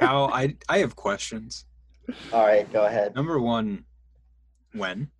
Al, 0.00 0.32
I 0.32 0.56
I 0.68 0.78
have 0.78 0.96
questions. 0.96 1.64
All 2.32 2.46
right, 2.46 2.70
go 2.72 2.86
ahead. 2.86 3.14
Number 3.14 3.38
one, 3.40 3.84
when? 4.72 5.10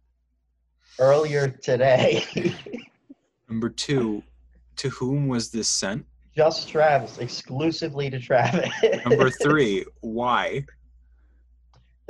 Earlier 0.98 1.48
today, 1.48 2.24
Number 3.48 3.68
two, 3.68 4.22
to 4.76 4.88
whom 4.90 5.28
was 5.28 5.50
this 5.50 5.68
sent? 5.68 6.06
just 6.36 6.68
Travis, 6.68 7.18
exclusively 7.18 8.08
to 8.10 8.18
Travis. 8.20 8.70
Number 9.04 9.30
three, 9.42 9.84
why? 10.00 10.64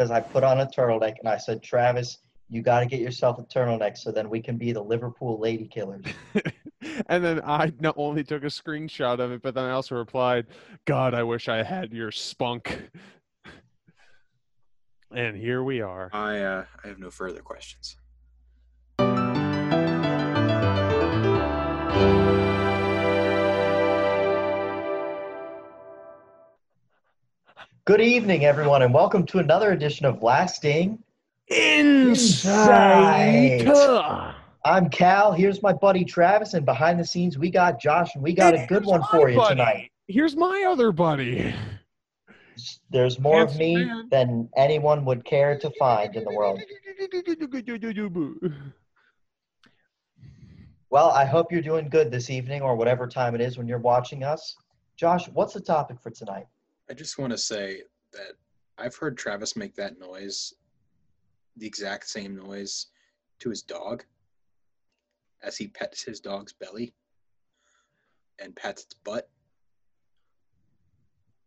because 0.00 0.10
I 0.10 0.20
put 0.20 0.42
on 0.42 0.60
a 0.60 0.66
turtleneck 0.66 1.18
and 1.18 1.28
I 1.28 1.36
said, 1.36 1.62
Travis, 1.62 2.20
you 2.48 2.62
got 2.62 2.80
to 2.80 2.86
get 2.86 3.00
yourself 3.00 3.38
a 3.38 3.42
turtleneck 3.42 3.98
so 3.98 4.10
then 4.10 4.30
we 4.30 4.40
can 4.40 4.56
be 4.56 4.72
the 4.72 4.82
Liverpool 4.82 5.38
lady 5.38 5.66
killers. 5.68 6.04
and 7.06 7.24
then 7.24 7.40
I 7.44 7.72
not 7.80 7.94
only 7.96 8.24
took 8.24 8.42
a 8.42 8.46
screenshot 8.46 9.20
of 9.20 9.32
it, 9.32 9.42
but 9.42 9.54
then 9.54 9.64
I 9.64 9.70
also 9.72 9.96
replied, 9.96 10.46
God, 10.84 11.14
I 11.14 11.22
wish 11.22 11.48
I 11.48 11.62
had 11.62 11.92
your 11.92 12.10
spunk. 12.10 12.90
and 15.14 15.36
here 15.36 15.62
we 15.62 15.80
are. 15.80 16.10
I 16.12 16.40
uh, 16.40 16.64
I 16.82 16.88
have 16.88 16.98
no 16.98 17.10
further 17.10 17.40
questions. 17.40 17.96
Good 27.86 28.02
evening, 28.02 28.44
everyone, 28.44 28.82
and 28.82 28.94
welcome 28.94 29.26
to 29.26 29.38
another 29.40 29.72
edition 29.72 30.06
of 30.06 30.22
Lasting. 30.22 31.02
Insight. 31.48 32.36
I'm 34.64 34.90
Cal. 34.90 35.32
Here's 35.32 35.62
my 35.62 35.72
buddy 35.72 36.04
Travis, 36.04 36.54
and 36.54 36.66
behind 36.66 37.00
the 37.00 37.04
scenes, 37.04 37.38
we 37.38 37.50
got 37.50 37.80
Josh, 37.80 38.14
and 38.14 38.22
we 38.22 38.34
got 38.34 38.54
a 38.54 38.66
good 38.66 38.84
one 38.84 39.02
for 39.10 39.30
you 39.30 39.42
tonight. 39.48 39.90
Here's 40.06 40.36
my 40.36 40.66
other 40.68 40.92
buddy. 40.92 41.54
There's 42.90 43.18
more 43.18 43.42
of 43.42 43.56
me 43.56 43.76
man. 43.76 44.08
than 44.10 44.48
anyone 44.56 45.06
would 45.06 45.24
care 45.24 45.58
to 45.58 45.70
find 45.78 46.14
in 46.14 46.24
the 46.24 46.34
world. 46.34 46.60
Well, 50.90 51.10
I 51.10 51.24
hope 51.24 51.52
you're 51.52 51.62
doing 51.62 51.88
good 51.88 52.10
this 52.10 52.28
evening 52.28 52.60
or 52.60 52.74
whatever 52.74 53.06
time 53.06 53.34
it 53.34 53.40
is 53.40 53.56
when 53.56 53.66
you're 53.66 53.78
watching 53.78 54.24
us. 54.24 54.56
Josh, 54.96 55.28
what's 55.28 55.54
the 55.54 55.60
topic 55.60 56.02
for 56.02 56.10
tonight? 56.10 56.46
I 56.90 56.94
just 56.94 57.16
want 57.16 57.30
to 57.30 57.38
say 57.38 57.82
that 58.12 58.32
I've 58.76 58.96
heard 58.96 59.16
Travis 59.16 59.56
make 59.56 59.74
that 59.76 59.98
noise, 59.98 60.52
the 61.56 61.66
exact 61.66 62.08
same 62.08 62.36
noise, 62.36 62.88
to 63.38 63.48
his 63.48 63.62
dog 63.62 64.04
as 65.42 65.56
he 65.56 65.68
pets 65.68 66.02
his 66.02 66.20
dog's 66.20 66.52
belly 66.52 66.92
and 68.38 68.54
pats 68.54 68.84
its 68.84 68.94
butt. 69.04 69.28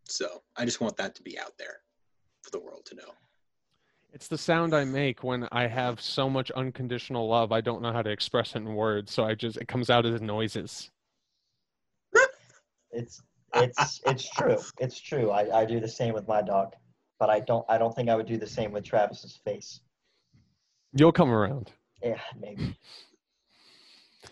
So 0.06 0.44
I 0.56 0.66
just 0.66 0.82
want 0.82 0.98
that 0.98 1.16
to 1.16 1.24
be 1.24 1.40
out 1.40 1.58
there 1.58 1.78
for 2.42 2.52
the 2.52 2.60
world 2.60 2.86
to 2.86 2.96
know. 2.96 3.14
It's 4.12 4.28
the 4.28 4.38
sound 4.38 4.76
I 4.76 4.84
make 4.84 5.24
when 5.24 5.48
I 5.52 5.66
have 5.66 6.00
so 6.00 6.30
much 6.30 6.52
unconditional 6.52 7.28
love. 7.28 7.52
I 7.52 7.62
don't 7.62 7.82
know 7.82 7.92
how 7.92 8.04
to 8.04 8.12
express 8.12 8.54
it 8.54 8.60
in 8.60 8.76
words, 8.76 9.12
so 9.12 9.24
I 9.24 9.34
just 9.34 9.58
it 9.58 9.68
comes 9.68 9.90
out 9.90 10.06
as 10.06 10.22
noises. 10.22 10.92
It's 12.96 13.24
it's 13.56 14.02
it's 14.06 14.30
true. 14.30 14.60
It's 14.80 15.00
true. 15.00 15.32
I, 15.32 15.62
I 15.62 15.66
do 15.66 15.80
the 15.80 15.88
same 15.88 16.14
with 16.14 16.28
my 16.28 16.44
dog, 16.44 16.76
but 17.20 17.28
I 17.28 17.40
don't 17.40 17.66
I 17.68 17.80
don't 17.80 17.96
think 17.96 18.08
I 18.08 18.16
would 18.16 18.28
do 18.28 18.38
the 18.38 18.46
same 18.46 18.72
with 18.72 18.84
Travis's 18.84 19.40
face. 19.44 19.82
You'll 20.94 21.12
come 21.12 21.32
around. 21.32 21.72
Yeah, 22.04 22.20
maybe. 22.40 22.78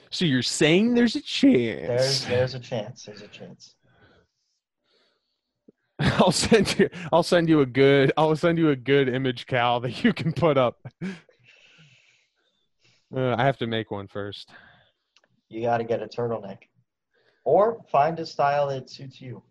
So 0.09 0.25
you're 0.25 0.42
saying 0.42 0.94
there's 0.94 1.16
a 1.16 1.22
chance? 1.22 1.88
There's 1.88 2.25
there's 2.25 2.53
a 2.53 2.59
chance. 2.59 3.03
There's 3.03 3.22
a 3.22 3.28
chance. 3.28 3.75
I'll 6.00 6.31
send 6.31 6.80
you. 6.80 6.89
I'll 7.11 7.23
send 7.23 7.47
you 7.47 7.61
a 7.61 7.66
good. 7.66 8.12
I'll 8.17 8.36
send 8.36 8.58
you 8.58 8.69
a 8.69 8.75
good 8.75 9.08
image, 9.08 9.45
Cal, 9.45 9.80
that 9.81 10.03
you 10.03 10.14
can 10.14 10.34
put 10.34 10.58
up. 10.58 10.80
Uh, 13.14 13.36
I 13.38 13.44
have 13.44 13.58
to 13.58 13.67
make 13.67 13.91
one 13.91 14.07
first. 14.07 14.51
You 15.50 15.62
got 15.62 15.80
to 15.80 15.84
get 15.84 16.01
a 16.01 16.07
turtleneck, 16.07 16.59
or 17.44 17.81
find 17.91 18.18
a 18.22 18.25
style 18.25 18.69
that 18.69 18.90
suits 18.90 19.19
you. 19.19 19.44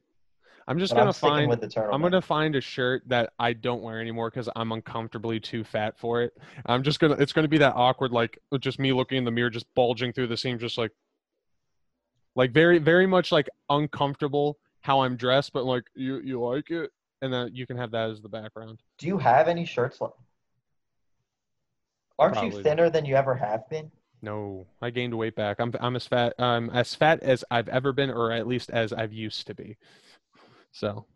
I'm 0.70 0.78
just 0.78 0.94
gonna 0.94 1.06
I'm 1.06 1.12
find. 1.12 1.50
with 1.50 1.60
the 1.60 1.66
turtleneck. 1.66 1.92
I'm 1.92 2.00
gonna 2.00 2.22
find 2.22 2.54
a 2.54 2.60
shirt 2.60 3.03
that 3.08 3.32
I 3.41 3.54
don't 3.54 3.82
wear 3.82 4.00
anymore 4.00 4.31
because 4.31 4.48
I'm 4.54 4.70
uncomfortably 4.70 5.41
too 5.41 5.64
fat 5.64 5.98
for 5.98 6.22
it. 6.22 6.32
I'm 6.64 6.84
just 6.84 7.00
gonna. 7.00 7.14
It's 7.14 7.32
gonna 7.32 7.48
be 7.48 7.58
that 7.58 7.75
awkward, 7.75 8.12
like 8.12 8.38
uh, 8.53 8.58
just 8.58 8.78
me 8.78 8.92
looking 8.92 9.19
in 9.19 9.25
the 9.25 9.32
mirror, 9.32 9.50
just 9.50 9.66
bulging 9.75 10.12
through 10.12 10.28
the 10.28 10.36
seam, 10.36 10.60
just 10.60 10.78
like, 10.78 10.92
like 12.36 12.53
very, 12.53 12.78
very 12.78 13.04
much 13.04 13.32
like 13.32 13.48
uncomfortable 13.69 14.59
how 14.80 15.00
I'm 15.00 15.16
dressed, 15.16 15.53
but 15.53 15.64
like 15.64 15.82
you, 15.97 16.20
you 16.20 16.41
like 16.41 16.70
it, 16.70 16.92
and 17.20 17.32
then 17.32 17.50
you 17.53 17.66
can 17.66 17.76
have 17.76 17.91
that 17.91 18.09
as 18.10 18.22
the 18.22 18.28
background. 18.28 18.78
Do 18.98 19.09
you 19.09 19.19
have 19.19 19.48
any 19.48 19.64
shirts 19.64 20.00
left? 20.00 20.14
Aren't 22.16 22.34
Probably 22.34 22.59
you 22.59 22.62
thinner 22.62 22.91
than 22.91 23.04
you 23.04 23.16
ever 23.16 23.34
have 23.34 23.69
been? 23.70 23.91
No, 24.22 24.66
I 24.80 24.91
gained 24.91 25.14
weight 25.14 25.34
back. 25.34 25.59
I'm 25.59 25.72
I'm 25.80 25.97
as 25.97 26.06
fat 26.06 26.34
I'm 26.38 26.70
as 26.70 26.94
fat 26.94 27.25
as 27.25 27.44
I've 27.50 27.69
ever 27.69 27.92
been, 27.92 28.10
or 28.10 28.30
at 28.30 28.47
least 28.47 28.70
as 28.70 28.92
I've 28.92 29.12
used 29.12 29.48
to 29.48 29.54
be. 29.54 29.76
So 30.72 31.06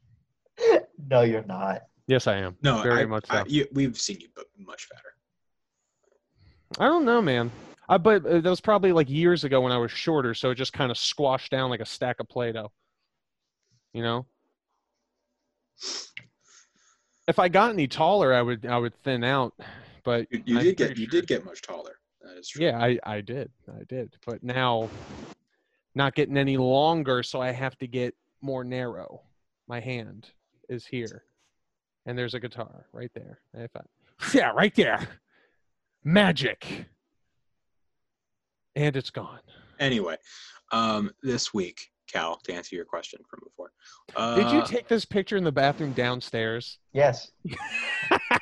No, 1.09 1.22
you're 1.22 1.44
not. 1.44 1.82
yes, 2.06 2.26
I 2.26 2.37
am. 2.37 2.56
No, 2.62 2.82
very 2.82 3.03
I, 3.03 3.06
much 3.06 3.26
so. 3.26 3.34
I, 3.34 3.41
I, 3.41 3.44
you, 3.47 3.66
we've 3.72 3.98
seen 3.98 4.20
you, 4.20 4.28
but 4.34 4.47
much 4.59 4.87
fatter. 4.87 5.15
I 6.78 6.87
don't 6.87 7.04
know, 7.04 7.22
man. 7.22 7.50
I, 7.88 7.98
but 7.98 8.25
uh, 8.25 8.41
that 8.41 8.50
was 8.50 8.60
probably 8.60 8.93
like 8.93 9.10
years 9.10 9.44
ago 9.44 9.60
when 9.60 9.72
I 9.72 9.78
was 9.78 9.93
shorter, 9.93 10.34
so 10.34 10.50
it 10.50 10.54
just 10.56 10.72
kind 10.72 10.91
of 10.91 10.98
squashed 10.98 11.50
down 11.50 11.70
like 11.70 11.81
a 11.81 11.87
stack 11.87 12.20
of 12.20 12.28
Play-Doh. 12.28 12.72
You 13.93 14.03
know. 14.03 14.26
If 17.28 17.38
I 17.38 17.48
got 17.48 17.70
any 17.70 17.87
taller, 17.87 18.34
I 18.34 18.43
would 18.43 18.66
I 18.66 18.78
would 18.78 18.94
thin 19.03 19.25
out. 19.25 19.54
But 20.04 20.26
You, 20.31 20.43
you 20.44 20.60
did 20.60 20.76
get 20.76 20.87
pretty 20.87 21.00
you 21.03 21.06
did 21.06 21.26
get 21.26 21.44
much 21.44 21.62
taller. 21.62 21.97
That 22.22 22.38
is 22.38 22.48
true. 22.48 22.64
Yeah, 22.64 22.78
I, 22.78 22.98
I 23.04 23.20
did. 23.20 23.50
I 23.69 23.84
did. 23.88 24.16
But 24.26 24.43
now 24.43 24.88
not 25.94 26.14
getting 26.14 26.37
any 26.37 26.56
longer, 26.56 27.22
so 27.22 27.41
I 27.41 27.53
have 27.53 27.78
to 27.78 27.87
get 27.87 28.14
more 28.41 28.64
narrow. 28.64 29.22
My 29.69 29.80
hand 29.80 30.28
is 30.69 30.86
here. 30.86 31.25
And 32.06 32.19
there's 32.19 32.34
a 32.34 32.41
guitar 32.41 32.86
right 32.92 33.10
there. 33.14 33.41
If 33.54 33.70
I- 33.76 33.80
yeah, 34.34 34.50
right 34.50 34.75
there. 34.75 35.06
Magic. 36.04 36.86
And 38.76 38.97
it's 38.97 39.10
gone. 39.10 39.41
Anyway, 39.80 40.16
um, 40.72 41.10
this 41.22 41.54
week, 41.54 41.91
Cal, 42.12 42.36
to 42.44 42.52
answer 42.52 42.76
your 42.76 42.84
question 42.84 43.20
from 43.28 43.41
before. 43.44 43.72
Uh, 44.14 44.36
Did 44.36 44.50
you 44.52 44.62
take 44.66 44.86
this 44.88 45.04
picture 45.04 45.36
in 45.36 45.44
the 45.44 45.52
bathroom 45.52 45.92
downstairs? 45.92 46.78
Yes. 46.92 47.31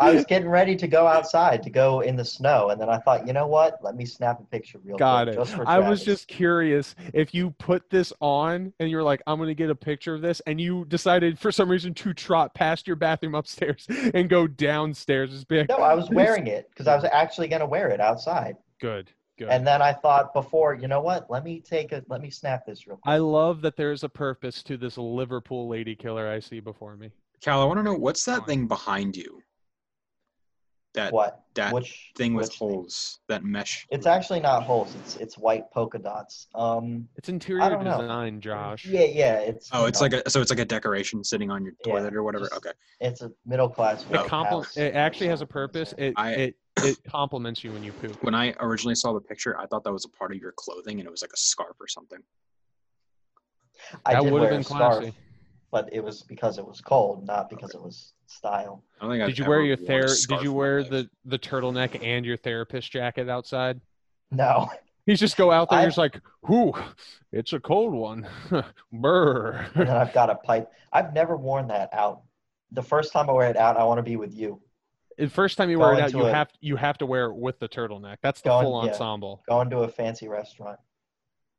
I 0.00 0.12
was 0.12 0.24
getting 0.24 0.48
ready 0.48 0.76
to 0.76 0.86
go 0.86 1.06
outside 1.06 1.62
to 1.64 1.70
go 1.70 2.00
in 2.00 2.14
the 2.14 2.24
snow, 2.24 2.70
and 2.70 2.80
then 2.80 2.88
I 2.88 2.98
thought, 2.98 3.26
you 3.26 3.32
know 3.32 3.48
what? 3.48 3.78
Let 3.82 3.96
me 3.96 4.04
snap 4.04 4.40
a 4.40 4.44
picture 4.44 4.78
real 4.84 4.96
Got 4.96 5.26
quick. 5.26 5.34
it. 5.34 5.38
Just 5.38 5.54
for 5.54 5.68
I 5.68 5.78
was 5.78 6.04
just 6.04 6.28
curious 6.28 6.94
if 7.12 7.34
you 7.34 7.50
put 7.58 7.90
this 7.90 8.12
on 8.20 8.72
and 8.78 8.90
you're 8.90 9.02
like, 9.02 9.22
I'm 9.26 9.38
going 9.38 9.48
to 9.48 9.54
get 9.54 9.70
a 9.70 9.74
picture 9.74 10.14
of 10.14 10.22
this, 10.22 10.40
and 10.46 10.60
you 10.60 10.84
decided 10.84 11.38
for 11.38 11.50
some 11.50 11.68
reason 11.68 11.94
to 11.94 12.14
trot 12.14 12.54
past 12.54 12.86
your 12.86 12.96
bathroom 12.96 13.34
upstairs 13.34 13.86
and 14.14 14.28
go 14.28 14.46
downstairs. 14.46 15.30
Just 15.30 15.48
be 15.48 15.58
like, 15.58 15.68
No, 15.68 15.78
I 15.78 15.94
was 15.94 16.08
wearing 16.12 16.46
it 16.46 16.68
because 16.70 16.86
I 16.86 16.94
was 16.94 17.04
actually 17.04 17.48
going 17.48 17.60
to 17.60 17.66
wear 17.66 17.88
it 17.88 18.00
outside. 18.00 18.56
Good, 18.80 19.10
good. 19.36 19.48
And 19.48 19.66
then 19.66 19.82
I 19.82 19.92
thought 19.92 20.32
before, 20.32 20.74
you 20.74 20.86
know 20.86 21.00
what? 21.00 21.28
Let 21.28 21.42
me 21.42 21.60
take 21.60 21.90
a 21.90 22.04
let 22.08 22.20
me 22.20 22.30
snap 22.30 22.66
this 22.66 22.86
real 22.86 22.98
quick. 22.98 23.12
I 23.12 23.18
love 23.18 23.62
that 23.62 23.76
there's 23.76 24.04
a 24.04 24.08
purpose 24.08 24.62
to 24.64 24.76
this 24.76 24.96
Liverpool 24.96 25.68
lady 25.68 25.96
killer 25.96 26.28
I 26.28 26.38
see 26.38 26.60
before 26.60 26.96
me. 26.96 27.10
Cal, 27.40 27.60
I 27.60 27.64
want 27.64 27.78
to 27.78 27.84
know 27.84 27.94
what's 27.94 28.24
that 28.24 28.46
thing 28.46 28.66
behind 28.66 29.16
you? 29.16 29.42
That 30.98 31.12
what? 31.12 31.44
that 31.54 31.72
Which 31.72 32.10
thing 32.16 32.34
with 32.34 32.48
which 32.48 32.58
thing? 32.58 32.68
holes, 32.70 33.20
that 33.28 33.44
mesh. 33.44 33.86
It's 33.90 34.04
actually 34.06 34.40
not 34.40 34.64
holes. 34.64 34.96
It's 34.96 35.14
it's 35.16 35.38
white 35.38 35.70
polka 35.70 35.98
dots. 36.00 36.48
Um. 36.56 37.08
It's 37.14 37.28
interior 37.28 37.60
don't 37.70 37.84
know. 37.84 38.00
design, 38.00 38.40
Josh. 38.40 38.84
Yeah, 38.84 39.02
yeah. 39.04 39.34
It's. 39.38 39.68
Oh, 39.72 39.86
it's 39.86 40.00
know, 40.00 40.06
like 40.08 40.26
a 40.26 40.28
so 40.28 40.40
it's 40.40 40.50
like 40.50 40.58
a 40.58 40.64
decoration 40.64 41.22
sitting 41.22 41.52
on 41.52 41.62
your 41.64 41.74
Yeah, 41.86 41.92
toilet 41.92 42.14
or 42.16 42.24
whatever. 42.24 42.46
just- 42.46 42.56
Okay. 42.56 42.72
It's 43.00 43.22
a 43.22 43.30
middle 43.46 43.68
class. 43.68 44.02
It, 44.10 44.16
compl- 44.26 44.76
it 44.76 44.94
actually 44.96 45.28
has 45.28 45.40
a 45.40 45.46
purpose. 45.46 45.94
It, 45.96 46.14
I- 46.16 46.32
it 46.32 46.54
it 46.82 46.98
compliments 47.08 47.62
you 47.62 47.72
when 47.72 47.84
you 47.84 47.92
poop. 47.92 48.20
When 48.24 48.34
I 48.34 48.54
originally 48.58 48.96
saw 48.96 49.12
the 49.12 49.20
picture, 49.20 49.56
I 49.56 49.66
thought 49.66 49.84
that 49.84 49.92
was 49.92 50.04
a 50.04 50.08
part 50.08 50.32
of 50.32 50.38
your 50.38 50.52
clothing 50.56 50.98
and 50.98 51.06
it 51.06 51.10
was 51.10 51.22
like 51.22 51.32
a 51.32 51.36
scarf 51.36 51.76
or 51.80 51.86
something. 51.86 52.18
I 54.04 54.14
that 54.14 54.24
would 54.32 54.42
have 54.42 54.50
been 54.50 54.60
a 54.60 54.64
scarf, 54.64 54.98
classy. 54.98 55.14
But 55.70 55.88
it 55.92 56.02
was 56.02 56.22
because 56.22 56.58
it 56.58 56.66
was 56.66 56.80
cold, 56.80 57.26
not 57.26 57.50
because 57.50 57.74
it 57.74 57.82
was 57.82 58.12
style. 58.26 58.82
I 59.00 59.04
don't 59.04 59.12
think 59.12 59.22
I've 59.22 59.28
Did 59.30 59.38
you 59.38 59.44
wear 59.46 59.58
ever 59.58 59.66
your 59.66 59.76
worn 59.76 59.84
a 59.84 60.02
ther- 60.02 60.08
scarf 60.08 60.40
Did 60.40 60.44
you 60.44 60.50
in 60.50 60.56
my 60.56 60.58
wear 60.58 60.80
life. 60.82 60.90
the 60.90 61.10
the 61.26 61.38
turtleneck 61.38 62.02
and 62.04 62.24
your 62.24 62.36
therapist 62.36 62.90
jacket 62.90 63.28
outside? 63.28 63.80
No, 64.30 64.68
You 65.06 65.16
just 65.16 65.36
go 65.36 65.50
out 65.50 65.70
there, 65.70 65.78
I- 65.78 65.82
you're 65.82 65.88
just 65.90 65.98
like, 65.98 66.20
"Whoo, 66.46 66.72
it's 67.32 67.52
a 67.52 67.60
cold 67.60 67.94
one." 67.94 68.26
Brr. 68.92 69.66
and 69.74 69.88
then 69.88 69.96
I've 69.96 70.12
got 70.12 70.30
a 70.30 70.34
pipe. 70.36 70.70
I've 70.92 71.12
never 71.14 71.36
worn 71.36 71.68
that 71.68 71.88
out. 71.92 72.22
The 72.72 72.82
first 72.82 73.12
time 73.12 73.28
I 73.30 73.32
wear 73.32 73.48
it 73.50 73.56
out, 73.56 73.76
I 73.78 73.84
want 73.84 73.98
to 73.98 74.02
be 74.02 74.16
with 74.16 74.34
you. 74.34 74.60
The 75.16 75.28
first 75.28 75.56
time 75.56 75.68
you 75.70 75.78
wear 75.78 75.94
it 75.94 76.00
out, 76.00 76.06
into 76.10 76.18
you 76.18 76.26
it. 76.26 76.34
have 76.34 76.48
you 76.60 76.76
have 76.76 76.98
to 76.98 77.06
wear 77.06 77.26
it 77.26 77.34
with 77.34 77.58
the 77.58 77.68
turtleneck. 77.68 78.18
That's 78.22 78.40
the 78.40 78.50
Go 78.50 78.58
in- 78.58 78.64
full 78.64 78.84
yeah. 78.84 78.90
ensemble. 78.92 79.42
Going 79.48 79.70
to 79.70 79.78
a 79.80 79.88
fancy 79.88 80.28
restaurant. 80.28 80.78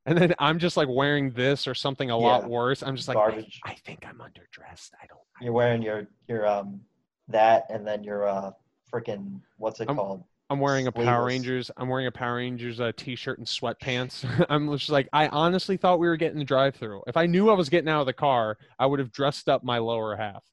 And 0.05 0.17
then 0.17 0.33
I'm 0.39 0.59
just 0.59 0.77
like 0.77 0.87
wearing 0.89 1.31
this 1.31 1.67
or 1.67 1.73
something 1.75 2.09
a 2.09 2.17
lot 2.17 2.49
worse. 2.49 2.81
I'm 2.83 2.95
just 2.95 3.07
like, 3.07 3.17
I, 3.17 3.31
Garbage. 3.31 3.59
I 3.65 3.73
think 3.85 4.05
I'm 4.07 4.17
underdressed. 4.17 4.91
I 5.01 5.05
don't. 5.07 5.19
You're 5.41 5.53
wearing 5.53 5.81
your 5.81 6.07
your 6.27 6.47
um 6.47 6.81
that 7.27 7.65
and 7.69 7.85
then 7.85 8.03
your 8.03 8.27
uh 8.27 8.51
freaking 8.93 9.41
what's 9.57 9.79
it 9.79 9.87
I'm- 9.89 9.97
called? 9.97 10.23
I'm 10.51 10.59
wearing 10.59 10.87
a 10.87 10.91
Power 10.91 11.25
Rangers. 11.25 11.69
I'm 11.77 11.89
wearing 11.89 12.07
a 12.07 12.11
Power 12.11 12.37
Rangers 12.37 12.79
uh, 12.79 12.91
t-shirt 12.97 13.37
and 13.37 13.45
sweatpants. 13.45 14.25
I'm 14.49 14.75
just 14.75 14.89
like, 14.89 15.07
I 15.13 15.27
honestly 15.27 15.77
thought 15.77 15.99
we 15.99 16.07
were 16.07 16.17
getting 16.17 16.39
the 16.39 16.43
drive-through. 16.43 17.03
If 17.05 17.17
I 17.17 17.27
knew 17.27 17.51
I 17.51 17.53
was 17.53 17.69
getting 17.69 17.87
out 17.87 17.99
of 17.99 18.07
the 18.07 18.13
car, 18.13 18.57
I 18.79 18.87
would 18.87 18.97
have 18.97 19.11
dressed 19.11 19.47
up 19.47 19.63
my 19.63 19.77
lower 19.77 20.15
half. 20.15 20.43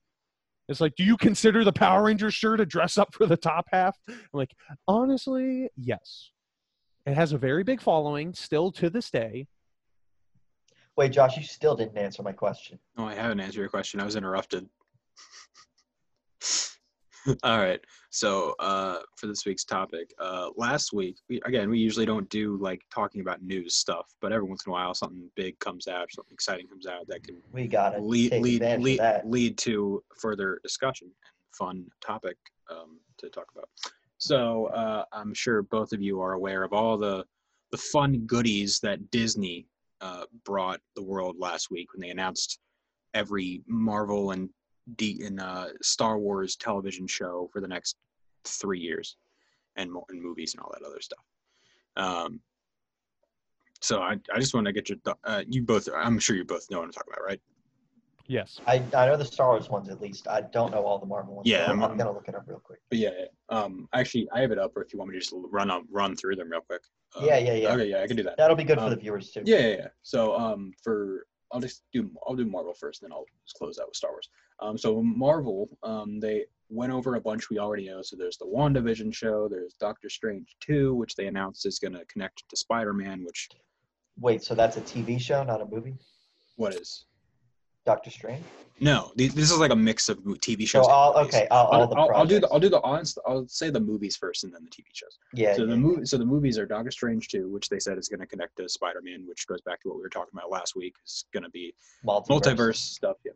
It's 0.69 0.83
like, 0.83 0.97
do 0.97 1.03
you 1.03 1.17
consider 1.17 1.65
the 1.65 1.73
Power 1.73 2.03
Rangers 2.03 2.35
shirt 2.35 2.61
a 2.61 2.67
dress 2.67 2.99
up 2.99 3.15
for 3.15 3.25
the 3.25 3.39
top 3.39 3.69
half? 3.73 3.97
I'm 4.07 4.19
like, 4.35 4.51
honestly, 4.87 5.71
yes. 5.79 6.31
It 7.07 7.15
has 7.15 7.33
a 7.33 7.39
very 7.39 7.63
big 7.63 7.81
following 7.81 8.35
still 8.35 8.73
to 8.73 8.91
this 8.91 9.11
day. 9.11 9.47
Wait, 10.97 11.13
Josh, 11.13 11.37
you 11.37 11.45
still 11.45 11.77
didn't 11.77 11.97
answer 11.97 12.23
my 12.23 12.33
question. 12.33 12.79
No, 12.99 13.07
I 13.07 13.15
haven't 13.15 13.39
answered 13.39 13.61
your 13.61 13.69
question. 13.69 14.01
I 14.01 14.05
was 14.05 14.17
interrupted. 14.17 14.67
All 17.45 17.59
right. 17.59 17.81
So 18.11 18.55
uh, 18.59 19.01
for 19.17 19.27
this 19.27 19.45
week's 19.45 19.65
topic, 19.65 20.11
uh, 20.19 20.51
last 20.57 20.93
week, 20.93 21.17
we, 21.29 21.41
again, 21.45 21.69
we 21.71 21.79
usually 21.79 22.07
don't 22.07 22.29
do 22.31 22.57
like 22.61 22.81
talking 22.93 23.21
about 23.21 23.43
news 23.43 23.77
stuff, 23.77 24.07
but 24.21 24.33
every 24.33 24.49
once 24.49 24.65
in 24.67 24.71
a 24.71 24.73
while, 24.73 24.95
something 24.95 25.29
big 25.37 25.59
comes 25.59 25.87
out, 25.87 26.11
something 26.13 26.33
exciting 26.33 26.67
comes 26.67 26.87
out 26.87 27.07
that 27.09 27.23
can 27.25 27.37
We 27.53 27.69
gotta 27.69 28.01
lead 28.01 28.31
take 28.31 28.43
lead 28.43 28.55
advantage 28.63 28.85
lead, 28.85 29.01
of 29.01 29.05
that. 29.05 29.29
lead 29.29 29.59
to 29.59 30.03
further 30.19 30.61
discussion 30.63 31.09
and 31.09 31.55
fun 31.57 31.87
topic 32.01 32.37
um, 32.71 32.99
to 33.19 33.29
talk 33.29 33.47
about. 33.55 33.69
So 34.19 34.67
uh, 34.67 35.05
I'm 35.13 35.35
sure 35.35 35.63
both 35.63 35.93
of 35.93 36.01
you 36.01 36.21
are 36.21 36.33
aware 36.33 36.63
of 36.63 36.73
all 36.73 36.97
the 36.97 37.25
the 37.73 37.77
fun 37.79 38.21
goodies 38.27 38.79
that 38.81 39.11
Disney 39.11 39.67
uh, 40.01 40.25
brought 40.45 40.81
the 40.95 41.03
world 41.03 41.37
last 41.39 41.71
week 41.71 41.93
when 41.93 42.01
they 42.01 42.11
announced 42.11 42.61
every 43.13 43.63
Marvel 43.67 44.31
and 44.31 44.49
D 44.95 45.23
and 45.25 45.41
uh, 45.41 45.69
Star 45.83 46.19
Wars 46.19 46.55
television 46.57 47.07
show 47.07 47.51
for 47.53 47.61
the 47.61 47.69
next 47.69 47.97
three 48.45 48.79
years, 48.79 49.17
and 49.75 49.91
mo- 49.93 50.07
and 50.09 50.23
movies 50.23 50.55
and 50.55 50.63
all 50.63 50.73
that 50.73 50.87
other 50.87 51.01
stuff. 51.01 51.25
Um, 51.97 52.41
so 53.81 54.01
I, 54.01 54.17
I 54.33 54.39
just 54.39 54.55
want 54.55 54.67
to 54.67 54.73
get 54.73 54.89
your 54.89 54.99
uh, 55.25 55.43
you 55.49 55.63
both 55.63 55.89
I'm 55.95 56.19
sure 56.19 56.37
you 56.37 56.45
both 56.45 56.71
know 56.71 56.79
what 56.79 56.85
I'm 56.87 56.93
talking 56.93 57.13
about, 57.13 57.25
right? 57.25 57.41
Yes. 58.29 58.61
I, 58.67 58.83
I 58.97 59.07
know 59.07 59.17
the 59.17 59.25
Star 59.25 59.49
Wars 59.51 59.69
ones 59.69 59.89
at 59.89 60.01
least. 60.01 60.27
I 60.29 60.41
don't 60.41 60.73
know 60.73 60.83
all 60.85 60.99
the 60.99 61.07
Marvel 61.07 61.35
ones. 61.37 61.49
Yeah, 61.49 61.67
so 61.67 61.73
I'm, 61.73 61.83
I'm- 61.83 61.93
I'm 61.93 61.97
gonna 61.99 62.13
look 62.13 62.29
it 62.29 62.35
up 62.35 62.45
real 62.47 62.61
quick. 62.61 62.81
But 62.89 62.99
yeah, 62.99 63.11
yeah. 63.19 63.25
um, 63.49 63.89
actually, 63.93 64.29
I 64.33 64.41
have 64.41 64.51
it 64.51 64.59
up, 64.59 64.77
or 64.77 64.83
if 64.83 64.93
you 64.93 64.99
want 64.99 65.11
me 65.11 65.17
to 65.17 65.21
just 65.21 65.33
run 65.35 65.71
up, 65.71 65.83
run 65.91 66.17
through 66.17 66.37
them 66.37 66.51
real 66.51 66.61
quick. 66.61 66.83
Um, 67.17 67.25
Yeah, 67.25 67.39
yeah, 67.39 67.55
yeah. 67.55 67.73
Okay, 67.75 67.87
yeah, 67.91 68.03
I 68.03 68.07
can 68.07 68.17
do 68.17 68.23
that. 68.25 68.37
That'll 68.37 68.57
be 68.57 68.65
good 68.65 68.79
for 68.79 68.85
Um, 68.85 68.91
the 68.91 68.97
viewers 68.97 69.31
too. 69.31 69.43
Yeah, 69.45 69.59
yeah, 69.59 69.77
yeah. 69.77 69.89
So, 70.03 70.37
um, 70.37 70.73
for 70.83 71.27
I'll 71.53 71.61
just 71.61 71.83
do 71.93 72.11
I'll 72.27 72.35
do 72.35 72.45
Marvel 72.45 72.75
first, 72.75 73.01
then 73.03 73.13
I'll 73.13 73.27
just 73.45 73.57
close 73.57 73.79
out 73.79 73.87
with 73.89 73.97
Star 73.97 74.11
Wars. 74.11 74.29
Um, 74.61 74.77
so 74.77 75.01
Marvel, 75.03 75.69
um, 75.83 76.19
they 76.19 76.45
went 76.69 76.93
over 76.93 77.15
a 77.15 77.21
bunch 77.21 77.51
we 77.51 77.59
already 77.61 77.87
know. 77.89 78.03
So 78.03 78.17
there's 78.17 78.37
the 78.39 78.47
WandaVision 78.47 79.15
show, 79.15 79.47
there's 79.49 79.75
Doctor 79.75 80.09
Strange 80.09 80.57
two, 80.61 80.95
which 80.95 81.15
they 81.15 81.29
announced 81.29 81.65
is 81.67 81.79
going 81.79 81.93
to 81.93 82.05
connect 82.07 82.43
to 82.49 82.57
Spider-Man. 82.57 83.25
Which 83.25 83.49
Wait, 84.19 84.43
so 84.43 84.55
that's 84.55 84.77
a 84.77 84.81
TV 84.81 85.21
show, 85.21 85.45
not 85.45 85.61
a 85.61 85.67
movie? 85.67 85.95
what 86.57 86.75
is? 86.75 87.05
Doctor 87.87 88.11
Strange. 88.11 88.45
No, 88.79 89.11
th- 89.17 89.33
this 89.33 89.51
is 89.51 89.59
like 89.59 89.71
a 89.71 89.77
mix 89.77 90.11
of 90.11 90.23
mo- 90.27 90.35
TV 90.35 90.63
So 90.63 90.67
shows. 90.67 90.87
and 90.87 90.93
all 90.93 91.15
okay, 91.21 91.47
all, 91.51 91.67
all 91.69 91.81
I'll, 91.81 91.87
the 91.89 91.97
I'll, 91.97 92.11
I'll 92.17 92.27
do 92.27 92.41
the. 92.41 92.49
I'll 92.51 92.61
do 92.61 92.69
the 92.69 92.83
honest 92.83 93.19
I'll 93.27 93.49
say 93.49 93.71
the 93.71 93.81
movies 93.81 94.17
first 94.17 94.45
and 94.45 94.53
then 94.53 94.65
the 94.65 94.71
TV 94.71 94.85
shows. 94.93 95.17
yeah, 95.33 95.55
so 95.55 95.63
yeah, 95.63 95.71
the 95.71 95.77
movie 95.77 96.05
so 96.05 96.19
the 96.19 96.27
movies 96.27 96.59
are 96.59 96.67
Doctor 96.67 96.91
Strange 96.91 97.29
2, 97.29 97.49
which 97.49 97.71
they 97.71 97.79
said 97.79 97.97
is 97.97 98.09
going 98.09 98.21
to 98.21 98.27
connect 98.27 98.57
to 98.59 98.69
Spider-Man, 98.69 99.25
which 99.27 99.47
goes 99.47 99.63
back 99.63 99.81
to 99.83 99.89
what 99.89 99.97
we 99.97 100.03
were 100.03 100.11
talking 100.11 100.33
about 100.35 100.51
last 100.51 100.77
week. 100.77 100.95
It's 101.03 101.25
going 101.33 101.45
to 101.45 101.49
be 101.51 101.73
multiverse. 102.07 102.27
multiverse 102.29 102.77
stuff. 102.77 103.17
Yeah. 103.25 103.33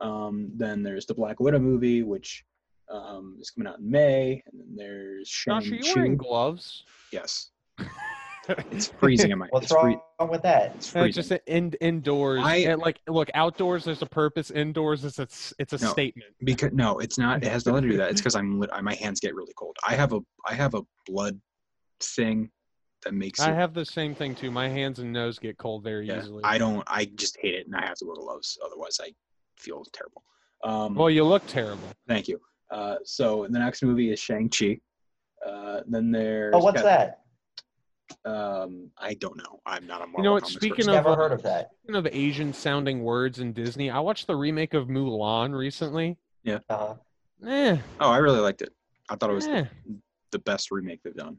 Um, 0.00 0.50
then 0.56 0.82
there's 0.82 1.06
the 1.06 1.14
Black 1.14 1.40
Widow 1.40 1.60
movie, 1.60 2.02
which 2.02 2.44
um, 2.90 3.38
is 3.40 3.50
coming 3.50 3.72
out 3.72 3.78
in 3.78 3.90
May, 3.90 4.42
and 4.50 4.60
then 4.60 4.74
there's 4.76 5.30
Josh, 5.30 5.70
are 5.70 5.74
you 5.76 5.82
Shang-Chi. 5.82 6.00
wearing 6.00 6.16
gloves? 6.18 6.84
Yes, 7.12 7.50
it's 8.70 8.88
freezing 8.88 9.30
in 9.30 9.38
my. 9.38 9.46
What's 9.50 9.70
it's 9.70 9.80
free- 9.80 9.96
wrong 10.20 10.28
with 10.30 10.42
that? 10.42 10.74
It's 10.76 10.88
Uh, 10.94 11.00
freezing. 11.02 11.22
just 11.22 11.32
in, 11.46 11.72
indoors. 11.80 12.40
I- 12.42 12.56
and 12.56 12.80
like, 12.80 13.00
look, 13.08 13.30
outdoors 13.34 13.84
there's 13.84 14.02
a 14.02 14.06
purpose. 14.06 14.50
Indoors 14.50 15.04
it's 15.04 15.18
a, 15.18 15.22
s- 15.22 15.54
it's 15.58 15.72
a 15.72 15.78
No. 15.84 15.90
statement. 15.90 16.34
because 16.44 16.72
no, 16.72 16.98
it's 16.98 17.18
not. 17.18 17.42
It 17.44 17.50
has 17.50 17.66
nothing 17.66 17.82
to 17.82 17.88
do 17.88 17.92
with 17.92 17.98
that. 17.98 18.10
It's 18.10 18.20
because 18.20 18.34
I'm 18.34 18.58
lit- 18.58 18.70
I- 18.72 18.80
my 18.80 18.94
hands 18.94 19.20
get 19.20 19.34
really 19.34 19.52
cold. 19.56 19.76
I 19.86 19.94
have 19.94 20.12
a 20.12 20.20
I 20.46 20.54
have 20.54 20.74
a 20.74 20.82
blood 21.06 21.40
thing 22.00 22.50
that 23.04 23.14
makes 23.14 23.40
I 23.40 23.50
it. 23.50 23.54
have 23.54 23.74
the 23.74 23.84
same 23.84 24.14
thing 24.14 24.34
too. 24.34 24.50
My 24.50 24.68
hands 24.68 24.98
and 24.98 25.12
nose 25.12 25.38
get 25.38 25.56
cold 25.58 25.82
very 25.84 26.06
yeah, 26.08 26.18
easily. 26.18 26.42
I 26.44 26.58
don't. 26.58 26.82
I 26.86 27.04
just 27.14 27.36
hate 27.40 27.54
it, 27.54 27.66
and 27.66 27.76
I 27.76 27.86
have 27.86 27.96
to 27.98 28.06
wear 28.06 28.16
gloves. 28.16 28.58
Otherwise, 28.64 28.98
I 29.02 29.12
feel 29.56 29.84
terrible. 29.92 30.22
Um, 30.64 30.94
well, 30.94 31.10
you 31.10 31.24
look 31.24 31.46
terrible. 31.46 31.88
Thank 32.08 32.28
you. 32.28 32.40
Uh, 32.70 32.96
so 33.04 33.46
the 33.50 33.58
next 33.58 33.82
movie 33.82 34.10
is 34.12 34.18
Shang 34.20 34.48
Chi. 34.48 34.78
Uh, 35.44 35.80
then 35.88 36.10
there's 36.12 36.54
Oh, 36.54 36.60
what's 36.60 36.82
that? 36.82 37.21
Um, 38.24 38.90
I 38.98 39.14
don't 39.14 39.36
know. 39.36 39.60
I'm 39.66 39.86
not 39.86 40.02
a 40.02 40.06
Marvel. 40.06 40.18
You 40.18 40.24
know 40.24 40.32
what, 40.32 40.46
speaking 40.46 40.76
person. 40.86 40.90
of- 40.90 41.04
Never 41.04 41.16
heard 41.16 41.32
of 41.32 41.42
that. 41.42 41.70
Speaking 41.82 41.96
of 41.96 42.06
Asian 42.10 42.52
sounding 42.52 43.02
words 43.02 43.38
in 43.38 43.52
Disney, 43.52 43.90
I 43.90 44.00
watched 44.00 44.26
the 44.26 44.36
remake 44.36 44.74
of 44.74 44.88
Mulan 44.88 45.54
recently. 45.56 46.16
Yeah. 46.42 46.58
uh, 46.68 46.94
Eh, 47.46 47.76
oh, 48.00 48.10
I 48.10 48.18
really 48.18 48.38
liked 48.40 48.62
it. 48.62 48.72
I 49.08 49.16
thought 49.16 49.30
it 49.30 49.34
was 49.34 49.46
eh. 49.48 49.64
the 50.30 50.38
best 50.38 50.70
remake 50.70 51.02
they've 51.02 51.14
done. 51.14 51.38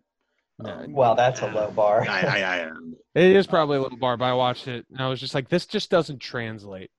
No, 0.60 0.72
Um, 0.72 0.92
well, 0.94 1.16
that's 1.16 1.42
a 1.42 1.48
low 1.48 1.72
bar. 1.72 2.02
I, 2.08 2.22
I, 2.22 2.40
I, 2.42 2.60
um, 2.70 2.96
It 3.16 3.36
is 3.36 3.48
probably 3.48 3.78
a 3.78 3.82
low 3.84 3.90
bar, 3.90 4.18
but 4.18 4.26
I 4.26 4.34
watched 4.34 4.68
it 4.68 4.86
and 4.92 5.00
I 5.02 5.08
was 5.08 5.20
just 5.20 5.34
like, 5.34 5.48
this 5.50 5.66
just 5.66 5.90
doesn't 5.90 6.20
translate 6.20 6.92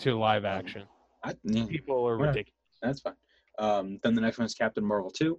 to 0.00 0.18
live 0.18 0.44
action. 0.44 0.82
I 1.24 1.34
yeah, 1.44 1.64
People 1.66 1.96
are 2.08 2.16
Whatever. 2.16 2.38
ridiculous. 2.38 2.56
that's 2.82 3.00
fine. 3.00 3.14
Um, 3.58 3.98
then 4.02 4.14
the 4.14 4.20
next 4.20 4.38
one 4.38 4.46
is 4.46 4.54
Captain 4.54 4.84
Marvel 4.84 5.10
two, 5.10 5.38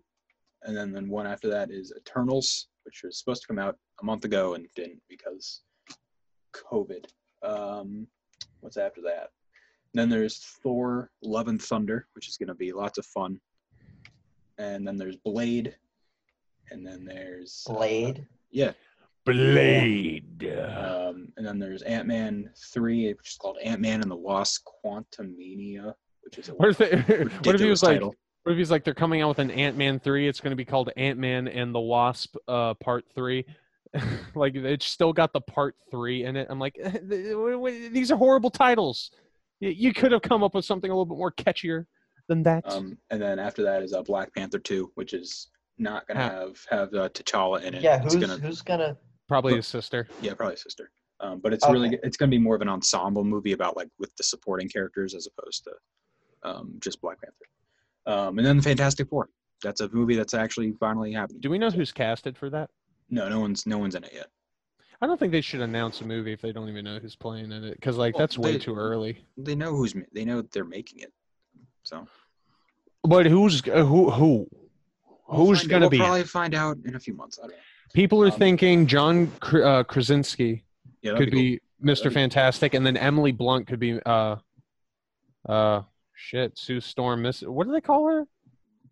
and 0.63 0.75
then 0.77 0.91
then 0.91 1.09
one 1.09 1.25
after 1.27 1.49
that 1.49 1.69
is 1.71 1.91
Eternals, 1.97 2.67
which 2.83 3.01
was 3.03 3.17
supposed 3.19 3.41
to 3.41 3.47
come 3.47 3.59
out 3.59 3.77
a 4.01 4.05
month 4.05 4.25
ago 4.25 4.53
and 4.53 4.67
didn't 4.75 5.01
because 5.09 5.61
COVID. 6.53 7.05
Um, 7.43 8.07
what's 8.61 8.77
after 8.77 9.01
that? 9.01 9.29
Then 9.93 10.09
there's 10.09 10.39
Thor: 10.63 11.11
Love 11.21 11.47
and 11.47 11.61
Thunder, 11.61 12.07
which 12.13 12.27
is 12.29 12.37
going 12.37 12.47
to 12.47 12.55
be 12.55 12.71
lots 12.71 12.97
of 12.97 13.05
fun. 13.05 13.39
And 14.57 14.87
then 14.87 14.97
there's 14.97 15.17
Blade, 15.17 15.75
and 16.71 16.85
then 16.85 17.03
there's 17.05 17.65
uh, 17.69 17.73
Blade. 17.73 18.25
yeah, 18.51 18.71
Blade. 19.25 20.45
um, 20.77 21.33
and 21.37 21.45
then 21.45 21.59
there's 21.59 21.81
Ant 21.81 22.07
Man 22.07 22.49
three, 22.73 23.07
which 23.13 23.31
is 23.31 23.37
called 23.37 23.57
Ant 23.63 23.81
Man 23.81 24.01
and 24.01 24.09
the 24.11 24.15
Wasp: 24.15 24.65
Quantumania, 24.85 25.93
which 26.21 26.37
is 26.37 26.49
a 26.49 26.53
What 26.53 26.69
if, 26.69 26.77
they, 26.77 26.91
what 26.97 27.09
if 27.09 27.31
he 27.31 27.49
ridiculous 27.49 27.69
was 27.69 27.81
title. 27.81 28.07
what 28.09 28.17
if 28.45 28.57
he's 28.57 28.71
like, 28.71 28.83
they're 28.83 28.93
coming 28.93 29.21
out 29.21 29.29
with 29.29 29.39
an 29.39 29.51
Ant 29.51 29.77
Man 29.77 29.99
3? 29.99 30.27
It's 30.27 30.39
going 30.39 30.51
to 30.51 30.55
be 30.55 30.65
called 30.65 30.89
Ant 30.97 31.19
Man 31.19 31.47
and 31.47 31.73
the 31.73 31.79
Wasp 31.79 32.35
uh, 32.47 32.73
Part 32.75 33.05
3. 33.13 33.45
like, 34.35 34.55
it's 34.55 34.85
still 34.85 35.13
got 35.13 35.33
the 35.33 35.41
Part 35.41 35.75
3 35.91 36.23
in 36.25 36.35
it. 36.35 36.47
I'm 36.49 36.59
like, 36.59 36.73
th- 36.81 36.93
w- 37.09 37.51
w- 37.51 37.89
these 37.89 38.11
are 38.11 38.17
horrible 38.17 38.49
titles. 38.49 39.11
You 39.59 39.93
could 39.93 40.11
have 40.11 40.23
come 40.23 40.43
up 40.43 40.55
with 40.55 40.65
something 40.65 40.89
a 40.89 40.93
little 40.93 41.05
bit 41.05 41.17
more 41.19 41.31
catchier 41.31 41.85
than 42.27 42.41
that. 42.43 42.63
Um, 42.65 42.97
and 43.11 43.21
then 43.21 43.37
after 43.37 43.61
that 43.63 43.83
is 43.83 43.93
uh, 43.93 44.01
Black 44.01 44.33
Panther 44.33 44.57
two, 44.57 44.91
which 44.95 45.13
is 45.13 45.49
not 45.77 46.07
gonna 46.07 46.19
Huh. 46.21 46.29
have 46.39 46.65
have 46.69 46.93
uh, 46.95 47.09
T'Challa 47.09 47.61
in 47.63 47.75
it. 47.75 47.83
Yeah, 47.83 48.01
it's 48.03 48.13
who's 48.15 48.25
gonna 48.27 48.39
who's 48.41 48.61
gonna? 48.63 48.97
Probably 49.27 49.55
his 49.55 49.67
sister. 49.67 50.07
yeah 50.21 50.33
probably 50.33 50.53
his 50.55 50.63
sister. 50.63 50.89
Um, 51.19 51.39
but 51.43 51.53
it's 51.53 51.67
really 51.69 51.99
it's 52.01 52.17
gonna 52.17 52.31
be 52.31 52.39
more 52.39 52.55
of 52.55 52.61
an 52.63 52.69
ensemble 52.69 53.23
movie 53.23 53.51
about 53.51 53.77
like 53.77 53.89
with 53.99 54.15
the 54.15 54.23
supporting 54.23 54.67
characters 54.67 55.13
as 55.13 55.27
opposed 55.27 55.63
to 55.65 55.71
um, 56.49 56.73
just 56.79 56.99
Black 57.01 57.21
Panther. 57.21 57.35
Um, 58.05 58.37
and 58.37 58.45
then 58.45 58.57
the 58.57 58.63
Fantastic 58.63 59.09
Four. 59.09 59.29
That's 59.63 59.81
a 59.81 59.89
movie 59.89 60.15
that's 60.15 60.33
actually 60.33 60.71
finally 60.79 61.11
happening. 61.13 61.39
Do 61.41 61.49
we 61.51 61.59
know 61.59 61.69
who's 61.69 61.91
casted 61.91 62.35
for 62.37 62.49
that? 62.49 62.69
No, 63.09 63.29
no 63.29 63.39
one's 63.39 63.65
no 63.67 63.77
one's 63.77 63.95
in 63.95 64.03
it 64.03 64.11
yet. 64.13 64.27
I 65.01 65.07
don't 65.07 65.19
think 65.19 65.31
they 65.31 65.41
should 65.41 65.61
announce 65.61 66.01
a 66.01 66.05
movie 66.05 66.31
if 66.33 66.41
they 66.41 66.51
don't 66.51 66.69
even 66.69 66.85
know 66.85 66.99
who's 66.99 67.15
playing 67.15 67.51
in 67.51 67.63
it, 67.63 67.75
because 67.75 67.97
like 67.97 68.15
Well, 68.15 68.19
that's 68.21 68.37
way 68.37 68.53
they- 68.53 68.57
too 68.59 68.75
early. 68.75 69.23
They 69.37 69.55
know 69.55 69.75
who's 69.75 69.93
they 70.13 70.25
know 70.25 70.41
they're 70.41 70.63
making 70.65 70.99
it. 71.01 71.11
So 71.83 72.07
But 73.03 73.25
who's 73.27 73.61
uh, 73.67 73.83
who? 73.83 74.09
Who? 74.11 74.47
we'll 75.27 75.47
Who's 75.47 75.65
gonna 75.67 75.81
we'll 75.81 75.89
be? 75.91 75.97
it? 75.97 76.01
Probably 76.01 76.23
find 76.23 76.53
out 76.55 76.77
in 76.85 76.95
a 76.95 76.99
few 76.99 77.13
months. 77.13 77.37
I 77.39 77.43
don't 77.43 77.51
know. 77.51 77.57
People 77.93 78.23
are 78.23 78.27
um, 78.31 78.31
thinking 78.39 78.87
John 78.87 79.31
Kr- 79.41 79.63
uh, 79.63 79.83
Krasinski 79.83 80.63
Yeah, 81.01 81.17
could 81.17 81.29
be, 81.31 81.59
cool. 81.83 81.93
Be- 82.09 82.09
Fantastic, 82.13 82.73
and 82.73 82.85
then 82.85 82.95
Emily 82.97 83.31
Blunt 83.31 83.67
could 83.67 83.79
be 83.79 83.99
uh, 84.05 84.37
uh, 85.49 85.81
shit, 86.21 86.57
Sue 86.57 86.79
Storm. 86.79 87.23
Miss, 87.23 87.41
what 87.41 87.65
do 87.67 87.73
they 87.73 87.81
call 87.81 88.07
her? 88.07 88.25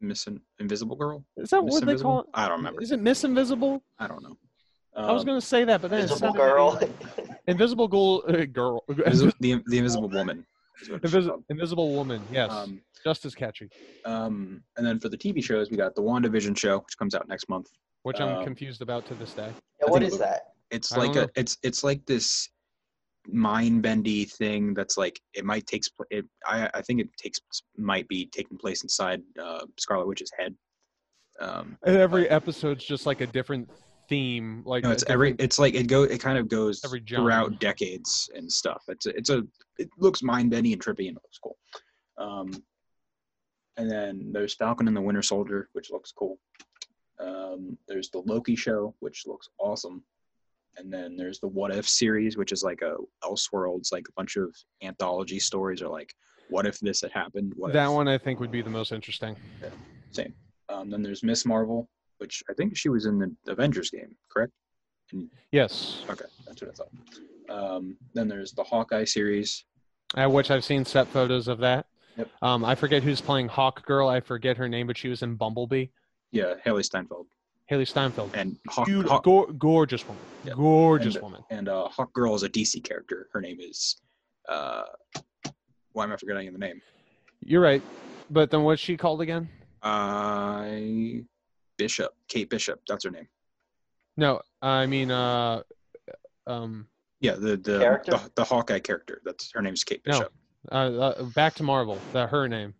Miss 0.01 0.27
In- 0.27 0.41
Invisible 0.59 0.95
Girl. 0.95 1.23
Is 1.37 1.49
that 1.51 1.63
Miss 1.63 1.73
what 1.75 1.85
they 1.85 1.95
call 1.97 2.21
it? 2.21 2.25
I 2.33 2.47
don't 2.47 2.57
remember. 2.57 2.81
Is 2.81 2.91
it 2.91 2.99
Miss 3.01 3.23
Invisible? 3.23 3.83
I 3.99 4.07
don't 4.07 4.23
know. 4.23 4.35
I 4.95 5.11
was 5.11 5.21
Um, 5.21 5.27
gonna 5.27 5.41
say 5.41 5.63
that, 5.65 5.81
but 5.81 5.91
then 5.91 5.99
it 5.99 6.03
Invisible 6.03 6.33
sounded 6.33 6.39
girl. 6.39 7.37
Invisible 7.47 7.87
girl, 7.87 8.23
uh, 8.27 8.45
girl, 8.45 8.83
Invisi- 8.89 9.33
the 9.39 9.61
the 9.67 9.77
Invisible 9.77 10.09
Woman. 10.09 10.45
is 10.81 10.89
what 10.89 11.03
it's 11.03 11.13
Invis- 11.13 11.27
called. 11.27 11.43
Invisible 11.49 11.93
Woman. 11.93 12.21
Yes, 12.31 12.51
Um, 12.51 12.81
just 13.03 13.23
as 13.25 13.35
catchy. 13.35 13.69
um, 14.05 14.63
and 14.77 14.85
then 14.85 14.99
for 14.99 15.09
the 15.09 15.17
TV 15.17 15.41
shows, 15.43 15.69
we 15.69 15.77
got 15.77 15.95
the 15.95 16.01
WandaVision 16.01 16.57
show, 16.57 16.79
which 16.79 16.97
comes 16.97 17.13
out 17.15 17.27
next 17.27 17.47
month. 17.49 17.69
Which 18.03 18.19
I'm 18.19 18.37
um, 18.37 18.43
confused 18.43 18.81
about 18.81 19.05
to 19.07 19.13
this 19.15 19.33
day. 19.33 19.51
Yeah, 19.79 19.87
I 19.87 19.91
what 19.91 19.99
think 20.01 20.13
is 20.13 20.15
it- 20.15 20.19
that? 20.19 20.41
It's 20.71 20.91
I 20.91 20.95
don't 20.97 21.07
like 21.07 21.15
a 21.15 21.21
know. 21.21 21.27
it's 21.35 21.57
it's 21.63 21.83
like 21.83 22.05
this 22.05 22.49
mind 23.33 23.81
bendy 23.81 24.25
thing 24.25 24.73
that's 24.73 24.97
like 24.97 25.19
it 25.33 25.45
might 25.45 25.65
takes 25.67 25.89
it 26.09 26.25
I 26.45 26.69
I 26.73 26.81
think 26.81 27.01
it 27.01 27.09
takes 27.17 27.39
might 27.77 28.07
be 28.07 28.25
taking 28.27 28.57
place 28.57 28.83
inside 28.83 29.21
uh, 29.41 29.65
Scarlet 29.77 30.07
Witch's 30.07 30.31
head. 30.37 30.55
Um, 31.39 31.77
And 31.83 31.95
every 31.95 32.29
episode's 32.29 32.83
just 32.85 33.05
like 33.05 33.21
a 33.21 33.27
different 33.27 33.69
theme. 34.09 34.63
Like 34.65 34.83
no, 34.83 34.91
it's 34.91 35.03
every 35.07 35.35
it's 35.39 35.59
like 35.59 35.75
it 35.75 35.87
go 35.87 36.03
it 36.03 36.19
kind 36.19 36.37
of 36.37 36.49
goes 36.49 36.81
Every 36.83 37.01
genre. 37.07 37.23
throughout 37.23 37.59
decades 37.59 38.29
and 38.35 38.51
stuff. 38.51 38.83
It's 38.87 39.05
a, 39.05 39.15
it's 39.15 39.29
a 39.29 39.43
it 39.77 39.89
looks 39.97 40.21
mind 40.23 40.51
bendy 40.51 40.73
and 40.73 40.81
trippy 40.81 41.07
and 41.07 41.17
it 41.17 41.23
looks 41.23 41.39
cool. 41.41 41.57
Um, 42.17 42.51
and 43.77 43.89
then 43.89 44.31
there's 44.33 44.55
Falcon 44.55 44.87
and 44.87 44.97
the 44.97 45.01
Winter 45.01 45.21
Soldier, 45.21 45.69
which 45.73 45.89
looks 45.91 46.11
cool. 46.11 46.37
Um, 47.19 47.77
there's 47.87 48.09
the 48.09 48.19
Loki 48.19 48.55
show, 48.55 48.93
which 48.99 49.23
looks 49.25 49.47
awesome. 49.57 50.03
And 50.79 50.91
then 50.91 51.17
there's 51.17 51.39
the 51.39 51.47
What 51.47 51.75
If 51.75 51.87
series, 51.87 52.37
which 52.37 52.51
is 52.53 52.63
like 52.63 52.81
a 52.81 52.95
Elseworlds, 53.23 53.91
like 53.91 54.07
a 54.07 54.11
bunch 54.15 54.37
of 54.37 54.55
anthology 54.81 55.37
stories, 55.39 55.81
or 55.81 55.89
like 55.89 56.13
what 56.49 56.65
if 56.65 56.79
this 56.79 57.01
had 57.01 57.11
happened? 57.11 57.53
What 57.57 57.73
that 57.73 57.85
if? 57.87 57.91
one 57.91 58.07
I 58.07 58.17
think 58.17 58.39
would 58.39 58.51
be 58.51 58.61
the 58.61 58.69
most 58.69 58.91
interesting. 58.93 59.35
Same. 60.11 60.33
Um, 60.69 60.89
then 60.89 61.03
there's 61.03 61.21
Miss 61.21 61.45
Marvel, 61.45 61.89
which 62.19 62.41
I 62.49 62.53
think 62.53 62.77
she 62.77 62.87
was 62.89 63.05
in 63.05 63.19
the 63.19 63.51
Avengers 63.51 63.89
game, 63.91 64.15
correct? 64.31 64.53
Yes, 65.51 66.03
Okay, 66.09 66.25
that's 66.45 66.61
what 66.61 66.69
I 66.69 66.73
thought. 66.73 66.89
Um, 67.49 67.97
then 68.13 68.27
there's 68.27 68.51
the 68.51 68.63
Hawkeye 68.63 69.05
series. 69.05 69.65
uh, 70.15 70.29
which 70.29 70.51
I've 70.51 70.63
seen 70.63 70.85
set 70.85 71.07
photos 71.07 71.47
of 71.47 71.57
that. 71.59 71.87
Yep. 72.17 72.29
Um, 72.43 72.63
I 72.63 72.75
forget 72.75 73.01
who's 73.01 73.19
playing 73.19 73.47
Hawk 73.47 73.83
Girl. 73.85 74.07
I 74.07 74.19
forget 74.19 74.55
her 74.57 74.69
name, 74.69 74.85
but 74.87 74.97
she 74.97 75.07
was 75.09 75.23
in 75.23 75.35
Bumblebee. 75.35 75.87
Yeah, 76.31 76.53
Hailee 76.65 76.85
Steinfeld 76.85 77.25
Hailee 77.69 77.87
Steinfeld. 77.87 78.31
and 78.33 78.57
Hawk, 78.67 78.87
Beaut- 78.87 79.07
Hawk 79.07 79.23
gor- 79.23 79.51
gorgeous 79.53 80.07
woman. 80.07 80.23
Yeah. 80.43 80.53
Gorgeous 80.55 81.15
And- 81.15 81.23
woman. 81.23 81.43
and 81.49 81.69
uh, 81.69 81.87
Hawk 81.89 82.11
Girl 82.13 82.33
is 82.35 82.43
a 82.43 82.49
DC 82.49 82.83
character. 82.83 83.27
Her 83.31 83.41
name 83.41 83.59
is 83.59 83.97
uh, 84.47 84.83
why 85.93 86.03
am 86.05 86.11
I 86.11 86.17
forgetting 86.17 86.51
the 86.51 86.57
name? 86.59 86.81
You're 87.41 87.61
right. 87.61 87.81
But 88.31 88.49
then 88.51 88.63
what's 88.63 88.81
she 88.81 88.97
called 88.97 89.21
again? 89.21 89.49
Uh, 89.83 90.65
Bishop, 91.77 92.13
Kate 92.27 92.49
Bishop. 92.49 92.81
That's 92.87 93.03
her 93.05 93.11
name. 93.11 93.27
No, 94.17 94.41
I 94.61 94.85
mean, 94.85 95.11
uh, 95.11 95.61
um, 96.47 96.87
Yeah, 97.21 97.33
the 97.33 97.55
the 97.57 97.99
the, 98.05 98.31
the 98.35 98.43
Hawkeye 98.43 98.79
character. 98.79 99.21
That's 99.23 99.51
her 99.53 99.61
name 99.61 99.73
is 99.73 99.83
Kate 99.83 100.01
No. 100.05 100.11
Bishop. 100.19 100.33
uh, 100.71 100.75
uh, 100.75 101.23
back 101.35 101.53
to 101.55 101.63
Marvel. 101.63 101.97
That 102.13 102.29
her 102.29 102.47
name. 102.47 102.73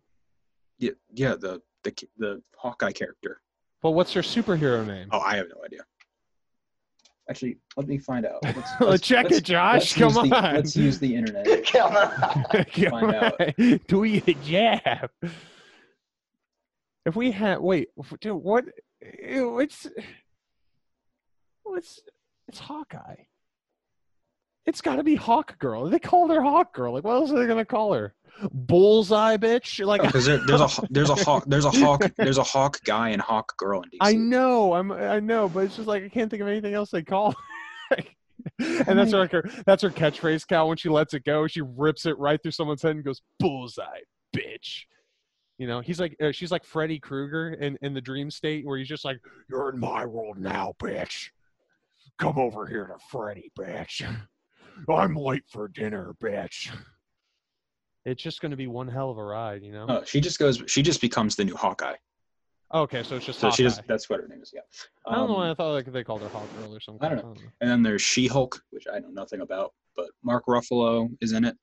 Yeah, 0.78 0.90
yeah, 1.14 1.34
the 1.36 1.62
the 1.84 1.92
the 2.18 2.42
Hawkeye 2.56 2.92
character. 2.92 3.40
But 3.82 3.92
what's 3.92 4.12
her 4.12 4.20
superhero 4.22 4.86
name? 4.86 5.08
Oh, 5.10 5.20
I 5.20 5.36
have 5.36 5.46
no 5.54 5.64
idea. 5.64 5.80
Actually, 7.28 7.58
let 7.76 7.86
me 7.86 7.96
find 7.98 8.26
out. 8.26 8.38
Let's, 8.42 8.70
Let's 8.80 9.06
check 9.06 9.24
let's- 9.26 9.38
it, 9.38 9.44
Josh. 9.44 9.74
let's 9.74 9.94
Come 9.94 10.08
use 10.08 10.16
on. 10.18 10.28
the- 10.28 10.58
let's 10.58 10.76
use 10.76 10.98
the 10.98 11.14
internet. 11.14 11.64
Come 11.72 11.96
on. 11.96 12.64
Come 12.72 12.90
find 12.90 13.14
out. 13.14 13.40
on. 13.40 13.80
Do 13.86 14.04
you 14.04 14.20
jab? 14.44 15.10
If 17.06 17.16
we 17.16 17.30
had 17.30 17.60
wait, 17.60 17.88
if- 17.96 18.12
dude, 18.20 18.34
what? 18.42 18.64
ew, 19.22 19.60
It's 19.60 19.86
what's 21.62 22.00
it's 22.48 22.58
Hawkeye. 22.58 23.14
It's 24.66 24.80
got 24.80 24.96
to 24.96 25.02
be 25.02 25.14
Hawk 25.14 25.58
Girl. 25.58 25.88
They 25.88 25.98
called 25.98 26.30
her 26.30 26.42
Hawk 26.42 26.74
Girl. 26.74 26.92
Like, 26.92 27.04
what 27.04 27.14
else 27.14 27.30
are 27.30 27.38
they 27.38 27.46
gonna 27.46 27.64
call 27.64 27.92
her? 27.94 28.14
Bullseye, 28.52 29.36
bitch. 29.36 29.84
Like, 29.84 30.02
Because 30.02 30.26
there, 30.26 30.38
there's 30.46 30.60
a 30.60 30.68
there's 30.90 31.10
a 31.10 31.14
hawk 31.14 31.44
there's 31.46 31.64
a 31.64 31.70
hawk 31.70 32.02
there's 32.16 32.38
a 32.38 32.42
hawk 32.42 32.78
guy 32.84 33.10
and 33.10 33.20
hawk 33.20 33.56
girl 33.56 33.82
in 33.82 33.90
DC. 33.90 33.98
I 34.00 34.12
know, 34.12 34.74
I'm, 34.74 34.92
I 34.92 35.20
know, 35.20 35.48
but 35.48 35.64
it's 35.64 35.76
just 35.76 35.88
like 35.88 36.04
I 36.04 36.08
can't 36.08 36.30
think 36.30 36.42
of 36.42 36.48
anything 36.48 36.74
else 36.74 36.90
they 36.90 37.02
call. 37.02 37.34
and 38.58 38.98
that's 38.98 39.12
like 39.12 39.32
her, 39.32 39.44
that's 39.66 39.82
her 39.82 39.90
catchphrase. 39.90 40.46
Cal, 40.46 40.68
when 40.68 40.76
she 40.76 40.88
lets 40.88 41.14
it 41.14 41.24
go, 41.24 41.46
she 41.46 41.60
rips 41.60 42.06
it 42.06 42.18
right 42.18 42.42
through 42.42 42.52
someone's 42.52 42.82
head 42.82 42.96
and 42.96 43.04
goes, 43.04 43.20
"Bullseye, 43.38 44.00
bitch." 44.34 44.84
You 45.58 45.66
know, 45.66 45.80
he's 45.80 46.00
like, 46.00 46.16
uh, 46.22 46.32
she's 46.32 46.50
like 46.50 46.64
Freddy 46.64 46.98
Krueger 46.98 47.52
in 47.52 47.76
in 47.82 47.92
the 47.92 48.00
dream 48.00 48.30
state 48.30 48.64
where 48.64 48.78
he's 48.78 48.88
just 48.88 49.04
like, 49.04 49.18
"You're 49.48 49.70
in 49.70 49.78
my 49.78 50.06
world 50.06 50.38
now, 50.38 50.74
bitch. 50.78 51.30
Come 52.18 52.38
over 52.38 52.66
here 52.66 52.86
to 52.86 52.96
Freddy, 53.10 53.50
bitch. 53.58 54.02
I'm 54.88 55.14
late 55.16 55.44
for 55.48 55.68
dinner, 55.68 56.14
bitch." 56.22 56.70
It's 58.06 58.22
just 58.22 58.40
going 58.40 58.50
to 58.50 58.56
be 58.56 58.66
one 58.66 58.88
hell 58.88 59.10
of 59.10 59.18
a 59.18 59.24
ride, 59.24 59.62
you 59.62 59.72
know. 59.72 59.86
Oh, 59.88 60.02
she 60.04 60.20
just 60.20 60.38
goes. 60.38 60.62
She 60.66 60.82
just 60.82 61.00
becomes 61.00 61.36
the 61.36 61.44
new 61.44 61.54
Hawkeye. 61.54 61.96
okay, 62.72 63.02
so 63.02 63.16
it's 63.16 63.26
just 63.26 63.38
So 63.40 63.48
Hawkeye. 63.48 63.56
she 63.56 63.62
just 63.64 63.82
that's 63.86 64.08
what 64.08 64.20
her 64.20 64.26
name 64.28 64.40
is. 64.42 64.52
Yeah. 64.54 64.60
I 65.06 65.16
don't 65.16 65.28
know 65.28 65.34
why 65.34 65.46
Um, 65.46 65.50
I 65.50 65.54
thought 65.54 65.72
like 65.72 65.92
they 65.92 66.02
called 66.04 66.22
her 66.22 66.28
Hawk 66.28 66.48
Girl 66.58 66.74
or 66.74 66.80
something. 66.80 67.04
I 67.06 67.14
don't 67.14 67.24
know. 67.24 67.34
And 67.60 67.68
then 67.70 67.82
there's 67.82 68.00
She-Hulk, 68.02 68.62
which 68.70 68.84
I 68.92 69.00
know 69.00 69.10
nothing 69.10 69.42
about, 69.42 69.74
but 69.96 70.06
Mark 70.22 70.46
Ruffalo 70.46 71.10
is 71.20 71.32
in 71.32 71.44
it. 71.44 71.56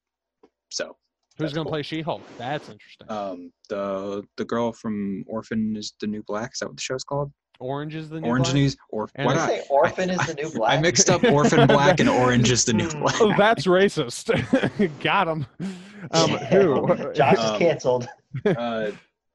So 0.69 0.95
Who's 1.39 1.53
gonna 1.53 1.65
cool. 1.65 1.71
play 1.71 1.81
She-Hulk? 1.83 2.21
That's 2.37 2.69
interesting. 2.69 3.09
um, 3.09 3.51
the 3.69 4.23
the 4.37 4.45
girl 4.45 4.71
from 4.73 5.23
Orphan 5.27 5.75
is 5.75 5.93
the 5.99 6.07
new 6.07 6.21
Black. 6.23 6.53
Is 6.53 6.59
that 6.59 6.67
what 6.67 6.75
the 6.77 6.81
show's 6.81 7.03
called? 7.03 7.31
Orange 7.59 7.95
is 7.95 8.09
the 8.09 8.19
new 8.21 8.27
Orange 8.27 8.45
black? 8.45 8.55
News 8.55 8.77
or 8.89 9.09
And 9.15 9.25
what? 9.25 9.33
Did 9.33 9.39
you 9.39 9.45
I, 9.45 9.47
say 9.59 9.63
Orphan 9.69 10.09
is 10.09 10.27
the 10.27 10.33
new 10.35 10.49
black? 10.51 10.77
I 10.77 10.81
mixed 10.81 11.09
up 11.09 11.23
Orphan 11.23 11.67
Black 11.67 11.99
and 11.99 12.09
Orange 12.09 12.51
is 12.51 12.65
the 12.65 12.73
new 12.73 12.87
Hmm. 12.89 12.99
Black. 13.01 13.15
Oh, 13.21 13.33
that's 13.37 13.65
racist. 13.65 14.29
Got 15.03 15.27
him. 15.27 15.45
Um, 16.11 16.29
who? 16.31 17.11
Josh 17.13 17.37
Um, 17.37 17.53
is 17.55 17.59
canceled. 17.59 18.07
Uh, 18.45 18.91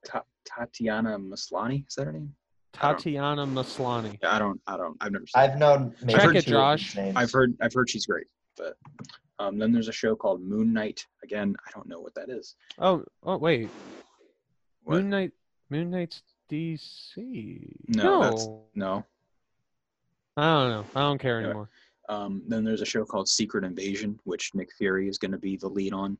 Ta- 0.06 0.24
Tatiana 0.44 1.18
Maslany 1.18 1.86
is 1.88 1.94
that 1.96 2.06
her 2.06 2.12
name? 2.12 2.34
Tatiana 2.72 3.46
Maslany. 3.46 4.18
I 4.24 4.38
don't. 4.38 4.60
I 4.66 4.76
don't. 4.76 4.96
I've 5.00 5.12
never 5.12 5.26
seen. 5.26 5.42
I've 5.42 5.58
known 5.58 5.94
maybe 6.02 6.18
Check 6.18 6.30
two 6.32 6.36
it, 6.38 6.46
Josh. 6.46 6.96
I've 6.96 7.30
heard. 7.30 7.54
I've 7.60 7.72
heard 7.74 7.90
she's 7.90 8.06
great. 8.06 8.26
But 8.56 8.76
um, 9.38 9.58
then 9.58 9.72
there's 9.72 9.88
a 9.88 9.92
show 9.92 10.14
called 10.16 10.40
Moon 10.42 10.72
Knight. 10.72 11.06
Again, 11.22 11.54
I 11.66 11.70
don't 11.72 11.86
know 11.88 12.00
what 12.00 12.14
that 12.14 12.28
is. 12.30 12.54
Oh, 12.78 13.04
oh 13.24 13.36
wait. 13.36 13.68
What? 14.84 14.94
Moon 14.96 15.10
Knight. 15.10 15.32
Moon 15.70 15.90
Knight's 15.90 16.22
DC. 16.52 17.58
No, 17.88 18.20
that's- 18.22 18.48
No. 18.74 19.04
I 20.36 20.42
don't 20.54 20.70
know. 20.70 20.86
I 20.94 21.00
don't 21.00 21.18
care 21.18 21.36
Anyway. 21.38 21.50
anymore. 21.50 21.70
Um, 22.08 22.42
then 22.46 22.64
there's 22.64 22.80
a 22.80 22.86
show 22.86 23.04
called 23.04 23.28
Secret 23.28 23.64
Invasion, 23.64 24.18
which 24.24 24.54
Nick 24.54 24.72
Fury 24.76 25.08
is 25.08 25.18
going 25.18 25.32
to 25.32 25.38
be 25.38 25.56
the 25.56 25.68
lead 25.68 25.92
on. 25.92 26.18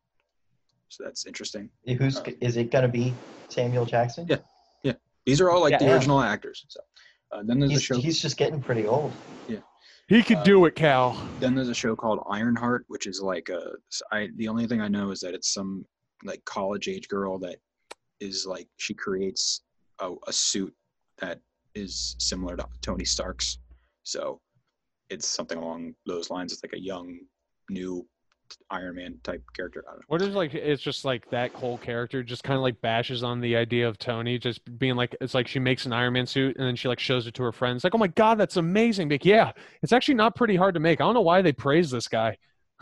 So 0.89 1.05
that's 1.05 1.27
interesting. 1.27 1.71
Who's 1.87 2.21
is 2.41 2.57
it 2.57 2.71
going 2.71 2.83
to 2.83 2.89
be? 2.89 3.15
Samuel 3.49 3.87
Jackson. 3.87 4.27
Yeah. 4.29 4.37
yeah. 4.83 4.93
These 5.25 5.41
are 5.41 5.51
all 5.51 5.61
like 5.61 5.79
the 5.79 5.87
Yeah. 5.87 5.95
original 5.95 6.21
actors. 6.21 6.65
So 6.69 6.81
uh, 7.33 7.43
then 7.45 7.59
there's 7.59 7.71
a 7.71 7.75
He's, 7.75 7.83
show. 7.83 7.97
he's 7.99 8.21
just 8.21 8.37
getting 8.37 8.61
pretty 8.61 8.87
old. 8.87 9.13
Yeah. 9.49 9.59
He 10.09 10.23
could 10.23 10.39
uh, 10.39 10.45
do 10.45 10.65
it, 10.67 10.75
Cal. 10.75 11.17
Then 11.41 11.55
there's 11.55 11.71
a 11.71 11.75
show 11.75 11.97
called 11.97 12.23
Ironheart, 12.29 12.85
which 12.89 13.07
is 13.07 13.23
like 13.23 13.49
a. 13.49 13.73
I 14.11 14.29
the 14.37 14.49
only 14.49 14.67
thing 14.67 14.81
I 14.83 14.89
know 14.89 15.11
is 15.11 15.21
that 15.21 15.33
it's 15.35 15.53
some 15.53 15.87
like 16.25 16.45
college 16.45 16.89
age 16.89 17.09
girl 17.09 17.39
that 17.39 17.57
is 18.21 18.47
like 18.47 18.69
she 18.77 18.93
creates 18.95 19.63
a, 20.03 20.15
a 20.27 20.33
suit 20.33 20.75
that 21.19 21.41
is 21.75 22.17
similar 22.19 22.57
to 22.57 22.67
Tony 22.83 23.05
Stark's. 23.05 23.59
So 24.03 24.41
it's 25.09 25.27
something 25.27 25.59
along 25.59 25.95
those 26.07 26.31
lines. 26.31 26.53
It's 26.53 26.63
like 26.63 26.75
a 26.75 26.81
young, 26.81 27.19
new 27.71 28.07
Iron 28.71 28.97
Man 28.97 29.19
type 29.23 29.43
character. 29.55 29.85
I 29.87 29.93
don't 29.93 30.01
know. 30.01 30.05
What 30.09 30.21
is 30.21 30.35
like? 30.35 30.53
It's 30.55 30.83
just 30.83 31.05
like 31.05 31.31
that 31.31 31.53
whole 31.53 31.79
character 31.79 32.23
just 32.23 32.45
kind 32.45 32.57
of 32.57 32.63
like 32.63 32.81
bashes 32.83 33.23
on 33.23 33.41
the 33.41 33.57
idea 33.57 33.89
of 33.89 33.99
Tony 33.99 34.39
just 34.39 34.61
being 34.79 34.95
like, 34.95 35.17
it's 35.21 35.35
like 35.35 35.49
she 35.49 35.59
makes 35.59 35.87
an 35.87 35.93
Iron 35.93 36.13
Man 36.13 36.27
suit 36.27 36.57
and 36.57 36.67
then 36.67 36.77
she 36.77 36.89
like 36.89 37.01
shows 37.01 37.27
it 37.27 37.35
to 37.35 37.43
her 37.45 37.53
friends, 37.53 37.85
like, 37.85 37.95
oh 37.95 37.99
my 37.99 38.09
god, 38.09 38.37
that's 38.37 38.57
amazing. 38.57 39.09
Like, 39.09 39.25
yeah, 39.25 39.53
it's 39.83 39.93
actually 39.93 40.17
not 40.17 40.35
pretty 40.37 40.57
hard 40.57 40.75
to 40.75 40.81
make. 40.81 41.01
I 41.01 41.05
don't 41.05 41.15
know 41.15 41.23
why 41.23 41.41
they 41.41 41.53
praise 41.53 41.91
this 41.91 42.09
guy. 42.09 42.37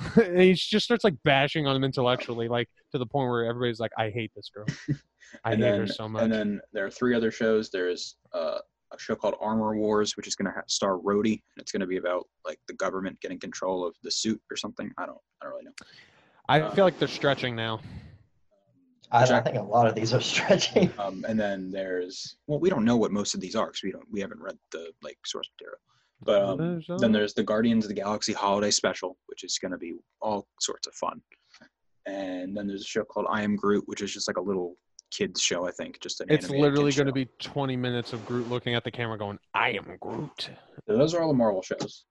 and 0.17 0.41
he 0.41 0.55
just 0.55 0.85
starts 0.85 1.05
like 1.05 1.15
bashing 1.25 1.67
on 1.67 1.77
him 1.77 1.85
intellectually, 1.85 2.49
like 2.49 2.69
to 2.93 2.99
the 2.99 3.07
point 3.07 3.29
where 3.29 3.45
everybody's 3.45 3.81
like, 3.81 3.93
I 3.99 4.11
hate 4.11 4.33
this 4.35 4.51
girl. 4.55 4.67
I 5.45 5.53
and 5.53 5.63
hate 5.63 5.71
then, 5.71 5.81
her 5.81 5.87
so 5.87 6.09
much. 6.09 6.23
And 6.23 6.33
then 6.33 6.61
there 6.73 6.87
are 6.87 6.91
three 6.91 7.15
other 7.15 7.31
shows. 7.31 7.71
There's 7.71 8.17
uh, 8.35 8.59
a 8.93 8.99
show 8.99 9.15
called 9.15 9.35
Armor 9.41 9.77
Wars, 9.77 10.17
which 10.17 10.27
is 10.27 10.35
going 10.35 10.47
to 10.47 10.55
have 10.55 10.65
star 10.69 10.99
Rhodey, 10.99 11.33
and 11.33 11.59
it's 11.59 11.73
going 11.73 11.81
to 11.81 11.87
be 11.87 11.99
about 11.99 12.27
like 12.47 12.59
the 12.67 12.75
government 12.75 13.21
getting 13.21 13.39
control 13.39 13.87
of 13.87 13.95
the 14.03 14.11
suit 14.11 14.41
or 14.51 14.57
something. 14.57 14.91
I 14.99 15.07
don't, 15.07 15.19
I 15.41 15.45
don't 15.45 15.53
really 15.53 15.65
know. 15.67 15.73
I 16.49 16.61
uh, 16.61 16.71
feel 16.73 16.85
like 16.85 16.99
they're 16.99 17.09
stretching 17.09 17.55
now. 17.55 17.81
I, 19.13 19.25
I 19.25 19.41
think 19.41 19.57
a 19.57 19.63
lot 19.63 19.87
of 19.87 19.95
these 19.95 20.13
are 20.15 20.21
stretching. 20.33 20.93
Um, 20.99 21.25
and 21.29 21.39
then 21.39 21.71
there's 21.71 22.37
well, 22.47 22.59
we 22.59 22.71
don't 22.71 22.85
know 22.85 22.97
what 22.97 23.13
most 23.13 23.35
of 23.35 23.41
these 23.41 23.55
are 23.55 23.67
because 23.67 23.83
we 23.83 23.93
don't, 23.93 24.07
we 24.11 24.21
haven't 24.21 24.41
read 24.41 24.59
the 24.73 24.93
like 25.03 25.19
source 25.27 25.49
material. 25.59 25.79
But 26.23 26.43
um, 26.43 26.59
There's, 26.59 27.01
then 27.01 27.13
there's 27.13 27.35
the 27.35 27.43
Guardians 27.43 27.85
of 27.85 27.89
the 27.89 27.95
Galaxy 27.95 28.33
Holiday 28.33 28.71
Special, 28.71 29.17
which 29.27 29.43
is 29.43 29.59
going 29.59 29.73
to 29.73 29.79
be 29.79 29.95
all 30.21 30.47
sorts 30.61 30.87
of 30.87 30.95
fun. 30.95 31.21
And 32.07 32.57
then 32.57 32.67
there's 32.67 32.83
a 32.83 32.87
show 32.87 33.05
called 33.05 33.27
I 33.31 33.43
Am 33.43 33.57
Groot, 33.57 33.85
which 33.87 34.03
is 34.03 34.13
just 34.13 34.29
like 34.29 34.37
a 34.37 34.43
little 34.43 34.77
kids 35.11 35.41
show, 35.41 35.67
I 35.67 35.71
think, 35.71 36.01
just 36.01 36.21
an. 36.21 36.29
It's 36.31 36.51
literally 36.51 36.93
going 36.93 37.07
to 37.07 37.13
be 37.13 37.29
20 37.41 37.77
minutes 37.77 38.13
of 38.13 38.25
Groot 38.27 38.49
looking 38.49 38.75
at 38.75 38.85
the 38.85 38.91
camera 38.91 39.19
going, 39.19 39.39
I 39.55 39.71
am 39.71 39.97
Groot. 40.01 40.51
So 40.87 40.97
those 40.97 41.15
are 41.15 41.23
all 41.23 41.29
the 41.29 41.35
Marvel 41.35 41.63
shows 41.63 42.05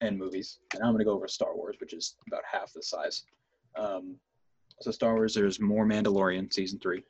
and 0.00 0.18
movies. 0.18 0.58
And 0.74 0.82
I'm 0.82 0.90
going 0.90 1.00
to 1.00 1.04
go 1.04 1.12
over 1.12 1.28
Star 1.28 1.54
Wars, 1.54 1.76
which 1.80 1.92
is 1.92 2.16
about 2.26 2.42
half 2.50 2.72
the 2.72 2.82
size. 2.82 3.24
Um, 3.76 4.16
so 4.80 4.90
Star 4.90 5.14
Wars, 5.14 5.34
there's 5.34 5.60
more 5.60 5.86
Mandalorian 5.86 6.52
season 6.52 6.78
three. 6.78 7.02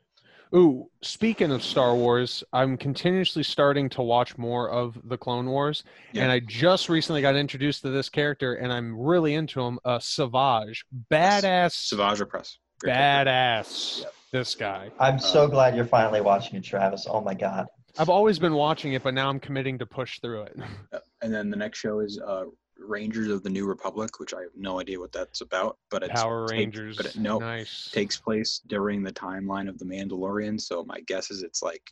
Ooh, 0.55 0.89
speaking 1.03 1.51
of 1.51 1.61
Star 1.63 1.95
Wars, 1.95 2.43
I'm 2.53 2.75
continuously 2.75 3.43
starting 3.43 3.87
to 3.89 4.01
watch 4.01 4.35
more 4.37 4.69
of 4.71 4.97
the 5.03 5.17
Clone 5.17 5.47
Wars, 5.47 5.83
Yeah. 6.11 6.23
and 6.23 6.31
I 6.31 6.39
just 6.39 6.89
recently 6.89 7.21
got 7.21 7.35
introduced 7.35 7.83
to 7.83 7.89
this 7.89 8.09
character, 8.09 8.55
and 8.55 8.73
I'm 8.73 8.97
really 8.99 9.35
into 9.35 9.61
him. 9.61 9.77
Uh, 9.85 9.99
Savage, 9.99 10.85
badass, 11.11 11.73
Savage 11.73 12.19
Opress. 12.19 12.57
Great 12.81 12.93
badass. 12.95 14.01
Yep. 14.01 14.13
This 14.31 14.55
guy. 14.55 14.89
I'm 14.99 15.19
so 15.19 15.43
Um, 15.45 15.51
glad 15.51 15.75
you're 15.75 15.85
finally 15.85 16.21
watching 16.21 16.55
it, 16.55 16.63
Travis. 16.63 17.05
Oh 17.09 17.21
my 17.21 17.33
God. 17.35 17.65
I've 17.97 18.09
always 18.09 18.37
been 18.39 18.53
watching 18.53 18.93
it, 18.93 19.03
but 19.03 19.13
now 19.13 19.29
I'm 19.29 19.39
committing 19.39 19.77
to 19.79 19.85
push 19.85 20.19
through 20.19 20.43
it. 20.43 20.57
And 21.21 21.33
then 21.33 21.49
the 21.49 21.57
next 21.57 21.79
show 21.79 21.99
is 21.99 22.17
uh, 22.25 22.45
Rangers 22.79 23.29
of 23.29 23.43
the 23.43 23.49
New 23.49 23.65
Republic, 23.65 24.19
which 24.19 24.33
I 24.33 24.41
have 24.41 24.51
no 24.55 24.79
idea 24.79 24.99
what 24.99 25.11
that's 25.11 25.41
about, 25.41 25.77
but 25.89 26.03
it's 26.03 26.13
Power 26.13 26.47
take- 26.47 26.57
Rangers. 26.59 26.97
but 26.97 27.05
it, 27.07 27.17
no, 27.17 27.37
nice. 27.39 27.89
takes 27.91 28.17
place 28.17 28.61
during 28.67 29.03
the 29.03 29.11
timeline 29.11 29.67
of 29.69 29.77
the 29.79 29.85
Mandalorian. 29.85 30.59
So 30.59 30.83
my 30.83 30.99
guess 31.01 31.29
is 31.31 31.43
it's 31.43 31.61
like 31.61 31.91